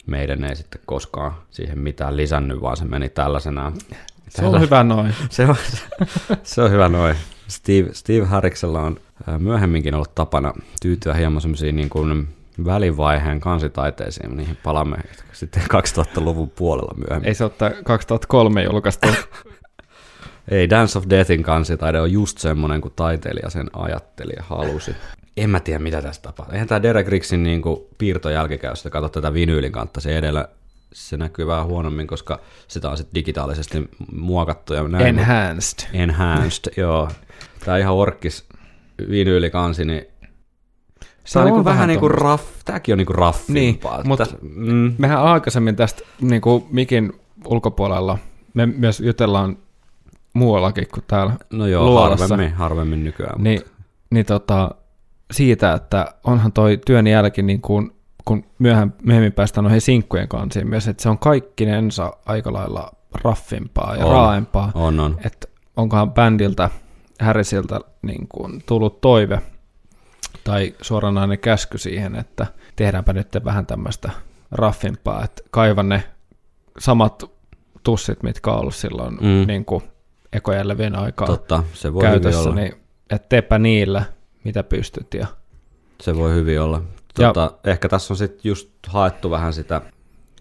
meidän 0.05 0.43
ei 0.43 0.55
sitten 0.55 0.81
koskaan 0.85 1.33
siihen 1.51 1.79
mitään 1.79 2.17
lisännyt, 2.17 2.61
vaan 2.61 2.77
se 2.77 2.85
meni 2.85 3.09
tällaisenaan. 3.09 3.73
se 4.29 4.45
on 4.45 4.61
hyvä 4.61 4.83
noin. 4.83 5.15
Se 5.29 5.45
on, 5.45 5.55
se 6.43 6.61
on 6.61 6.71
hyvä 6.71 6.89
noin. 6.89 7.15
Steve, 7.47 7.89
Steve 7.93 8.25
Harriksella 8.25 8.81
on 8.81 8.99
myöhemminkin 9.39 9.95
ollut 9.95 10.15
tapana 10.15 10.53
tyytyä 10.81 11.13
hieman 11.13 11.41
semmoisiin 11.41 11.75
niin 11.75 11.89
kuin 11.89 12.27
välivaiheen 12.65 13.39
kansitaiteisiin. 13.39 14.37
Niihin 14.37 14.57
palaamme 14.63 14.97
sitten 15.33 15.63
2000-luvun 15.97 16.49
puolella 16.49 16.93
myöhemmin. 16.97 17.27
Ei 17.27 17.33
se 17.33 17.43
ole 17.43 17.75
2003 17.83 18.63
julkaistu. 18.63 19.07
Ei, 20.51 20.69
Dance 20.69 20.97
of 20.97 21.05
Deathin 21.09 21.43
kansitaide 21.43 21.99
on 21.99 22.11
just 22.11 22.37
semmoinen, 22.37 22.81
kuin 22.81 22.93
taiteilija 22.95 23.49
sen 23.49 23.69
ajatteli 23.73 24.33
ja 24.37 24.43
halusi. 24.43 24.95
En 25.37 25.49
mä 25.49 25.59
tiedä, 25.59 25.79
mitä 25.79 26.01
tästä 26.01 26.23
tapahtuu. 26.23 26.53
Eihän 26.53 26.67
tämä 26.67 26.83
Derek 26.83 27.07
Riggsin 27.07 27.43
niin 27.43 27.61
piirto 27.97 28.29
jälkikäy, 28.29 28.69
jos 28.69 28.87
katsot 28.91 29.11
tätä 29.11 29.33
vinyylin 29.33 29.71
kantta, 29.71 30.01
se 30.01 30.17
edellä 30.17 30.49
se 30.93 31.17
näkyy 31.17 31.47
vähän 31.47 31.65
huonommin, 31.65 32.07
koska 32.07 32.39
sitä 32.67 32.89
on 32.89 32.97
sitten 32.97 33.15
digitaalisesti 33.15 33.89
muokattu. 34.11 34.73
Ja 34.73 34.87
näin, 34.87 35.05
Enhanced. 35.05 35.89
Enhanced, 35.93 36.73
joo. 36.77 37.09
Tämä 37.65 37.77
ihan 37.77 37.95
orkkis 37.95 38.45
vinyylikansi, 39.09 39.85
niin 39.85 40.07
Se 41.25 41.39
on, 41.39 41.45
on 41.45 41.51
niinku 41.51 41.65
vähän 41.65 41.75
vähän 41.77 41.87
niin 41.87 41.99
kuin 41.99 42.11
raff, 42.11 42.43
tämäkin 42.65 42.93
on 42.93 42.97
niinku 42.97 43.13
raffimpaa. 43.13 43.97
Niin, 43.97 44.07
mutta- 44.07 44.25
mm, 44.41 44.93
Mehän 44.97 45.21
aikaisemmin 45.21 45.75
tästä 45.75 46.01
niin 46.21 46.41
kuin 46.41 46.63
mikin 46.71 47.13
ulkopuolella, 47.47 48.17
me 48.53 48.65
myös 48.65 48.99
jutellaan 48.99 49.57
muuallakin 50.33 50.87
kuin 50.93 51.03
täällä 51.07 51.33
no 51.53 51.67
joo, 51.67 51.85
luolassa. 51.85 52.27
harvemmin, 52.27 52.53
harvemmin 52.55 53.03
nykyään. 53.03 53.43
Niin, 53.43 53.61
niin 54.09 54.25
tota, 54.25 54.71
siitä, 55.31 55.73
että 55.73 56.13
onhan 56.23 56.51
toi 56.51 56.79
työn 56.85 57.07
jälki, 57.07 57.41
niin 57.41 57.61
kuin, 57.61 57.91
kun 58.25 58.43
myöhemmin, 58.59 58.95
myöhemmin 59.03 59.33
päästään 59.33 59.63
noihin 59.63 59.81
sinkkujen 59.81 60.27
kansiin 60.27 60.67
myös, 60.69 60.87
että 60.87 61.03
se 61.03 61.09
on 61.09 61.17
kaikkinensa 61.19 62.13
aika 62.25 62.53
lailla 62.53 62.91
raffimpaa 63.23 63.95
ja 63.95 64.05
On. 64.05 64.11
raaempaa. 64.11 64.71
On, 64.75 64.99
on. 64.99 65.17
Että 65.25 65.47
onkohan 65.77 66.11
bändiltä, 66.13 66.69
Harrisilta 67.21 67.79
niin 68.01 68.27
kuin 68.27 68.63
tullut 68.65 69.01
toive 69.01 69.41
tai 70.43 70.75
suoranainen 70.81 71.39
käsky 71.39 71.77
siihen, 71.77 72.15
että 72.15 72.47
tehdäänpä 72.75 73.13
nyt 73.13 73.27
vähän 73.45 73.65
tämmöistä 73.65 74.11
raffimpaa, 74.51 75.23
että 75.23 75.41
kaivan 75.51 75.89
ne 75.89 76.03
samat 76.79 77.23
tussit, 77.83 78.23
mitkä 78.23 78.51
on 78.51 78.59
ollut 78.59 78.75
silloin 78.75 79.13
Mm. 79.15 79.47
niin 79.47 79.65
kuin 79.65 79.83
ekojen 80.33 80.67
levyjen 80.67 80.95
aikaa 80.95 81.27
Totta, 81.27 81.63
se 81.73 81.93
voi 81.93 82.01
käytössä, 82.01 82.41
olla. 82.41 82.55
niin 82.55 82.75
että 83.09 83.29
teepä 83.29 83.59
niillä, 83.59 84.03
mitä 84.43 84.63
pystyt. 84.63 85.13
Ja, 85.13 85.27
Se 86.01 86.15
voi 86.15 86.33
hyvin 86.33 86.61
olla. 86.61 86.81
Ja- 87.19 87.27
Tota, 87.27 87.51
ehkä 87.63 87.89
tässä 87.89 88.13
on 88.13 88.17
sitten 88.17 88.41
just 88.49 88.69
haettu 88.87 89.29
vähän 89.29 89.53
sitä 89.53 89.81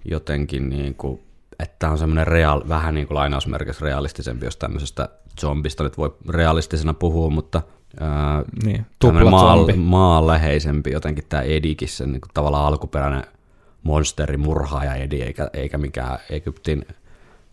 jotenkin, 0.04 0.68
niin 0.68 0.94
kuin, 0.94 1.22
että 1.58 1.90
on 1.90 1.98
semmoinen 1.98 2.26
real, 2.26 2.62
vähän 2.68 2.94
niin 2.94 3.06
kuin 3.06 3.14
lainausmerkissä 3.14 3.84
realistisempi, 3.84 4.46
jos 4.46 4.56
tämmöisestä 4.56 5.08
zombista 5.40 5.82
nyt 5.84 5.98
voi 5.98 6.16
realistisena 6.28 6.94
puhua, 6.94 7.30
mutta 7.30 7.62
ää, 8.00 8.42
niin, 8.64 8.86
tämmöinen 8.98 9.26
tupla 9.26 9.30
maa, 9.30 9.76
maanläheisempi 9.76 10.90
jotenkin 10.90 11.24
tämä 11.28 11.42
Edikin, 11.42 11.88
se 11.88 12.06
niin 12.06 12.20
kuin 12.20 12.30
tavallaan 12.34 12.66
alkuperäinen 12.66 13.24
monsteri, 13.82 14.36
murhaaja 14.36 14.94
Edi, 14.94 15.22
eikä, 15.22 15.50
eikä 15.52 15.78
mikään 15.78 16.18
Egyptin 16.30 16.86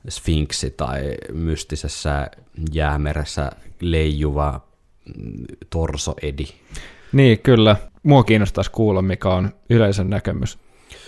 sfinksi 0.10 0.72
tai 0.72 1.16
mystisessä 1.34 2.32
jäämeressä 2.72 3.52
leijuva 3.80 4.62
torso 5.70 6.16
Edi. 6.22 6.46
Niin, 7.12 7.40
kyllä. 7.40 7.76
Mua 8.04 8.24
kiinnostaisi 8.24 8.72
kuulla, 8.72 9.02
mikä 9.02 9.30
on 9.30 9.50
yleisön 9.70 10.10
näkemys 10.10 10.60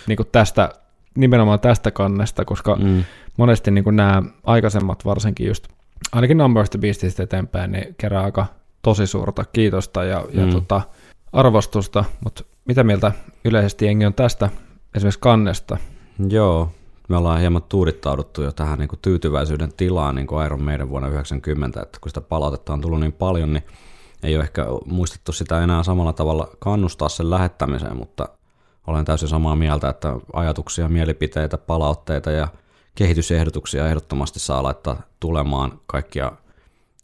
niin 0.08 0.18
kuin 0.18 0.30
tästä, 0.32 0.70
nimenomaan 1.16 1.60
tästä 1.60 1.92
kannesta, 1.92 2.46
koska 2.46 2.76
mm. 2.76 3.04
Monesti 3.38 3.72
niin 3.72 3.84
kuin 3.84 3.96
nämä 3.96 4.24
aikaisemmat 4.44 5.06
varsinkin 5.06 5.48
just, 5.48 5.68
ainakin 6.12 6.38
Number 6.38 6.64
of 6.64 6.70
the 6.70 6.80
Beastista 6.80 7.24
eteenpäin, 7.24 7.72
niin 7.72 7.96
kerää 7.98 8.24
aika 8.24 8.46
tosi 8.84 9.08
suurta 9.08 9.46
kiitosta 9.46 10.04
ja, 10.04 10.20
mm. 10.34 10.40
ja 10.40 10.46
Mm. 10.46 10.52
tota, 10.52 10.82
arvostusta, 11.34 12.06
mutta 12.24 12.44
mitä 12.66 12.84
mieltä 12.84 13.12
yleisesti 13.46 13.86
jengi 13.86 14.06
on 14.06 14.14
tästä 14.14 14.50
esimerkiksi 14.96 15.20
kannesta? 15.20 15.78
Joo, 16.30 16.72
me 17.10 17.18
ollaan 17.18 17.40
hieman 17.40 17.64
tuudittauduttu 17.64 18.42
jo 18.42 18.52
tähän 18.52 18.80
niin 18.80 18.90
kuin 18.90 19.00
tyytyväisyyden 19.02 19.74
tilaan 19.78 20.16
niin 20.16 20.28
kuin 20.28 20.46
Iron 20.46 20.64
Maiden 20.64 20.90
vuonna 20.90 21.08
90, 21.08 21.82
että 21.82 21.98
kun 22.02 22.10
sitä 22.10 22.22
palautetta 22.22 22.74
on 22.74 22.82
tullut 22.82 23.00
niin 23.00 23.14
paljon, 23.14 23.54
niin 23.54 23.64
ei 24.24 24.36
ole 24.36 24.44
ehkä 24.44 24.66
muistettu 24.86 25.32
sitä 25.32 25.64
enää 25.64 25.84
samalla 25.84 26.14
tavalla 26.14 26.48
kannustaa 26.60 27.10
sen 27.10 27.30
lähettämiseen, 27.30 27.98
mutta 27.98 28.30
olen 28.88 29.06
täysin 29.06 29.30
samaa 29.30 29.56
mieltä, 29.56 29.90
että 29.90 30.16
ajatuksia, 30.34 30.90
mielipiteitä, 30.90 31.58
palautteita 31.58 32.32
ja 32.32 32.48
kehitysehdotuksia 32.96 33.88
ehdottomasti 33.88 34.40
saa 34.40 34.64
laittaa 34.64 35.02
tulemaan 35.20 35.80
kaikkia 35.88 36.32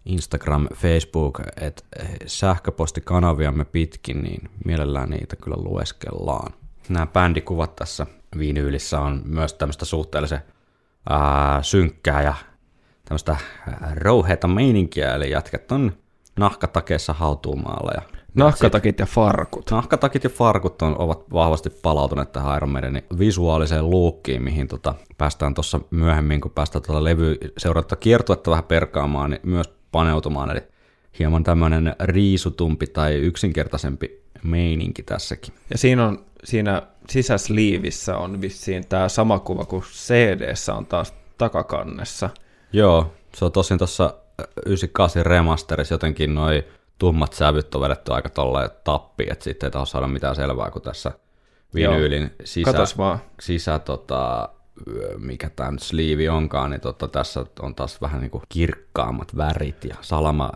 Instagram, 0.10 0.68
Facebook, 0.76 1.40
et 1.62 1.86
sähköpostikanaviamme 2.26 3.66
pitkin, 3.66 4.24
niin 4.24 4.50
mielellään 4.66 5.10
niitä 5.10 5.36
kyllä 5.36 5.58
lueskellaan. 5.58 6.54
Nämä 6.90 7.08
bändikuvat 7.08 7.76
tässä 7.76 8.08
viinyylissä 8.38 9.00
on 9.00 9.22
myös 9.26 9.54
tämmöistä 9.54 9.86
suhteellisen 9.86 10.42
ää, 11.10 11.64
synkkää 11.64 12.22
ja 12.22 12.34
tämmöistä 13.06 13.38
rouheita 13.96 14.48
meininkiä, 14.48 15.16
eli 15.16 15.32
jätkät 15.32 15.72
on 15.72 15.94
nahkatakeessa 16.40 17.14
hautuumaalla 17.14 17.92
ja 17.96 18.20
Nahkatakit 18.34 19.00
ja 19.00 19.06
farkut. 19.06 19.72
Nahkatakit 19.72 20.24
ja 20.24 20.30
farkut 20.30 20.82
on, 20.82 20.96
ovat 21.02 21.34
vahvasti 21.34 21.70
palautuneet 21.70 22.32
tähän 22.32 22.58
Iron 22.58 22.70
Maidenin 22.70 23.04
visuaaliseen 23.20 23.90
luukkiin, 23.90 24.44
mihin 24.44 24.68
tota, 24.68 24.96
päästään 25.18 25.54
tuossa 25.54 25.80
myöhemmin, 25.92 26.42
kun 26.42 26.52
päästään 26.52 26.84
tuota 26.84 27.04
levy 27.04 27.38
seurata 27.58 27.96
kiertuetta 27.96 28.52
vähän 28.52 28.64
perkaamaan, 28.64 29.30
niin 29.30 29.42
myös 29.44 29.79
paneutumaan. 29.92 30.52
Eli 30.52 30.62
hieman 31.20 31.44
tämmöinen 31.44 31.96
riisutumpi 32.00 32.88
tai 32.88 33.16
yksinkertaisempi 33.16 34.24
meininki 34.44 35.04
tässäkin. 35.04 35.54
Ja 35.70 35.78
siinä 35.78 36.06
on 36.08 36.26
siinä 36.44 36.82
sisäsliivissä 37.10 38.18
on 38.18 38.42
vissiin 38.42 38.88
tämä 38.88 39.10
sama 39.10 39.40
kuva 39.40 39.66
kuin 39.66 39.84
cd 39.84 40.54
on 40.78 40.86
taas 40.86 41.14
takakannessa. 41.38 42.30
Joo, 42.74 43.14
se 43.36 43.46
on 43.46 43.52
tosin 43.52 43.78
tuossa 43.78 44.14
98 44.66 45.26
remasterissa 45.26 45.94
jotenkin 45.94 46.36
noin 46.36 46.64
tummat 46.98 47.34
sävyt 47.34 47.76
on 47.76 47.82
vedetty 47.82 48.14
aika 48.14 48.30
tolleen 48.30 48.70
tappiin, 48.84 49.32
että 49.32 49.44
sitten 49.44 49.68
ei 49.68 49.72
taho 49.72 49.86
saada 49.86 50.08
mitään 50.08 50.36
selvää, 50.36 50.72
kun 50.72 50.82
tässä 50.82 51.12
vinyylin 51.76 52.32
sisä, 52.44 52.72
sisä 53.40 53.80
tota, 53.80 54.50
mikä 55.18 55.50
tämä 55.50 55.72
nyt 55.72 55.82
sleevi 55.82 56.30
onkaan, 56.30 56.70
niin 56.70 56.82
tota, 56.82 57.08
tässä 57.08 57.46
on 57.62 57.76
taas 57.76 58.02
vähän 58.02 58.22
niin 58.22 58.32
kuin 58.32 58.44
kirkkaammat 58.50 59.38
värit 59.38 59.86
ja 59.86 59.96
salama 60.02 60.52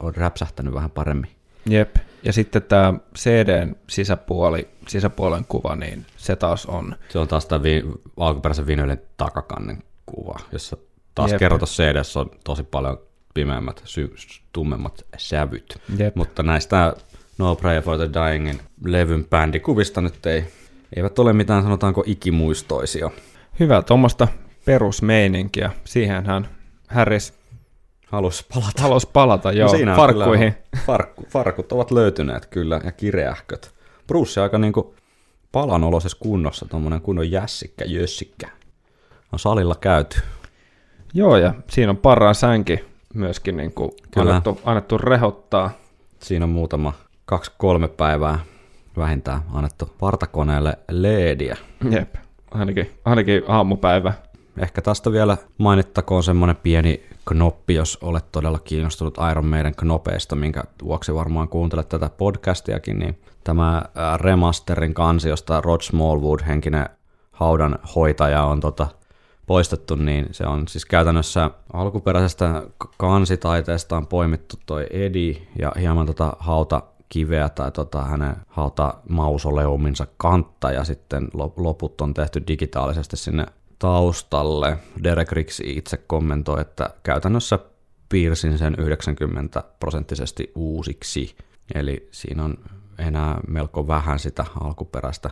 on 0.00 0.14
räpsähtänyt 0.14 0.74
vähän 0.74 0.90
paremmin. 0.90 1.30
Jep. 1.66 1.96
Ja 2.22 2.32
sitten 2.32 2.62
tämä 2.62 2.94
CDn 3.18 3.76
sisäpuoli, 3.88 4.68
sisäpuolen 4.88 5.44
kuva, 5.48 5.76
niin 5.76 6.06
se 6.16 6.36
taas 6.36 6.66
on. 6.66 6.96
Se 7.08 7.18
on 7.18 7.28
taas 7.28 7.46
tämä 7.46 7.62
vi- 7.62 7.84
alkuperäisen 8.16 8.66
vinyylin 8.66 9.00
takakannen 9.16 9.82
kuva, 10.06 10.38
jossa 10.52 10.76
taas 11.14 11.30
Jep. 11.30 11.38
kerrotaan 11.38 11.68
CDssä 11.68 12.20
on 12.20 12.30
tosi 12.44 12.62
paljon 12.62 12.98
pimeämmät, 13.34 13.82
sy- 13.84 14.14
tummemmat 14.52 15.04
sävyt. 15.18 15.78
Jep. 15.98 16.16
Mutta 16.16 16.42
näistä 16.42 16.94
No 17.38 17.56
Prayer 17.56 17.82
for 17.82 17.96
the 17.96 18.10
Dyingin 18.12 18.60
levyn 18.84 19.24
bändikuvista 19.24 20.00
nyt 20.00 20.26
ei, 20.26 20.44
eivät 20.96 21.18
ole 21.18 21.32
mitään 21.32 21.62
sanotaanko 21.62 22.04
ikimuistoisia. 22.06 23.10
Hyvä 23.60 23.82
tuommoista 23.82 24.28
perusmeininkiä. 24.64 25.70
Siihenhän 25.84 26.48
Harris 26.88 27.34
Halus 28.06 28.46
palata. 28.54 28.82
halusi 28.82 29.08
palata 29.12 29.52
No 29.52 29.68
siinä 29.68 29.90
on 29.92 29.96
farkkuihin. 29.96 30.52
kyllä 30.52 30.84
Farkku, 30.86 31.24
farkut 31.28 31.72
ovat 31.72 31.90
löytyneet 31.90 32.46
kyllä 32.46 32.80
ja 32.84 32.92
kireähköt. 32.92 33.74
Bruce 34.06 34.40
aika 34.40 34.58
niinku 34.58 34.94
palanoloisessa 35.52 36.18
kunnossa, 36.20 36.66
tuommoinen 36.68 37.00
kunnon 37.00 37.30
jässikkä, 37.30 37.84
jössikkä. 37.84 38.48
On 39.32 39.38
salilla 39.38 39.74
käyty. 39.74 40.20
Joo, 41.14 41.36
ja 41.36 41.54
siinä 41.70 41.90
on 41.90 41.96
parhaan 41.96 42.34
sänki 42.34 42.84
myöskin 43.14 43.56
niin 43.56 43.72
kuin 43.74 43.90
Kyllä. 44.10 44.30
annettu, 44.30 44.60
annettu 44.64 44.98
rehottaa. 44.98 45.70
Siinä 46.18 46.44
on 46.44 46.48
muutama 46.50 46.92
kaksi-kolme 47.24 47.88
päivää 47.88 48.38
vähintään 48.96 49.42
annettu 49.52 49.94
partakoneelle 50.00 50.78
leediä. 50.90 51.56
Jep, 51.90 52.14
ainakin, 52.50 52.90
ainakin 53.04 53.42
aamupäivä. 53.48 54.12
Ehkä 54.58 54.82
tästä 54.82 55.12
vielä 55.12 55.36
mainittakoon 55.58 56.22
semmoinen 56.22 56.56
pieni 56.56 57.02
knoppi, 57.28 57.74
jos 57.74 57.98
olet 58.02 58.32
todella 58.32 58.58
kiinnostunut 58.58 59.18
Iron 59.30 59.46
Maiden 59.46 59.74
knopeista, 59.74 60.36
minkä 60.36 60.64
vuoksi 60.84 61.14
varmaan 61.14 61.48
kuuntelet 61.48 61.88
tätä 61.88 62.10
podcastiakin, 62.18 62.98
niin 62.98 63.18
tämä 63.44 63.82
remasterin 64.16 64.94
kansi, 64.94 65.28
josta 65.28 65.60
Rod 65.60 65.80
Smallwood, 65.80 66.40
henkinen 66.46 66.86
haudan 67.32 67.78
hoitaja, 67.94 68.44
on 68.44 68.60
tota 68.60 68.86
poistettu, 69.46 69.94
niin 69.94 70.26
se 70.30 70.46
on 70.46 70.68
siis 70.68 70.84
käytännössä 70.84 71.50
alkuperäisestä 71.72 72.62
k- 72.78 72.90
kansitaiteesta 72.98 73.96
on 73.96 74.06
poimittu 74.06 74.56
toi 74.66 74.86
Edi 74.90 75.42
ja 75.58 75.72
hieman 75.80 76.06
tota 76.06 76.36
hauta 76.38 76.82
kiveä 77.10 77.48
tai 77.48 77.72
tota 77.72 78.02
hänen 78.04 78.36
hauta 78.46 78.94
mausoleuminsa 79.08 80.06
kantta 80.16 80.72
ja 80.72 80.84
sitten 80.84 81.28
lop- 81.34 81.52
loput 81.56 82.00
on 82.00 82.14
tehty 82.14 82.42
digitaalisesti 82.46 83.16
sinne 83.16 83.46
taustalle. 83.78 84.78
Derek 85.04 85.32
Rix 85.32 85.60
itse 85.64 85.96
kommentoi, 85.96 86.60
että 86.60 86.90
käytännössä 87.02 87.58
piirsin 88.08 88.58
sen 88.58 88.74
90 88.78 89.64
prosenttisesti 89.80 90.52
uusiksi. 90.54 91.36
Eli 91.74 92.08
siinä 92.10 92.44
on 92.44 92.54
enää 92.98 93.40
melko 93.48 93.88
vähän 93.88 94.18
sitä 94.18 94.44
alkuperäistä 94.60 95.30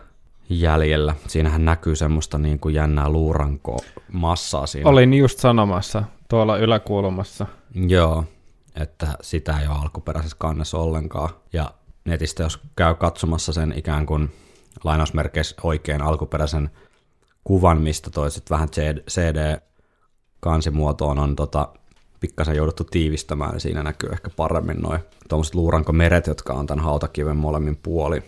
jäljellä. 0.50 1.14
Siinähän 1.26 1.64
näkyy 1.64 1.96
semmoista 1.96 2.38
niin 2.38 2.58
kuin 2.60 2.74
jännää 2.74 3.08
luurankoa 3.08 3.78
massaa 4.12 4.66
siinä. 4.66 4.90
Olin 4.90 5.14
just 5.14 5.38
sanomassa 5.38 6.02
tuolla 6.28 6.56
yläkulmassa. 6.56 7.46
Joo, 7.74 8.24
että 8.80 9.08
sitä 9.22 9.60
ei 9.60 9.66
ole 9.66 9.76
alkuperäisessä 9.76 10.36
kannessa 10.40 10.78
ollenkaan. 10.78 11.28
Ja 11.52 11.74
netistä 12.04 12.42
jos 12.42 12.60
käy 12.76 12.94
katsomassa 12.94 13.52
sen 13.52 13.74
ikään 13.76 14.06
kuin 14.06 14.30
lainausmerkeissä 14.84 15.56
oikein 15.62 16.02
alkuperäisen 16.02 16.70
kuvan, 17.44 17.82
mistä 17.82 18.10
toi 18.10 18.30
sit 18.30 18.50
vähän 18.50 18.68
CD-kansimuotoon 19.10 21.18
on 21.18 21.36
tota, 21.36 21.68
pikkasen 22.20 22.56
jouduttu 22.56 22.84
tiivistämään, 22.84 23.50
niin 23.50 23.60
siinä 23.60 23.82
näkyy 23.82 24.10
ehkä 24.12 24.30
paremmin 24.30 24.80
noin 24.80 25.00
tuommoiset 25.28 25.54
luurankomeret, 25.54 26.26
jotka 26.26 26.52
on 26.52 26.66
tämän 26.66 26.84
hautakiven 26.84 27.36
molemmin 27.36 27.76
puoli, 27.76 28.22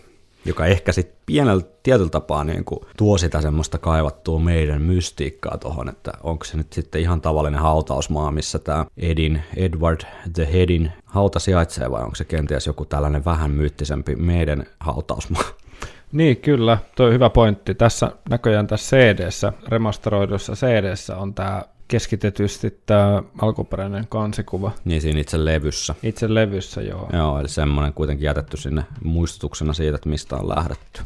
joka 0.45 0.65
ehkä 0.65 0.91
sitten 0.91 1.17
pienellä 1.25 1.63
tietyllä 1.83 2.09
tapaa 2.09 2.43
niin 2.43 2.65
kuin 2.65 2.79
tuo 2.97 3.17
sitä 3.17 3.41
semmoista 3.41 3.77
kaivattua 3.77 4.39
meidän 4.39 4.81
mystiikkaa 4.81 5.57
tuohon, 5.57 5.89
että 5.89 6.11
onko 6.23 6.45
se 6.45 6.57
nyt 6.57 6.73
sitten 6.73 7.01
ihan 7.01 7.21
tavallinen 7.21 7.61
hautausmaa, 7.61 8.31
missä 8.31 8.59
tämä 8.59 8.85
Edin, 8.97 9.43
Edward 9.55 10.01
the 10.33 10.53
Headin 10.53 10.91
hauta 11.05 11.39
sijaitsee, 11.39 11.91
vai 11.91 12.03
onko 12.03 12.15
se 12.15 12.25
kenties 12.25 12.67
joku 12.67 12.85
tällainen 12.85 13.25
vähän 13.25 13.51
myyttisempi 13.51 14.15
meidän 14.15 14.65
hautausmaa? 14.79 15.43
Niin, 16.11 16.37
kyllä, 16.37 16.77
tuo 16.95 17.11
hyvä 17.11 17.29
pointti. 17.29 17.75
Tässä 17.75 18.11
näköjään 18.29 18.67
tässä 18.67 18.97
CD-ssä, 18.97 19.53
remasteroidussa 19.67 20.53
CD-ssä 20.53 21.17
on 21.17 21.33
tämä 21.33 21.63
keskitetysti 21.91 22.81
tämä 22.85 23.23
alkuperäinen 23.41 24.07
kansikuva. 24.09 24.71
Niin 24.85 25.01
siinä 25.01 25.19
itse 25.19 25.45
levyssä. 25.45 25.95
Itse 26.03 26.33
levyssä, 26.33 26.81
joo. 26.81 27.09
Joo, 27.13 27.39
eli 27.39 27.49
semmoinen 27.49 27.93
kuitenkin 27.93 28.25
jätetty 28.25 28.57
sinne 28.57 28.83
muistutuksena 29.03 29.73
siitä, 29.73 29.95
että 29.95 30.09
mistä 30.09 30.35
on 30.35 30.49
lähdetty. 30.49 31.01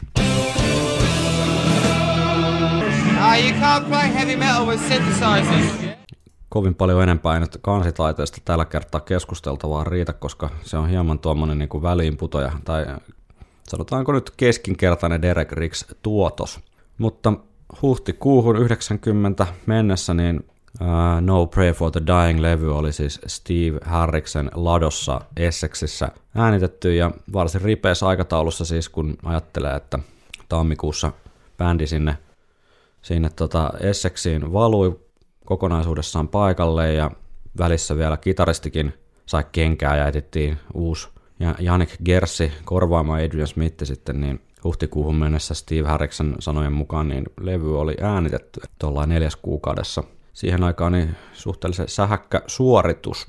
Ah, 3.19 3.39
you 3.39 3.51
can't 3.51 3.85
play 3.89 4.13
heavy 4.13 4.35
metal 4.35 4.65
with 4.65 4.83
synthesizers. 4.87 5.97
kovin 6.49 6.75
paljon 6.75 7.03
enempää 7.03 7.33
ei 7.33 7.39
nyt 7.39 7.57
kansitaiteesta 7.61 8.37
tällä 8.45 8.65
kertaa 8.65 9.01
keskusteltavaa 9.01 9.83
riitä, 9.83 10.13
koska 10.13 10.49
se 10.61 10.77
on 10.77 10.89
hieman 10.89 11.19
tuommoinen 11.19 11.57
niin 11.57 11.81
väliinputoja, 11.81 12.51
tai 12.65 12.85
sanotaanko 13.67 14.11
nyt 14.11 14.31
keskinkertainen 14.37 15.21
Derek 15.21 15.51
Riggs 15.51 15.85
tuotos. 16.01 16.59
Mutta 16.97 17.33
huhtikuuhun 17.81 18.57
90 18.57 19.47
mennessä 19.65 20.13
niin 20.13 20.45
uh, 20.81 21.21
No 21.21 21.45
Pray 21.45 21.71
for 21.71 21.91
the 21.91 21.99
Dying-levy 21.99 22.77
oli 22.77 22.93
siis 22.93 23.21
Steve 23.27 23.79
Harriksen 23.85 24.51
ladossa 24.53 25.21
Essexissä 25.37 26.11
äänitetty 26.35 26.95
ja 26.95 27.11
varsin 27.33 27.61
ripeässä 27.61 28.07
aikataulussa 28.07 28.65
siis, 28.65 28.89
kun 28.89 29.17
ajattelee, 29.23 29.75
että 29.75 29.99
tammikuussa 30.49 31.11
bändi 31.57 31.87
sinne, 31.87 32.17
sinne 33.01 33.29
tota 33.29 33.71
Essexiin 33.79 34.53
valui 34.53 34.99
kokonaisuudessaan 35.45 36.27
paikalle 36.27 36.93
ja 36.93 37.11
välissä 37.57 37.95
vielä 37.97 38.17
kitaristikin 38.17 38.93
sai 39.25 39.43
kenkää 39.51 39.97
ja 39.97 40.07
etittiin 40.07 40.57
uusi 40.73 41.07
ja 41.39 41.55
Janik 41.59 41.89
Gersi 42.05 42.51
korvaamaan 42.65 43.23
Adrian 43.23 43.47
Smith 43.47 43.83
sitten, 43.83 44.21
niin 44.21 44.41
huhtikuuhun 44.63 45.15
mennessä 45.15 45.53
Steve 45.53 45.87
Harriksen 45.87 46.35
sanojen 46.39 46.73
mukaan 46.73 47.07
niin 47.07 47.25
levy 47.41 47.79
oli 47.79 47.95
äänitetty 48.01 48.61
tuolla 48.79 49.05
neljäs 49.05 49.35
kuukaudessa. 49.35 50.03
Siihen 50.35 50.63
aikaan 50.63 50.91
niin 50.91 51.15
suhteellisen 51.33 51.87
sähäkkä 51.87 52.41
suoritus 52.47 53.27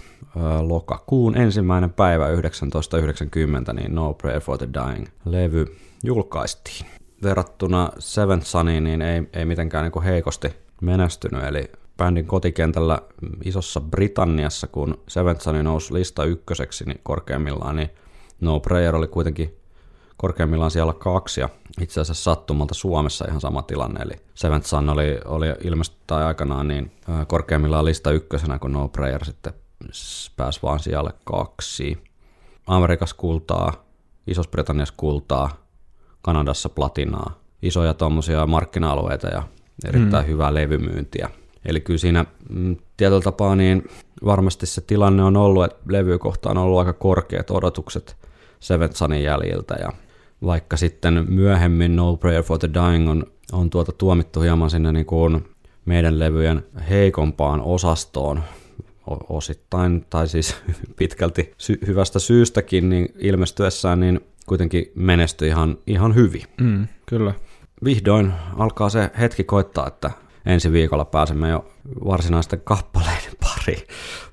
lokakuun 0.60 1.36
ensimmäinen 1.36 1.92
päivä 1.92 2.26
1990, 2.26 3.72
niin 3.72 3.94
No 3.94 4.14
Prayer 4.14 4.40
for 4.40 4.58
the 4.58 4.68
Dying 4.74 5.06
levy 5.24 5.76
julkaistiin. 6.04 6.86
Verrattuna 7.22 7.90
Seventh 7.98 8.46
Suniin 8.46 8.84
niin 8.84 9.02
ei, 9.02 9.22
ei 9.32 9.44
mitenkään 9.44 9.84
niin 9.84 9.92
kuin 9.92 10.04
heikosti 10.04 10.48
menestynyt, 10.80 11.44
eli 11.44 11.70
bändin 11.96 12.26
kotikentällä 12.26 12.98
isossa 13.44 13.80
Britanniassa, 13.80 14.66
kun 14.66 14.98
Seventh 15.08 15.42
Sun 15.42 15.64
nousi 15.64 15.94
lista 15.94 16.24
ykköseksi 16.24 16.84
niin 16.84 17.00
korkeimmillaan, 17.02 17.76
niin 17.76 17.90
No 18.40 18.60
Prayer 18.60 18.96
oli 18.96 19.06
kuitenkin 19.06 19.56
korkeimmillaan 20.16 20.70
siellä 20.70 20.92
kaksi, 20.92 21.40
ja 21.40 21.48
itse 21.80 22.00
asiassa 22.00 22.24
sattumalta 22.34 22.74
Suomessa 22.74 23.24
ihan 23.28 23.40
sama 23.40 23.62
tilanne, 23.62 24.00
eli 24.02 24.12
Seventh 24.34 24.66
Sun 24.66 24.88
oli, 24.88 25.18
oli 25.24 25.46
ilmeisesti 25.64 26.00
tai 26.06 26.24
aikanaan 26.24 26.68
niin 26.68 26.92
korkeimmillaan 27.26 27.84
lista 27.84 28.10
ykkösenä, 28.10 28.58
kun 28.58 28.72
No 28.72 28.88
Prayer 28.88 29.24
sitten 29.24 29.52
pääsi 30.36 30.62
vaan 30.62 30.80
sijalle 30.80 31.12
kaksi. 31.24 31.98
Amerikassa 32.66 33.16
kultaa, 33.16 33.84
Isossa-Britanniassa 34.26 34.94
kultaa, 34.96 35.50
Kanadassa 36.22 36.68
platinaa, 36.68 37.40
isoja 37.62 37.94
tuommoisia 37.94 38.46
markkina-alueita 38.46 39.28
ja 39.28 39.42
erittäin 39.84 40.24
mm. 40.24 40.30
hyvää 40.30 40.54
levymyyntiä. 40.54 41.30
Eli 41.64 41.80
kyllä 41.80 41.98
siinä 41.98 42.24
mm, 42.48 42.76
tietyllä 42.96 43.20
tapaa 43.20 43.56
niin 43.56 43.88
varmasti 44.24 44.66
se 44.66 44.80
tilanne 44.80 45.22
on 45.22 45.36
ollut, 45.36 45.64
että 45.64 45.76
levykohtaan 45.88 46.58
on 46.58 46.64
ollut 46.64 46.78
aika 46.78 46.92
korkeat 46.92 47.50
odotukset 47.50 48.16
Seventh 48.60 48.96
Sunin 48.96 49.22
jäljiltä 49.22 49.74
ja 49.80 49.92
vaikka 50.44 50.76
sitten 50.76 51.24
myöhemmin 51.28 51.96
No 51.96 52.16
Prayer 52.16 52.42
for 52.42 52.58
the 52.58 52.70
Dying 52.74 53.10
on, 53.10 53.26
on 53.52 53.70
tuota 53.70 53.92
tuomittu 53.92 54.40
hieman 54.40 54.70
sinne 54.70 54.92
niin 54.92 55.06
kuin 55.06 55.44
meidän 55.84 56.18
levyjen 56.18 56.62
heikompaan 56.90 57.60
osastoon 57.60 58.42
osittain, 59.28 60.06
tai 60.10 60.28
siis 60.28 60.56
pitkälti 60.98 61.52
sy- 61.58 61.78
hyvästä 61.86 62.18
syystäkin, 62.18 62.88
niin 62.88 63.08
ilmestyessään 63.18 64.00
niin 64.00 64.20
kuitenkin 64.46 64.92
menestyi 64.94 65.48
ihan, 65.48 65.78
ihan 65.86 66.14
hyvin. 66.14 66.42
Mm, 66.60 66.86
kyllä. 67.06 67.34
Vihdoin 67.84 68.32
alkaa 68.56 68.88
se 68.88 69.10
hetki 69.20 69.44
koittaa, 69.44 69.86
että 69.86 70.10
ensi 70.46 70.72
viikolla 70.72 71.04
pääsemme 71.04 71.48
jo 71.48 71.66
varsinaisten 72.04 72.60
kappaleiden 72.64 73.32
pariin. 73.40 73.86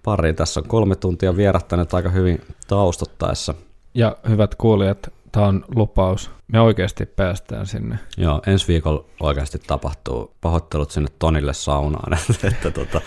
pariin. 0.04 0.36
Tässä 0.36 0.60
on 0.60 0.68
kolme 0.68 0.95
tuntia 0.95 1.38
vierähtänyt 1.38 1.93
aika 1.93 2.10
hyvin 2.10 2.41
taustottaessa. 2.68 3.54
Ja 3.93 4.18
hyvät 4.30 4.56
kuulijat, 4.56 5.14
tämä 5.34 5.48
on 5.48 5.66
lupaus. 5.76 6.32
Me 6.48 6.62
oikeasti 6.62 7.06
päästään 7.06 7.66
sinne. 7.66 8.00
Joo, 8.18 8.42
ensi 8.48 8.68
viikolla 8.68 9.06
oikeasti 9.20 9.60
tapahtuu. 9.68 10.36
Pahoittelut 10.42 10.92
sinne 10.92 11.10
Tonille 11.20 11.54
saunaan, 11.54 12.14
että, 12.14 12.48
että 12.48 12.72
tota, 12.72 13.02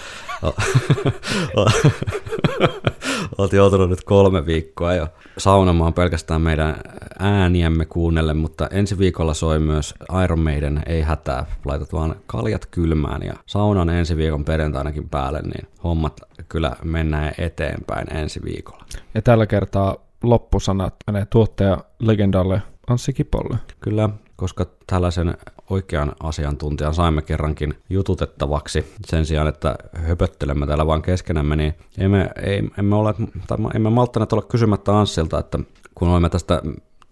olet 3.39 3.53
joutunut 3.53 3.91
nyt 3.91 4.05
kolme 4.05 4.47
viikkoa 4.47 4.95
jo 4.95 5.09
saunomaan 5.39 5.95
pelkästään 5.95 6.41
meidän 6.41 6.81
ääniämme 7.19 7.87
kuunnelle, 7.87 8.35
mutta 8.35 8.69
ensi 8.71 8.99
viikolla 8.99 9.35
soi 9.35 9.59
myös 9.59 9.95
Iron 10.25 10.41
Maiden, 10.41 10.83
ei 10.87 11.03
hätää, 11.03 11.47
laitat 11.65 11.93
vaan 11.93 12.17
kaljat 12.27 12.67
kylmään 12.67 13.23
ja 13.23 13.35
saunan 13.47 13.89
ensi 13.89 14.17
viikon 14.17 14.45
perjantainakin 14.45 15.09
päälle, 15.09 15.43
niin 15.43 15.69
hommat 15.85 16.21
kyllä 16.49 16.77
mennään 16.85 17.33
eteenpäin 17.39 18.17
ensi 18.17 18.41
viikolla. 18.45 18.85
Ja 19.15 19.23
tällä 19.23 19.47
kertaa 19.47 20.06
loppusanat 20.31 20.95
menee 21.07 21.27
tuottaja 21.31 21.79
legendalle 21.99 22.63
Anssi 22.91 23.13
Kipolle. 23.13 23.57
Kyllä, 23.81 24.09
koska 24.37 24.67
tällaisen 24.87 25.35
oikean 25.71 26.13
asiantuntijan 26.21 26.95
saimme 26.95 27.23
kerrankin 27.23 27.75
jututettavaksi 27.91 28.93
sen 29.07 29.27
sijaan, 29.27 29.49
että 29.49 29.77
höpöttelemme 29.93 30.67
täällä 30.67 30.87
vaan 30.87 31.03
keskenämme, 31.03 31.57
niin 31.57 31.75
emme, 31.99 32.31
ei, 32.43 32.63
emme, 32.79 32.97
ole, 32.97 33.15
tai 33.47 33.59
emme 33.75 33.91
malttaneet 33.91 34.33
olla 34.33 34.43
kysymättä 34.43 34.99
Anssilta, 34.99 35.39
että 35.39 35.59
kun 35.95 36.09
olemme 36.09 36.29
tästä 36.29 36.63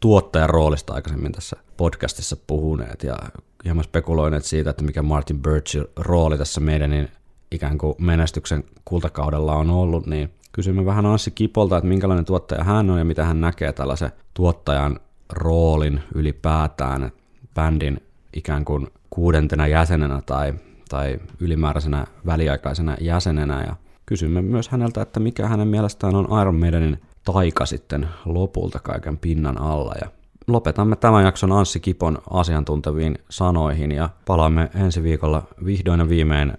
tuottajan 0.00 0.50
roolista 0.50 0.94
aikaisemmin 0.94 1.32
tässä 1.32 1.56
podcastissa 1.76 2.36
puhuneet 2.46 3.02
ja 3.02 3.16
hieman 3.64 3.84
spekuloineet 3.84 4.44
siitä, 4.44 4.70
että 4.70 4.84
mikä 4.84 5.02
Martin 5.02 5.42
Birchin 5.42 5.86
rooli 5.96 6.38
tässä 6.38 6.60
meidän 6.60 6.90
niin 6.90 7.08
ikään 7.50 7.78
kuin 7.78 7.94
menestyksen 7.98 8.64
kultakaudella 8.84 9.54
on 9.54 9.70
ollut, 9.70 10.06
niin 10.06 10.30
kysymme 10.54 10.84
vähän 10.84 11.06
Anssi 11.06 11.30
Kipolta, 11.30 11.76
että 11.76 11.88
minkälainen 11.88 12.24
tuottaja 12.24 12.64
hän 12.64 12.90
on 12.90 12.98
ja 12.98 13.04
mitä 13.04 13.24
hän 13.24 13.40
näkee 13.40 13.72
tällaisen 13.72 14.12
tuottajan 14.34 15.00
roolin 15.32 16.00
ylipäätään 16.14 17.12
bändin 17.54 18.02
ikään 18.32 18.64
kuin 18.64 18.86
kuudentena 19.10 19.66
jäsenenä 19.66 20.22
tai, 20.26 20.54
tai 20.88 21.18
ylimääräisenä 21.40 22.06
väliaikaisena 22.26 22.96
jäsenenä. 23.00 23.64
Ja 23.66 23.76
kysymme 24.06 24.42
myös 24.42 24.68
häneltä, 24.68 25.02
että 25.02 25.20
mikä 25.20 25.48
hänen 25.48 25.68
mielestään 25.68 26.14
on 26.14 26.40
Iron 26.40 26.54
Maidenin 26.54 27.00
taika 27.24 27.66
sitten 27.66 28.08
lopulta 28.24 28.78
kaiken 28.78 29.18
pinnan 29.18 29.60
alla. 29.60 29.94
Ja 30.00 30.08
lopetamme 30.46 30.96
tämän 30.96 31.24
jakson 31.24 31.52
Anssi 31.52 31.80
Kipon 31.80 32.18
asiantunteviin 32.30 33.18
sanoihin 33.30 33.92
ja 33.92 34.08
palaamme 34.26 34.70
ensi 34.74 35.02
viikolla 35.02 35.42
vihdoin 35.64 36.00
ja 36.00 36.08
viimein 36.08 36.52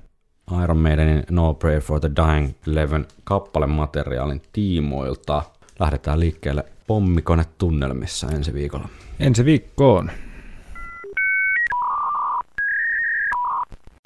Iron 0.63 0.77
Maidenin 0.77 1.23
No 1.31 1.53
Prayer 1.53 1.81
for 1.81 1.99
the 1.99 2.11
Dying 2.15 2.53
Eleven 2.67 3.05
kappalemateriaalin 3.23 4.41
tiimoilta. 4.53 5.43
Lähdetään 5.79 6.19
liikkeelle 6.19 6.65
pommikone-tunnelmissa 6.87 8.27
ensi 8.35 8.53
viikolla. 8.53 8.89
Ensi 9.19 9.45
viikkoon. 9.45 10.11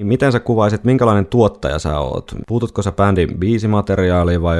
Miten 0.01 0.31
sä 0.31 0.39
kuvaisit, 0.39 0.83
minkälainen 0.83 1.25
tuottaja 1.25 1.79
sä 1.79 1.99
oot? 1.99 2.35
Puututko 2.47 2.81
sä 2.81 2.91
bändin 2.91 3.39
biisimateriaaliin 3.39 4.41
vai 4.41 4.57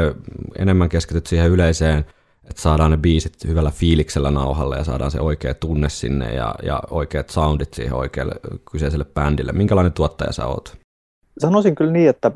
enemmän 0.58 0.90
keskityt 0.90 1.28
siihen 1.28 1.50
yleiseen, 1.50 2.00
että 2.50 2.62
saadaan 2.62 2.92
ne 2.92 2.98
biisit 2.98 3.34
hyvällä 3.48 3.72
fiiliksellä 3.72 4.32
nauhalle 4.32 4.78
ja 4.78 4.84
saadaan 4.84 5.12
se 5.12 5.22
oikea 5.22 5.54
tunne 5.54 5.90
sinne 5.90 6.34
ja, 6.34 6.56
ja 6.64 6.84
oikeat 6.90 7.30
soundit 7.30 7.74
siihen 7.74 7.94
oikealle 7.94 8.34
kyseiselle 8.72 9.06
bändille? 9.06 9.52
Minkälainen 9.52 9.94
tuottaja 9.94 10.32
sä 10.32 10.46
oot? 10.46 10.78
Sanoisin 11.40 11.76
kyllä 11.76 11.92
niin, 11.92 12.10
että 12.10 12.32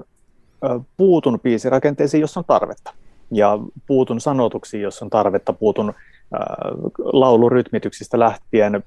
puutun 0.97 1.39
biisirakenteisiin, 1.39 2.21
jos 2.21 2.37
on 2.37 2.45
tarvetta. 2.45 2.93
Ja 3.31 3.59
puutun 3.87 4.21
sanotuksiin, 4.21 4.83
jos 4.83 5.01
on 5.01 5.09
tarvetta. 5.09 5.53
Puutun 5.53 5.93
laulurytmityksistä 6.97 8.19
lähtien 8.19 8.83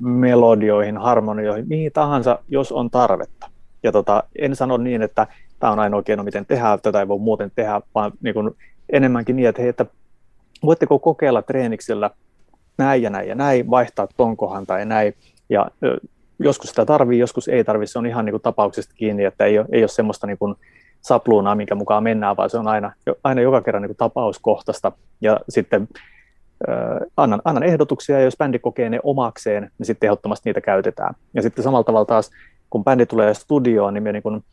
melodioihin, 0.00 0.96
harmonioihin, 0.96 1.68
mihin 1.68 1.92
tahansa, 1.92 2.38
jos 2.48 2.72
on 2.72 2.90
tarvetta. 2.90 3.50
Ja 3.82 3.92
tota, 3.92 4.22
en 4.38 4.56
sano 4.56 4.76
niin, 4.76 5.02
että 5.02 5.26
tämä 5.58 5.72
on 5.72 5.78
ainoa 5.78 6.02
keino, 6.02 6.22
miten 6.22 6.46
tehdään, 6.46 6.80
tätä 6.80 7.00
ei 7.00 7.08
voi 7.08 7.18
muuten 7.18 7.52
tehdä, 7.54 7.80
vaan 7.94 8.12
niin 8.20 8.34
kuin 8.34 8.50
enemmänkin 8.92 9.36
niin, 9.36 9.48
että, 9.48 9.62
hei, 9.62 9.68
että 9.68 9.86
voitteko 10.64 10.98
kokeilla 10.98 11.42
treeniksellä 11.42 12.10
näin 12.78 13.02
ja 13.02 13.10
näin 13.10 13.28
ja 13.28 13.34
näin, 13.34 13.70
vaihtaa 13.70 14.08
ton 14.16 14.36
kohan 14.36 14.66
tai 14.66 14.86
näin. 14.86 15.14
Ja 15.48 15.70
joskus 16.44 16.70
sitä 16.70 16.86
tarvii, 16.86 17.18
joskus 17.18 17.48
ei 17.48 17.64
tarvii, 17.64 17.86
se 17.86 17.98
on 17.98 18.06
ihan 18.06 18.24
niin 18.24 18.32
kuin 18.32 18.42
tapauksesta 18.42 18.94
kiinni, 18.94 19.24
että 19.24 19.44
ei 19.44 19.58
ole, 19.58 19.66
ei 19.72 19.82
ole 19.82 19.88
semmoista 19.88 20.26
niin 20.26 20.38
kuin 20.38 20.54
sapluunaa, 21.00 21.54
minkä 21.54 21.74
mukaan 21.74 22.02
mennään, 22.02 22.36
vaan 22.36 22.50
se 22.50 22.58
on 22.58 22.68
aina, 22.68 22.92
aina 23.24 23.40
joka 23.40 23.60
kerran 23.60 23.82
niin 23.82 23.88
kuin 23.88 23.96
tapauskohtaista. 23.96 24.92
Ja 25.20 25.40
sitten 25.48 25.88
annan, 27.16 27.42
annan 27.44 27.62
ehdotuksia, 27.62 28.18
ja 28.18 28.24
jos 28.24 28.36
bändi 28.36 28.58
kokee 28.58 28.90
ne 28.90 29.00
omakseen, 29.02 29.70
niin 29.78 29.86
sitten 29.86 30.06
ehdottomasti 30.06 30.48
niitä 30.48 30.60
käytetään. 30.60 31.14
Ja 31.34 31.42
sitten 31.42 31.64
samalla 31.64 31.84
tavalla 31.84 32.04
taas, 32.04 32.30
kun 32.70 32.84
bändi 32.84 33.06
tulee 33.06 33.34
studioon, 33.34 33.94
niin 33.94 34.04
niin 34.04 34.44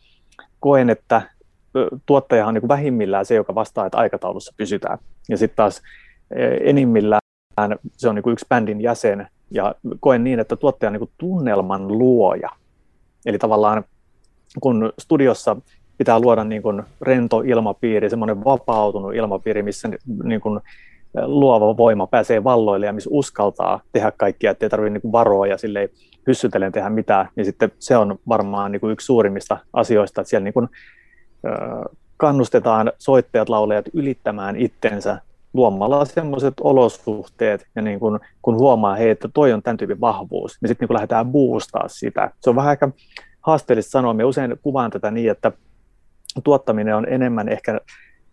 koen, 0.60 0.90
että 0.90 1.22
tuottaja 2.06 2.48
on 2.48 2.54
niin 2.54 2.62
kuin 2.62 2.70
vähimmillään 2.70 3.26
se, 3.26 3.36
joka 3.36 3.56
vastaa, 3.56 3.86
että 3.86 3.98
aikataulussa 3.98 4.54
pysytään. 4.58 4.98
Ja 5.30 5.38
sitten 5.38 5.56
taas 5.56 5.82
enimmillään 6.62 7.22
se 7.98 8.10
on 8.10 8.16
niin 8.16 8.24
kuin 8.24 8.34
yksi 8.34 8.46
bändin 8.50 8.82
jäsen, 8.82 9.28
ja 9.52 9.76
koen 10.00 10.24
niin, 10.24 10.40
että 10.40 10.56
tuottaja 10.56 10.90
on 10.90 10.94
niin 10.94 11.12
tunnelman 11.18 11.88
luoja. 11.88 12.50
Eli 13.26 13.38
tavallaan 13.38 13.84
kun 14.62 14.94
studiossa 15.00 15.56
pitää 15.98 16.20
luoda 16.20 16.44
niin 16.44 16.62
kuin 16.62 16.84
rento 17.02 17.42
ilmapiiri, 17.42 18.10
semmoinen 18.10 18.44
vapautunut 18.44 19.16
ilmapiiri, 19.16 19.64
missä 19.64 19.90
niin 20.24 20.42
kuin 20.42 20.60
luova 21.26 21.78
voima 21.78 22.08
pääsee 22.08 22.44
valloille 22.44 22.86
ja 22.86 22.94
missä 22.94 23.10
uskaltaa 23.14 23.82
tehdä 23.92 24.12
kaikkia, 24.18 24.52
ettei 24.52 24.70
tarvitse 24.70 25.00
niin 25.00 25.12
varoa 25.12 25.48
ja 25.48 25.58
sille 25.58 25.90
hyssytellen 26.28 26.72
tehdä 26.72 26.90
mitään, 26.90 27.30
niin 27.36 27.46
sitten 27.46 27.72
se 27.80 27.98
on 27.98 28.20
varmaan 28.28 28.72
niin 28.72 28.80
kuin 28.80 28.92
yksi 28.92 29.06
suurimmista 29.06 29.58
asioista, 29.74 30.22
että 30.22 30.30
siellä 30.30 30.44
niin 30.44 30.54
kuin, 30.54 30.70
kannustetaan 32.18 32.92
soittajat, 32.98 33.50
laulajat 33.50 33.86
ylittämään 33.94 34.56
itsensä 34.56 35.22
luomalla 35.54 36.06
sellaiset 36.06 36.54
olosuhteet, 36.62 37.68
ja 37.76 37.82
niin 37.82 38.00
kun, 38.00 38.20
kun 38.42 38.56
huomaa, 38.56 38.96
hei, 38.96 39.10
että 39.10 39.30
toi 39.34 39.54
on 39.54 39.62
tämän 39.62 39.78
tyypin 39.78 40.02
vahvuus, 40.02 40.58
niin 40.62 40.68
sitten 40.68 40.88
niin 40.88 40.94
lähdetään 40.94 41.32
boostaa 41.32 41.88
sitä. 41.88 42.32
Se 42.40 42.50
on 42.50 42.56
vähän 42.56 42.70
aika 42.70 42.90
haasteellista 43.42 43.92
sanoa. 43.92 44.14
Me 44.14 44.24
usein 44.24 44.60
kuvaan 44.62 44.92
tätä 44.92 45.12
niin, 45.12 45.32
että 45.32 45.52
tuottaminen 46.44 46.96
on 46.96 47.06
enemmän 47.10 47.50
ehkä 47.50 47.82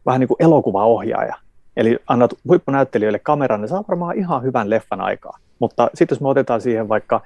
vähän 0.06 0.20
niin 0.20 0.28
kuin 0.28 0.42
elokuvaohjaaja. 0.42 1.36
Eli 1.76 1.98
annat 2.06 2.34
huippunäyttelijöille 2.48 3.18
kameran, 3.18 3.60
ne 3.60 3.68
saa 3.68 3.84
varmaan 3.88 4.18
ihan 4.18 4.42
hyvän 4.42 4.70
leffan 4.70 5.00
aikaa. 5.00 5.38
Mutta 5.58 5.90
sitten 5.94 6.16
jos 6.16 6.20
me 6.20 6.28
otetaan 6.28 6.60
siihen 6.60 6.88
vaikka 6.88 7.20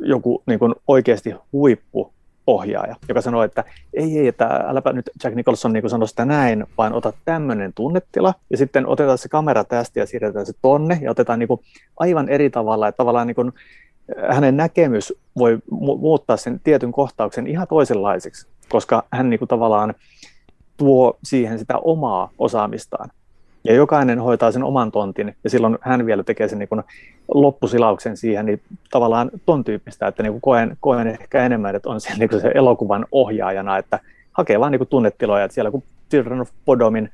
joku 0.00 0.42
niin 0.46 0.58
kuin 0.58 0.74
oikeasti 0.88 1.34
huippu 1.52 2.12
ohjaaja, 2.54 2.96
joka 3.08 3.20
sanoo, 3.20 3.42
että 3.42 3.64
ei, 3.94 4.18
ei, 4.18 4.28
että 4.28 4.46
äläpä 4.46 4.92
nyt 4.92 5.10
Jack 5.24 5.36
Nicholson 5.36 5.72
niin 5.72 5.90
sano 5.90 6.06
sitä 6.06 6.24
näin, 6.24 6.66
vaan 6.78 6.92
ota 6.92 7.12
tämmöinen 7.24 7.72
tunnetila 7.72 8.34
ja 8.50 8.56
sitten 8.56 8.86
otetaan 8.86 9.18
se 9.18 9.28
kamera 9.28 9.64
tästä 9.64 10.00
ja 10.00 10.06
siirretään 10.06 10.46
se 10.46 10.52
tonne 10.62 10.98
ja 11.02 11.10
otetaan 11.10 11.38
niin 11.38 11.48
kuin 11.48 11.60
aivan 11.96 12.28
eri 12.28 12.50
tavalla, 12.50 12.88
että 12.88 12.96
tavallaan 12.96 13.26
niin 13.26 13.34
kuin 13.34 13.52
hänen 14.30 14.56
näkemys 14.56 15.12
voi 15.38 15.58
mu- 15.72 15.98
muuttaa 15.98 16.36
sen 16.36 16.60
tietyn 16.64 16.92
kohtauksen 16.92 17.46
ihan 17.46 17.66
toisenlaiseksi, 17.68 18.46
koska 18.68 19.04
hän 19.12 19.30
niin 19.30 19.38
kuin 19.38 19.48
tavallaan 19.48 19.94
tuo 20.76 21.18
siihen 21.24 21.58
sitä 21.58 21.78
omaa 21.78 22.30
osaamistaan. 22.38 23.10
Ja 23.64 23.74
jokainen 23.74 24.20
hoitaa 24.20 24.52
sen 24.52 24.64
oman 24.64 24.92
tontin, 24.92 25.34
ja 25.44 25.50
silloin 25.50 25.78
hän 25.80 26.06
vielä 26.06 26.22
tekee 26.22 26.48
sen 26.48 26.58
niin 26.58 26.68
kuin 26.68 26.82
loppusilauksen 27.34 28.16
siihen, 28.16 28.46
niin 28.46 28.60
tavallaan 28.90 29.30
ton 29.46 29.64
tyyppistä, 29.64 30.06
että 30.06 30.22
niin 30.22 30.32
kuin 30.32 30.40
koen, 30.40 30.76
koen 30.80 31.06
ehkä 31.06 31.44
enemmän, 31.44 31.76
että 31.76 31.90
on 31.90 32.00
se, 32.00 32.10
niin 32.18 32.28
kuin 32.28 32.42
se 32.42 32.52
elokuvan 32.54 33.06
ohjaajana, 33.12 33.78
että 33.78 33.98
hakee 34.32 34.60
vaan 34.60 34.72
niin 34.72 34.78
kuin 34.78 34.88
tunnetiloja, 34.88 35.44
että 35.44 35.54
siellä 35.54 35.70
kun 35.70 35.82
Children 36.10 36.40
of 36.40 36.50
Bodomin 36.66 37.10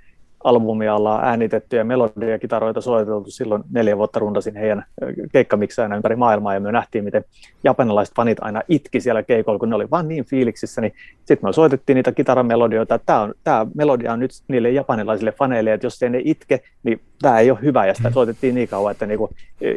albumia 0.46 0.94
ollaan 0.94 1.24
äänitetty 1.24 1.76
ja 1.76 1.84
melodia 1.84 2.28
ja 2.28 2.38
kitaroita 2.38 2.80
soiteltu. 2.80 3.30
Silloin 3.30 3.62
neljä 3.72 3.96
vuotta 3.96 4.18
rundasin 4.18 4.56
heidän 4.56 4.84
keikkamiksaajana 5.32 5.96
ympäri 5.96 6.16
maailmaa 6.16 6.54
ja 6.54 6.60
me 6.60 6.72
nähtiin, 6.72 7.04
miten 7.04 7.24
japanilaiset 7.64 8.14
fanit 8.14 8.38
aina 8.40 8.62
itki 8.68 9.00
siellä 9.00 9.22
keikolla, 9.22 9.58
kun 9.58 9.70
ne 9.70 9.76
oli 9.76 9.90
vaan 9.90 10.08
niin 10.08 10.24
fiiliksissä. 10.24 10.80
Niin 10.80 10.94
sitten 11.24 11.48
me 11.48 11.52
soitettiin 11.52 11.94
niitä 11.94 12.12
kitaramelodioita, 12.12 12.94
että 12.94 13.06
tämä, 13.06 13.20
on, 13.20 13.34
tämä 13.44 13.66
melodia 13.74 14.12
on 14.12 14.20
nyt 14.20 14.30
niille 14.48 14.70
japanilaisille 14.70 15.32
faneille, 15.32 15.72
että 15.72 15.86
jos 15.86 16.02
ei 16.02 16.10
ne 16.10 16.20
itke, 16.24 16.60
niin 16.82 17.00
tämä 17.22 17.38
ei 17.38 17.50
ole 17.50 17.58
hyvä. 17.62 17.86
Ja 17.86 17.94
sitä 17.94 18.10
soitettiin 18.10 18.54
niin 18.54 18.68
kauan, 18.68 18.92
että 18.92 19.06
niinku 19.06 19.30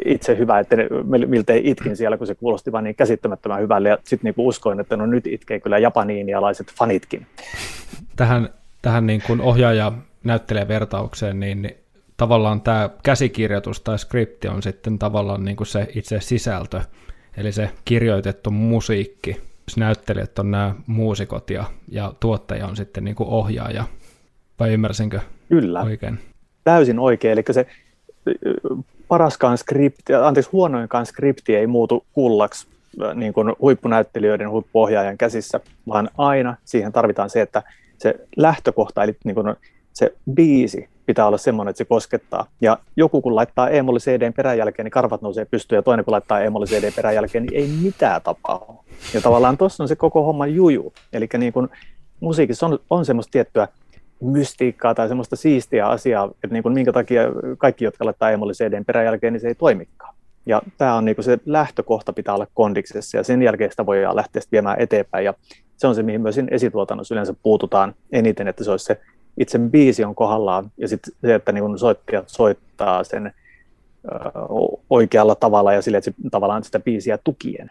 itse 0.04 0.36
hyvä, 0.38 0.58
että 0.58 0.76
ne, 0.76 0.88
miltei 1.26 1.60
itkin 1.64 1.96
siellä, 1.96 2.16
kun 2.16 2.26
se 2.26 2.34
kuulosti 2.34 2.72
vaan 2.72 2.84
niin 2.84 2.96
käsittämättömän 2.96 3.62
hyvälle. 3.62 3.88
Ja 3.88 3.98
sitten 4.04 4.28
niinku 4.28 4.48
uskoin, 4.48 4.80
että 4.80 4.96
no 4.96 5.06
nyt 5.06 5.26
itkee 5.26 5.60
kyllä 5.60 5.78
japaniinialaiset 5.78 6.66
fanitkin. 6.78 7.26
Tähän, 8.16 8.48
tähän 8.82 9.06
niin 9.06 9.22
kuin 9.26 9.40
ohjaaja 9.40 9.92
näyttelijävertaukseen, 10.24 11.40
niin, 11.40 11.62
niin 11.62 11.76
tavallaan 12.16 12.60
tämä 12.60 12.90
käsikirjoitus 13.02 13.80
tai 13.80 13.98
skripti 13.98 14.48
on 14.48 14.62
sitten 14.62 14.98
tavallaan 14.98 15.44
niin 15.44 15.56
kuin 15.56 15.66
se 15.66 15.88
itse 15.94 16.20
sisältö, 16.20 16.80
eli 17.36 17.52
se 17.52 17.70
kirjoitettu 17.84 18.50
musiikki. 18.50 19.36
Jos 19.66 19.76
näyttelijät 19.76 20.38
on 20.38 20.50
nämä 20.50 20.74
muusikot 20.86 21.50
ja, 21.50 21.64
ja 21.88 22.14
tuottaja 22.20 22.66
on 22.66 22.76
sitten 22.76 23.04
niin 23.04 23.16
kuin 23.16 23.28
ohjaaja. 23.28 23.84
Vai 24.60 24.72
ymmärsinkö 24.72 25.20
Kyllä. 25.48 25.82
oikein? 25.82 26.18
Täysin 26.64 26.98
oikein. 26.98 27.32
Eli 27.32 27.42
se 27.50 27.66
paraskaan 29.08 29.58
skripti, 29.58 30.14
anteeksi, 30.14 30.50
huonoinkaan 30.50 31.06
skripti 31.06 31.56
ei 31.56 31.66
muutu 31.66 32.04
kullaksi 32.12 32.66
niin 33.14 33.32
kuin 33.32 33.52
huippunäyttelijöiden, 33.60 34.50
huippuohjaajan 34.50 35.18
käsissä, 35.18 35.60
vaan 35.88 36.10
aina 36.18 36.56
siihen 36.64 36.92
tarvitaan 36.92 37.30
se, 37.30 37.40
että 37.40 37.62
se 37.98 38.14
lähtökohta, 38.36 39.02
eli 39.02 39.16
niin 39.24 39.34
kuin 39.34 39.56
se 40.00 40.14
biisi 40.34 40.88
pitää 41.06 41.26
olla 41.26 41.38
semmoinen, 41.38 41.70
että 41.70 41.78
se 41.78 41.84
koskettaa. 41.84 42.46
Ja 42.60 42.78
joku 42.96 43.20
kun 43.20 43.36
laittaa 43.36 43.68
e-molli 43.68 43.98
CDn 43.98 44.32
perän 44.32 44.58
jälkeen, 44.58 44.84
niin 44.84 44.90
karvat 44.90 45.22
nousee 45.22 45.44
pystyyn, 45.44 45.76
ja 45.76 45.82
toinen 45.82 46.04
kun 46.04 46.12
laittaa 46.12 46.40
e-molli 46.40 46.66
CDn 46.66 46.92
perän 46.96 47.14
jälkeen, 47.14 47.44
niin 47.44 47.62
ei 47.62 47.68
mitään 47.82 48.22
tapahdu. 48.22 48.84
Ja 49.14 49.20
tavallaan 49.20 49.58
tuossa 49.58 49.84
on 49.84 49.88
se 49.88 49.96
koko 49.96 50.22
homma 50.22 50.46
juju. 50.46 50.92
Eli 51.12 51.28
niin 51.38 51.52
kuin 51.52 51.68
musiikissa 52.20 52.66
on, 52.66 52.78
on 52.90 53.04
semmoista 53.04 53.30
tiettyä 53.30 53.68
mystiikkaa 54.20 54.94
tai 54.94 55.08
semmoista 55.08 55.36
siistiä 55.36 55.86
asiaa, 55.86 56.26
että 56.26 56.52
niin 56.54 56.62
kuin 56.62 56.72
minkä 56.72 56.92
takia 56.92 57.22
kaikki, 57.58 57.84
jotka 57.84 58.04
laittaa 58.04 58.30
e-molli 58.30 58.52
CDn 58.52 58.84
perän 58.84 59.04
jälkeen, 59.04 59.32
niin 59.32 59.40
se 59.40 59.48
ei 59.48 59.54
toimikaan. 59.54 60.14
Ja 60.46 60.62
tämä 60.78 60.94
on 60.94 61.04
niin 61.04 61.16
kuin 61.16 61.24
se 61.24 61.38
lähtökohta 61.46 62.12
pitää 62.12 62.34
olla 62.34 62.46
kondiksessa 62.54 63.16
ja 63.16 63.24
sen 63.24 63.42
jälkeen 63.42 63.70
sitä 63.70 63.86
voidaan 63.86 64.16
lähteä 64.16 64.42
viemään 64.52 64.80
eteenpäin. 64.80 65.24
Ja 65.24 65.34
se 65.76 65.86
on 65.86 65.94
se, 65.94 66.02
mihin 66.02 66.20
myös 66.20 66.36
esituotannossa 66.50 67.14
yleensä 67.14 67.34
puututaan 67.42 67.94
eniten, 68.12 68.48
että 68.48 68.64
se 68.64 68.70
olisi 68.70 68.84
se 68.84 69.00
itse 69.38 69.58
biisi 69.58 70.04
on 70.04 70.14
kohdallaan 70.14 70.72
ja 70.76 70.88
sitten 70.88 71.12
se, 71.20 71.34
että 71.34 71.52
niin 71.52 71.78
soittajat 71.78 72.28
soittaa 72.28 73.04
sen 73.04 73.26
ö, 73.26 73.30
oikealla 74.90 75.34
tavalla 75.34 75.72
ja 75.72 75.82
sille, 75.82 75.98
että 75.98 76.10
se, 76.10 76.16
tavallaan 76.30 76.64
sitä 76.64 76.80
biisiä 76.80 77.18
tukien. 77.18 77.70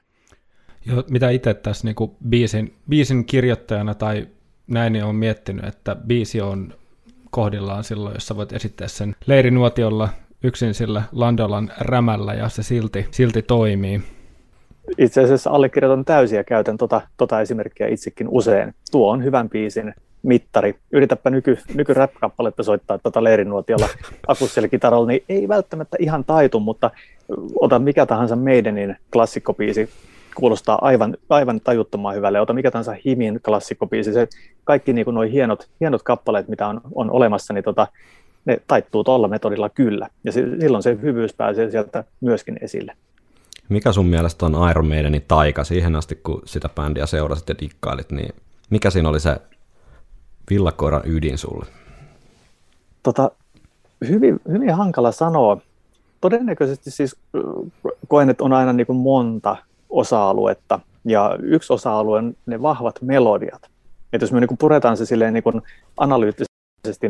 Joo, 0.85 1.03
mitä 1.09 1.29
itse 1.29 1.53
tässä 1.53 1.87
niin 1.87 1.95
kuin 1.95 2.11
biisin, 2.29 2.73
biisin 2.89 3.25
kirjoittajana 3.25 3.95
tai 3.95 4.27
näin 4.67 4.93
niin 4.93 5.05
on 5.05 5.15
miettinyt, 5.15 5.65
että 5.65 5.95
biisi 5.95 6.41
on 6.41 6.73
kohdillaan 7.31 7.83
silloin, 7.83 8.13
jos 8.13 8.27
sä 8.27 8.35
voit 8.35 8.53
esittää 8.53 8.87
sen 8.87 9.15
leirinuotiolla 9.25 10.09
yksin 10.43 10.73
sillä 10.73 11.03
Landolan 11.11 11.71
rämällä 11.79 12.33
ja 12.33 12.49
se 12.49 12.63
silti, 12.63 13.07
silti 13.11 13.41
toimii. 13.41 14.01
Itse 14.97 15.23
asiassa 15.23 15.49
allekirjoitan 15.49 16.05
täysin 16.05 16.37
ja 16.37 16.43
käytän 16.43 16.77
tota, 16.77 17.01
tota 17.17 17.41
esimerkkiä 17.41 17.87
itsekin 17.87 18.27
usein. 18.29 18.73
Tuo 18.91 19.11
on 19.11 19.23
hyvän 19.23 19.49
biisin 19.49 19.93
mittari. 20.23 20.75
Yritäpä 20.91 21.29
nyky, 21.29 21.57
nyky 21.73 21.93
rap-kappaletta 21.93 22.63
soittaa 22.63 22.97
tota 22.97 23.23
leirinuotiolla 23.23 23.89
akusselkitaralla, 24.27 25.07
niin 25.07 25.23
ei 25.29 25.47
välttämättä 25.47 25.97
ihan 25.99 26.23
taitu, 26.23 26.59
mutta 26.59 26.91
ota 27.59 27.79
mikä 27.79 28.05
tahansa 28.05 28.35
meidänin 28.35 28.95
klassikkopiisi, 29.13 29.89
kuulostaa 30.35 30.79
aivan, 30.81 31.17
aivan 31.29 31.61
tajuttoman 31.61 32.15
hyvälle. 32.15 32.41
Ota 32.41 32.53
mikä 32.53 32.71
tahansa 32.71 32.95
Himin 33.05 33.39
klassikkopiisi, 33.45 34.13
se 34.13 34.27
kaikki 34.63 34.93
niin 34.93 35.07
nuo 35.11 35.23
hienot, 35.23 35.69
hienot 35.79 36.03
kappaleet, 36.03 36.47
mitä 36.47 36.67
on, 36.67 36.81
on 36.95 37.11
olemassa, 37.11 37.53
niin 37.53 37.63
tota, 37.63 37.87
ne 38.45 38.61
taittuu 38.67 39.03
tuolla 39.03 39.27
metodilla 39.27 39.69
kyllä. 39.69 40.07
Ja 40.23 40.31
silloin 40.31 40.83
se 40.83 40.97
hyvyys 41.01 41.33
pääsee 41.33 41.71
sieltä 41.71 42.03
myöskin 42.21 42.57
esille. 42.61 42.93
Mikä 43.69 43.91
sun 43.91 44.05
mielestä 44.05 44.45
on 44.45 44.69
Iron 44.69 44.87
Maidenin 44.87 45.25
taika 45.27 45.63
siihen 45.63 45.95
asti, 45.95 46.15
kun 46.15 46.41
sitä 46.45 46.69
bändiä 46.69 47.05
seurasit 47.05 47.49
ja 47.49 47.55
dikkailit, 47.61 48.11
niin 48.11 48.35
mikä 48.69 48.89
siinä 48.89 49.09
oli 49.09 49.19
se 49.19 49.37
villakoiran 50.49 51.01
ydin 51.05 51.37
sulle? 51.37 51.65
Tota, 53.03 53.31
hyvin, 54.09 54.39
hyvin 54.51 54.73
hankala 54.73 55.11
sanoa. 55.11 55.57
Todennäköisesti 56.21 56.91
siis 56.91 57.15
koen, 58.07 58.29
että 58.29 58.43
on 58.43 58.53
aina 58.53 58.73
niin 58.73 58.87
kuin 58.87 58.97
monta 58.97 59.57
osa-aluetta, 59.89 60.79
ja 61.05 61.37
yksi 61.41 61.73
osa-alue 61.73 62.17
on 62.17 62.33
ne 62.45 62.61
vahvat 62.61 62.95
melodiat. 63.01 63.69
Että 64.13 64.23
jos 64.23 64.31
me 64.31 64.39
niin 64.39 64.47
kuin 64.47 64.57
puretaan 64.57 64.97
se 64.97 65.05
silleen 65.05 65.33
niin 65.33 65.43
kuin 65.43 65.61
analyyttisesti 65.97 67.09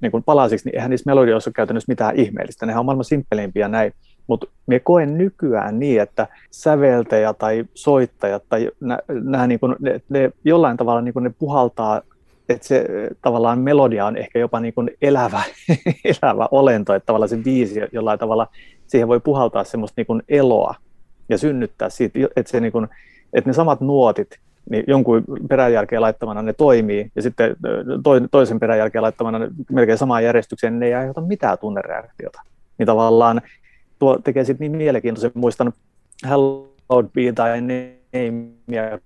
niin 0.00 0.10
kuin 0.10 0.22
palasiksi, 0.22 0.68
niin 0.68 0.76
eihän 0.76 0.90
niissä 0.90 1.10
melodioissa 1.10 1.48
ole 1.48 1.54
käytännössä 1.54 1.90
mitään 1.92 2.16
ihmeellistä. 2.16 2.66
Nehän 2.66 2.80
on 2.80 2.86
maailman 2.86 3.04
simppelimpiä 3.04 3.68
näin. 3.68 3.92
Mutta 4.26 4.46
me 4.66 4.80
koen 4.80 5.18
nykyään 5.18 5.78
niin, 5.78 6.00
että 6.00 6.28
säveltäjä 6.50 7.34
tai 7.34 7.64
soittajat 7.74 8.42
tai 8.48 8.70
nämä, 9.08 9.46
niin 9.46 9.60
kuin, 9.60 9.76
ne, 9.80 10.00
ne, 10.08 10.30
jollain 10.44 10.76
tavalla 10.76 11.00
niin 11.00 11.12
kuin 11.12 11.22
ne 11.22 11.34
puhaltaa 11.38 12.00
että 12.48 12.66
se 12.66 12.86
tavallaan 13.22 13.58
melodia 13.58 14.06
on 14.06 14.16
ehkä 14.16 14.38
jopa 14.38 14.60
niin 14.60 14.74
kuin 14.74 14.90
elävä, 15.02 15.42
elävä 16.22 16.48
olento, 16.50 16.94
että 16.94 17.06
tavallaan 17.06 17.28
se 17.28 17.36
biisi 17.36 17.80
jollain 17.92 18.18
tavalla 18.18 18.46
siihen 18.86 19.08
voi 19.08 19.20
puhaltaa 19.20 19.64
semmoista 19.64 19.94
niin 19.96 20.06
kuin 20.06 20.22
eloa 20.28 20.74
ja 21.28 21.38
synnyttää 21.38 21.90
siitä, 21.90 22.18
että, 22.36 22.50
se 22.50 22.60
niin 22.60 22.72
kuin, 22.72 22.88
että 23.32 23.50
ne 23.50 23.54
samat 23.54 23.80
nuotit, 23.80 24.38
niin 24.70 24.84
jonkun 24.88 25.24
perän 25.48 25.72
jälkeen 25.72 26.02
laittamana 26.02 26.42
ne 26.42 26.52
toimii, 26.52 27.10
ja 27.16 27.22
sitten 27.22 27.56
toisen 28.30 28.60
perän 28.60 28.78
jälkeen 28.78 29.02
laittamana 29.02 29.38
ne 29.38 29.48
melkein 29.72 29.98
samaan 29.98 30.24
järjestykseen, 30.24 30.72
niin 30.72 30.80
ne 30.80 30.86
ei 30.86 30.94
aiheuta 30.94 31.20
mitään 31.20 31.58
tunnereaktiota. 31.58 32.40
Niin 32.78 32.86
tavallaan 32.86 33.40
tuo 33.98 34.18
tekee 34.18 34.44
sitten 34.44 34.72
niin 34.72 34.76
mielenkiintoisen, 34.76 35.30
muistan 35.34 35.72
Hallowed 36.24 37.08
Be 37.14 37.32
tai 37.32 37.62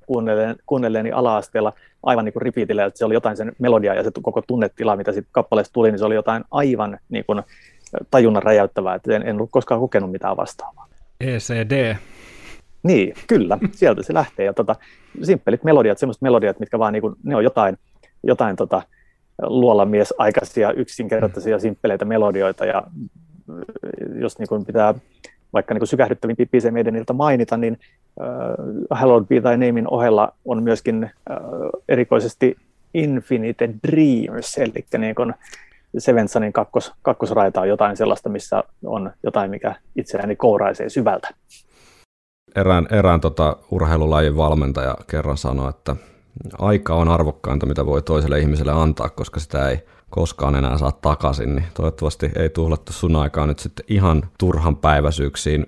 kuunnelleen, 0.06 0.56
kuunnelleeni 0.66 1.12
ala-asteella 1.12 1.72
aivan 2.02 2.24
niin 2.24 2.32
kuin 2.32 2.42
repeatillä, 2.42 2.84
että 2.84 2.98
se 2.98 3.04
oli 3.04 3.14
jotain 3.14 3.36
sen 3.36 3.52
melodia 3.58 3.94
ja 3.94 4.02
se 4.02 4.10
koko 4.22 4.42
tunnetila, 4.46 4.96
mitä 4.96 5.12
sitten 5.12 5.32
kappaleesta 5.32 5.72
tuli, 5.72 5.90
niin 5.90 5.98
se 5.98 6.04
oli 6.04 6.14
jotain 6.14 6.44
aivan 6.50 6.98
niin 7.08 7.24
kuin 7.24 7.42
tajunnan 8.10 8.42
räjäyttävää, 8.42 8.94
että 8.94 9.16
en, 9.16 9.28
en 9.28 9.36
ollut 9.36 9.50
koskaan 9.50 9.80
kokenut 9.80 10.10
mitään 10.10 10.36
vastaavaa. 10.36 10.88
ECD. 11.20 11.96
Niin, 12.82 13.14
kyllä, 13.26 13.58
sieltä 13.72 14.02
se 14.02 14.14
lähtee. 14.14 14.46
Ja 14.46 14.52
tota, 14.52 14.76
simppelit 15.22 15.64
melodiat, 15.64 15.98
semmoiset 15.98 16.22
melodiat, 16.22 16.60
mitkä 16.60 16.78
vaan 16.78 16.92
niin 16.92 17.00
kuin, 17.00 17.14
ne 17.22 17.36
on 17.36 17.44
jotain, 17.44 17.78
jotain 18.22 18.56
tota, 18.56 18.82
luolamiesaikaisia, 19.42 20.72
yksinkertaisia, 20.72 21.58
simppeleitä 21.58 22.04
melodioita, 22.04 22.64
ja 22.64 22.82
jos 24.20 24.38
niin 24.38 24.48
kuin 24.48 24.64
pitää 24.64 24.94
vaikka 25.52 25.74
niin 25.74 25.86
sykähdyttävimpiä 25.86 26.46
biisejä 26.46 26.72
meidän 26.72 26.94
niiltä 26.94 27.12
mainita, 27.12 27.56
niin 27.56 27.78
Hallowed 28.90 29.26
Be 29.26 29.40
Thy 29.40 29.66
Namein 29.66 29.90
ohella 29.90 30.32
on 30.44 30.62
myöskin 30.62 31.10
erikoisesti 31.88 32.56
Infinite 32.94 33.68
Dreams, 33.88 34.58
eli 34.58 34.86
niin 34.98 35.14
kuin 35.14 35.34
Sevensonin 35.98 36.52
kakkos, 36.52 36.92
kakkosraita 37.02 37.60
on 37.60 37.68
jotain 37.68 37.96
sellaista, 37.96 38.28
missä 38.28 38.64
on 38.84 39.12
jotain, 39.22 39.50
mikä 39.50 39.74
itseäni 39.96 40.36
kouraisee 40.36 40.88
syvältä. 40.88 41.28
Erään, 42.56 42.86
erään 42.90 43.20
tota 43.20 43.56
urheilulajin 43.70 44.36
valmentaja 44.36 44.94
kerran 45.10 45.36
sanoi, 45.36 45.70
että 45.70 45.96
aika 46.58 46.94
on 46.94 47.08
arvokkainta, 47.08 47.66
mitä 47.66 47.86
voi 47.86 48.02
toiselle 48.02 48.38
ihmiselle 48.38 48.72
antaa, 48.72 49.08
koska 49.08 49.40
sitä 49.40 49.68
ei 49.68 49.78
koskaan 50.10 50.54
enää 50.54 50.78
saa 50.78 50.92
takaisin, 50.92 51.56
niin 51.56 51.66
toivottavasti 51.74 52.30
ei 52.36 52.48
tuhlattu 52.48 52.92
sun 52.92 53.16
aikaa 53.16 53.46
nyt 53.46 53.58
sitten 53.58 53.86
ihan 53.88 54.22
turhan 54.38 54.76
päiväsyyksiin. 54.76 55.66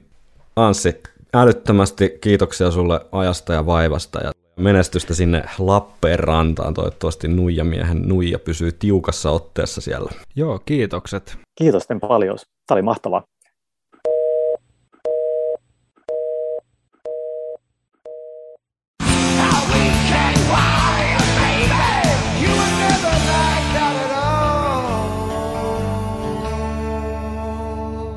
Anssi, 0.56 1.02
älyttömästi 1.34 2.18
kiitoksia 2.20 2.70
sulle 2.70 3.00
ajasta 3.12 3.52
ja 3.52 3.66
vaivasta 3.66 4.20
ja 4.20 4.32
menestystä 4.56 5.14
sinne 5.14 5.44
Lappeenrantaan. 5.58 6.74
Toivottavasti 6.74 7.28
Nuijamiehen 7.28 8.02
Nuija 8.02 8.38
pysyy 8.38 8.72
tiukassa 8.72 9.30
otteessa 9.30 9.80
siellä. 9.80 10.10
Joo, 10.36 10.58
kiitokset. 10.58 11.36
Kiitos 11.58 11.86
paljon. 12.00 12.38
Tämä 12.66 12.76
oli 12.76 12.82
mahtavaa. 12.82 13.22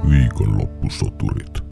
Viikonloppusoturit. 0.09 1.62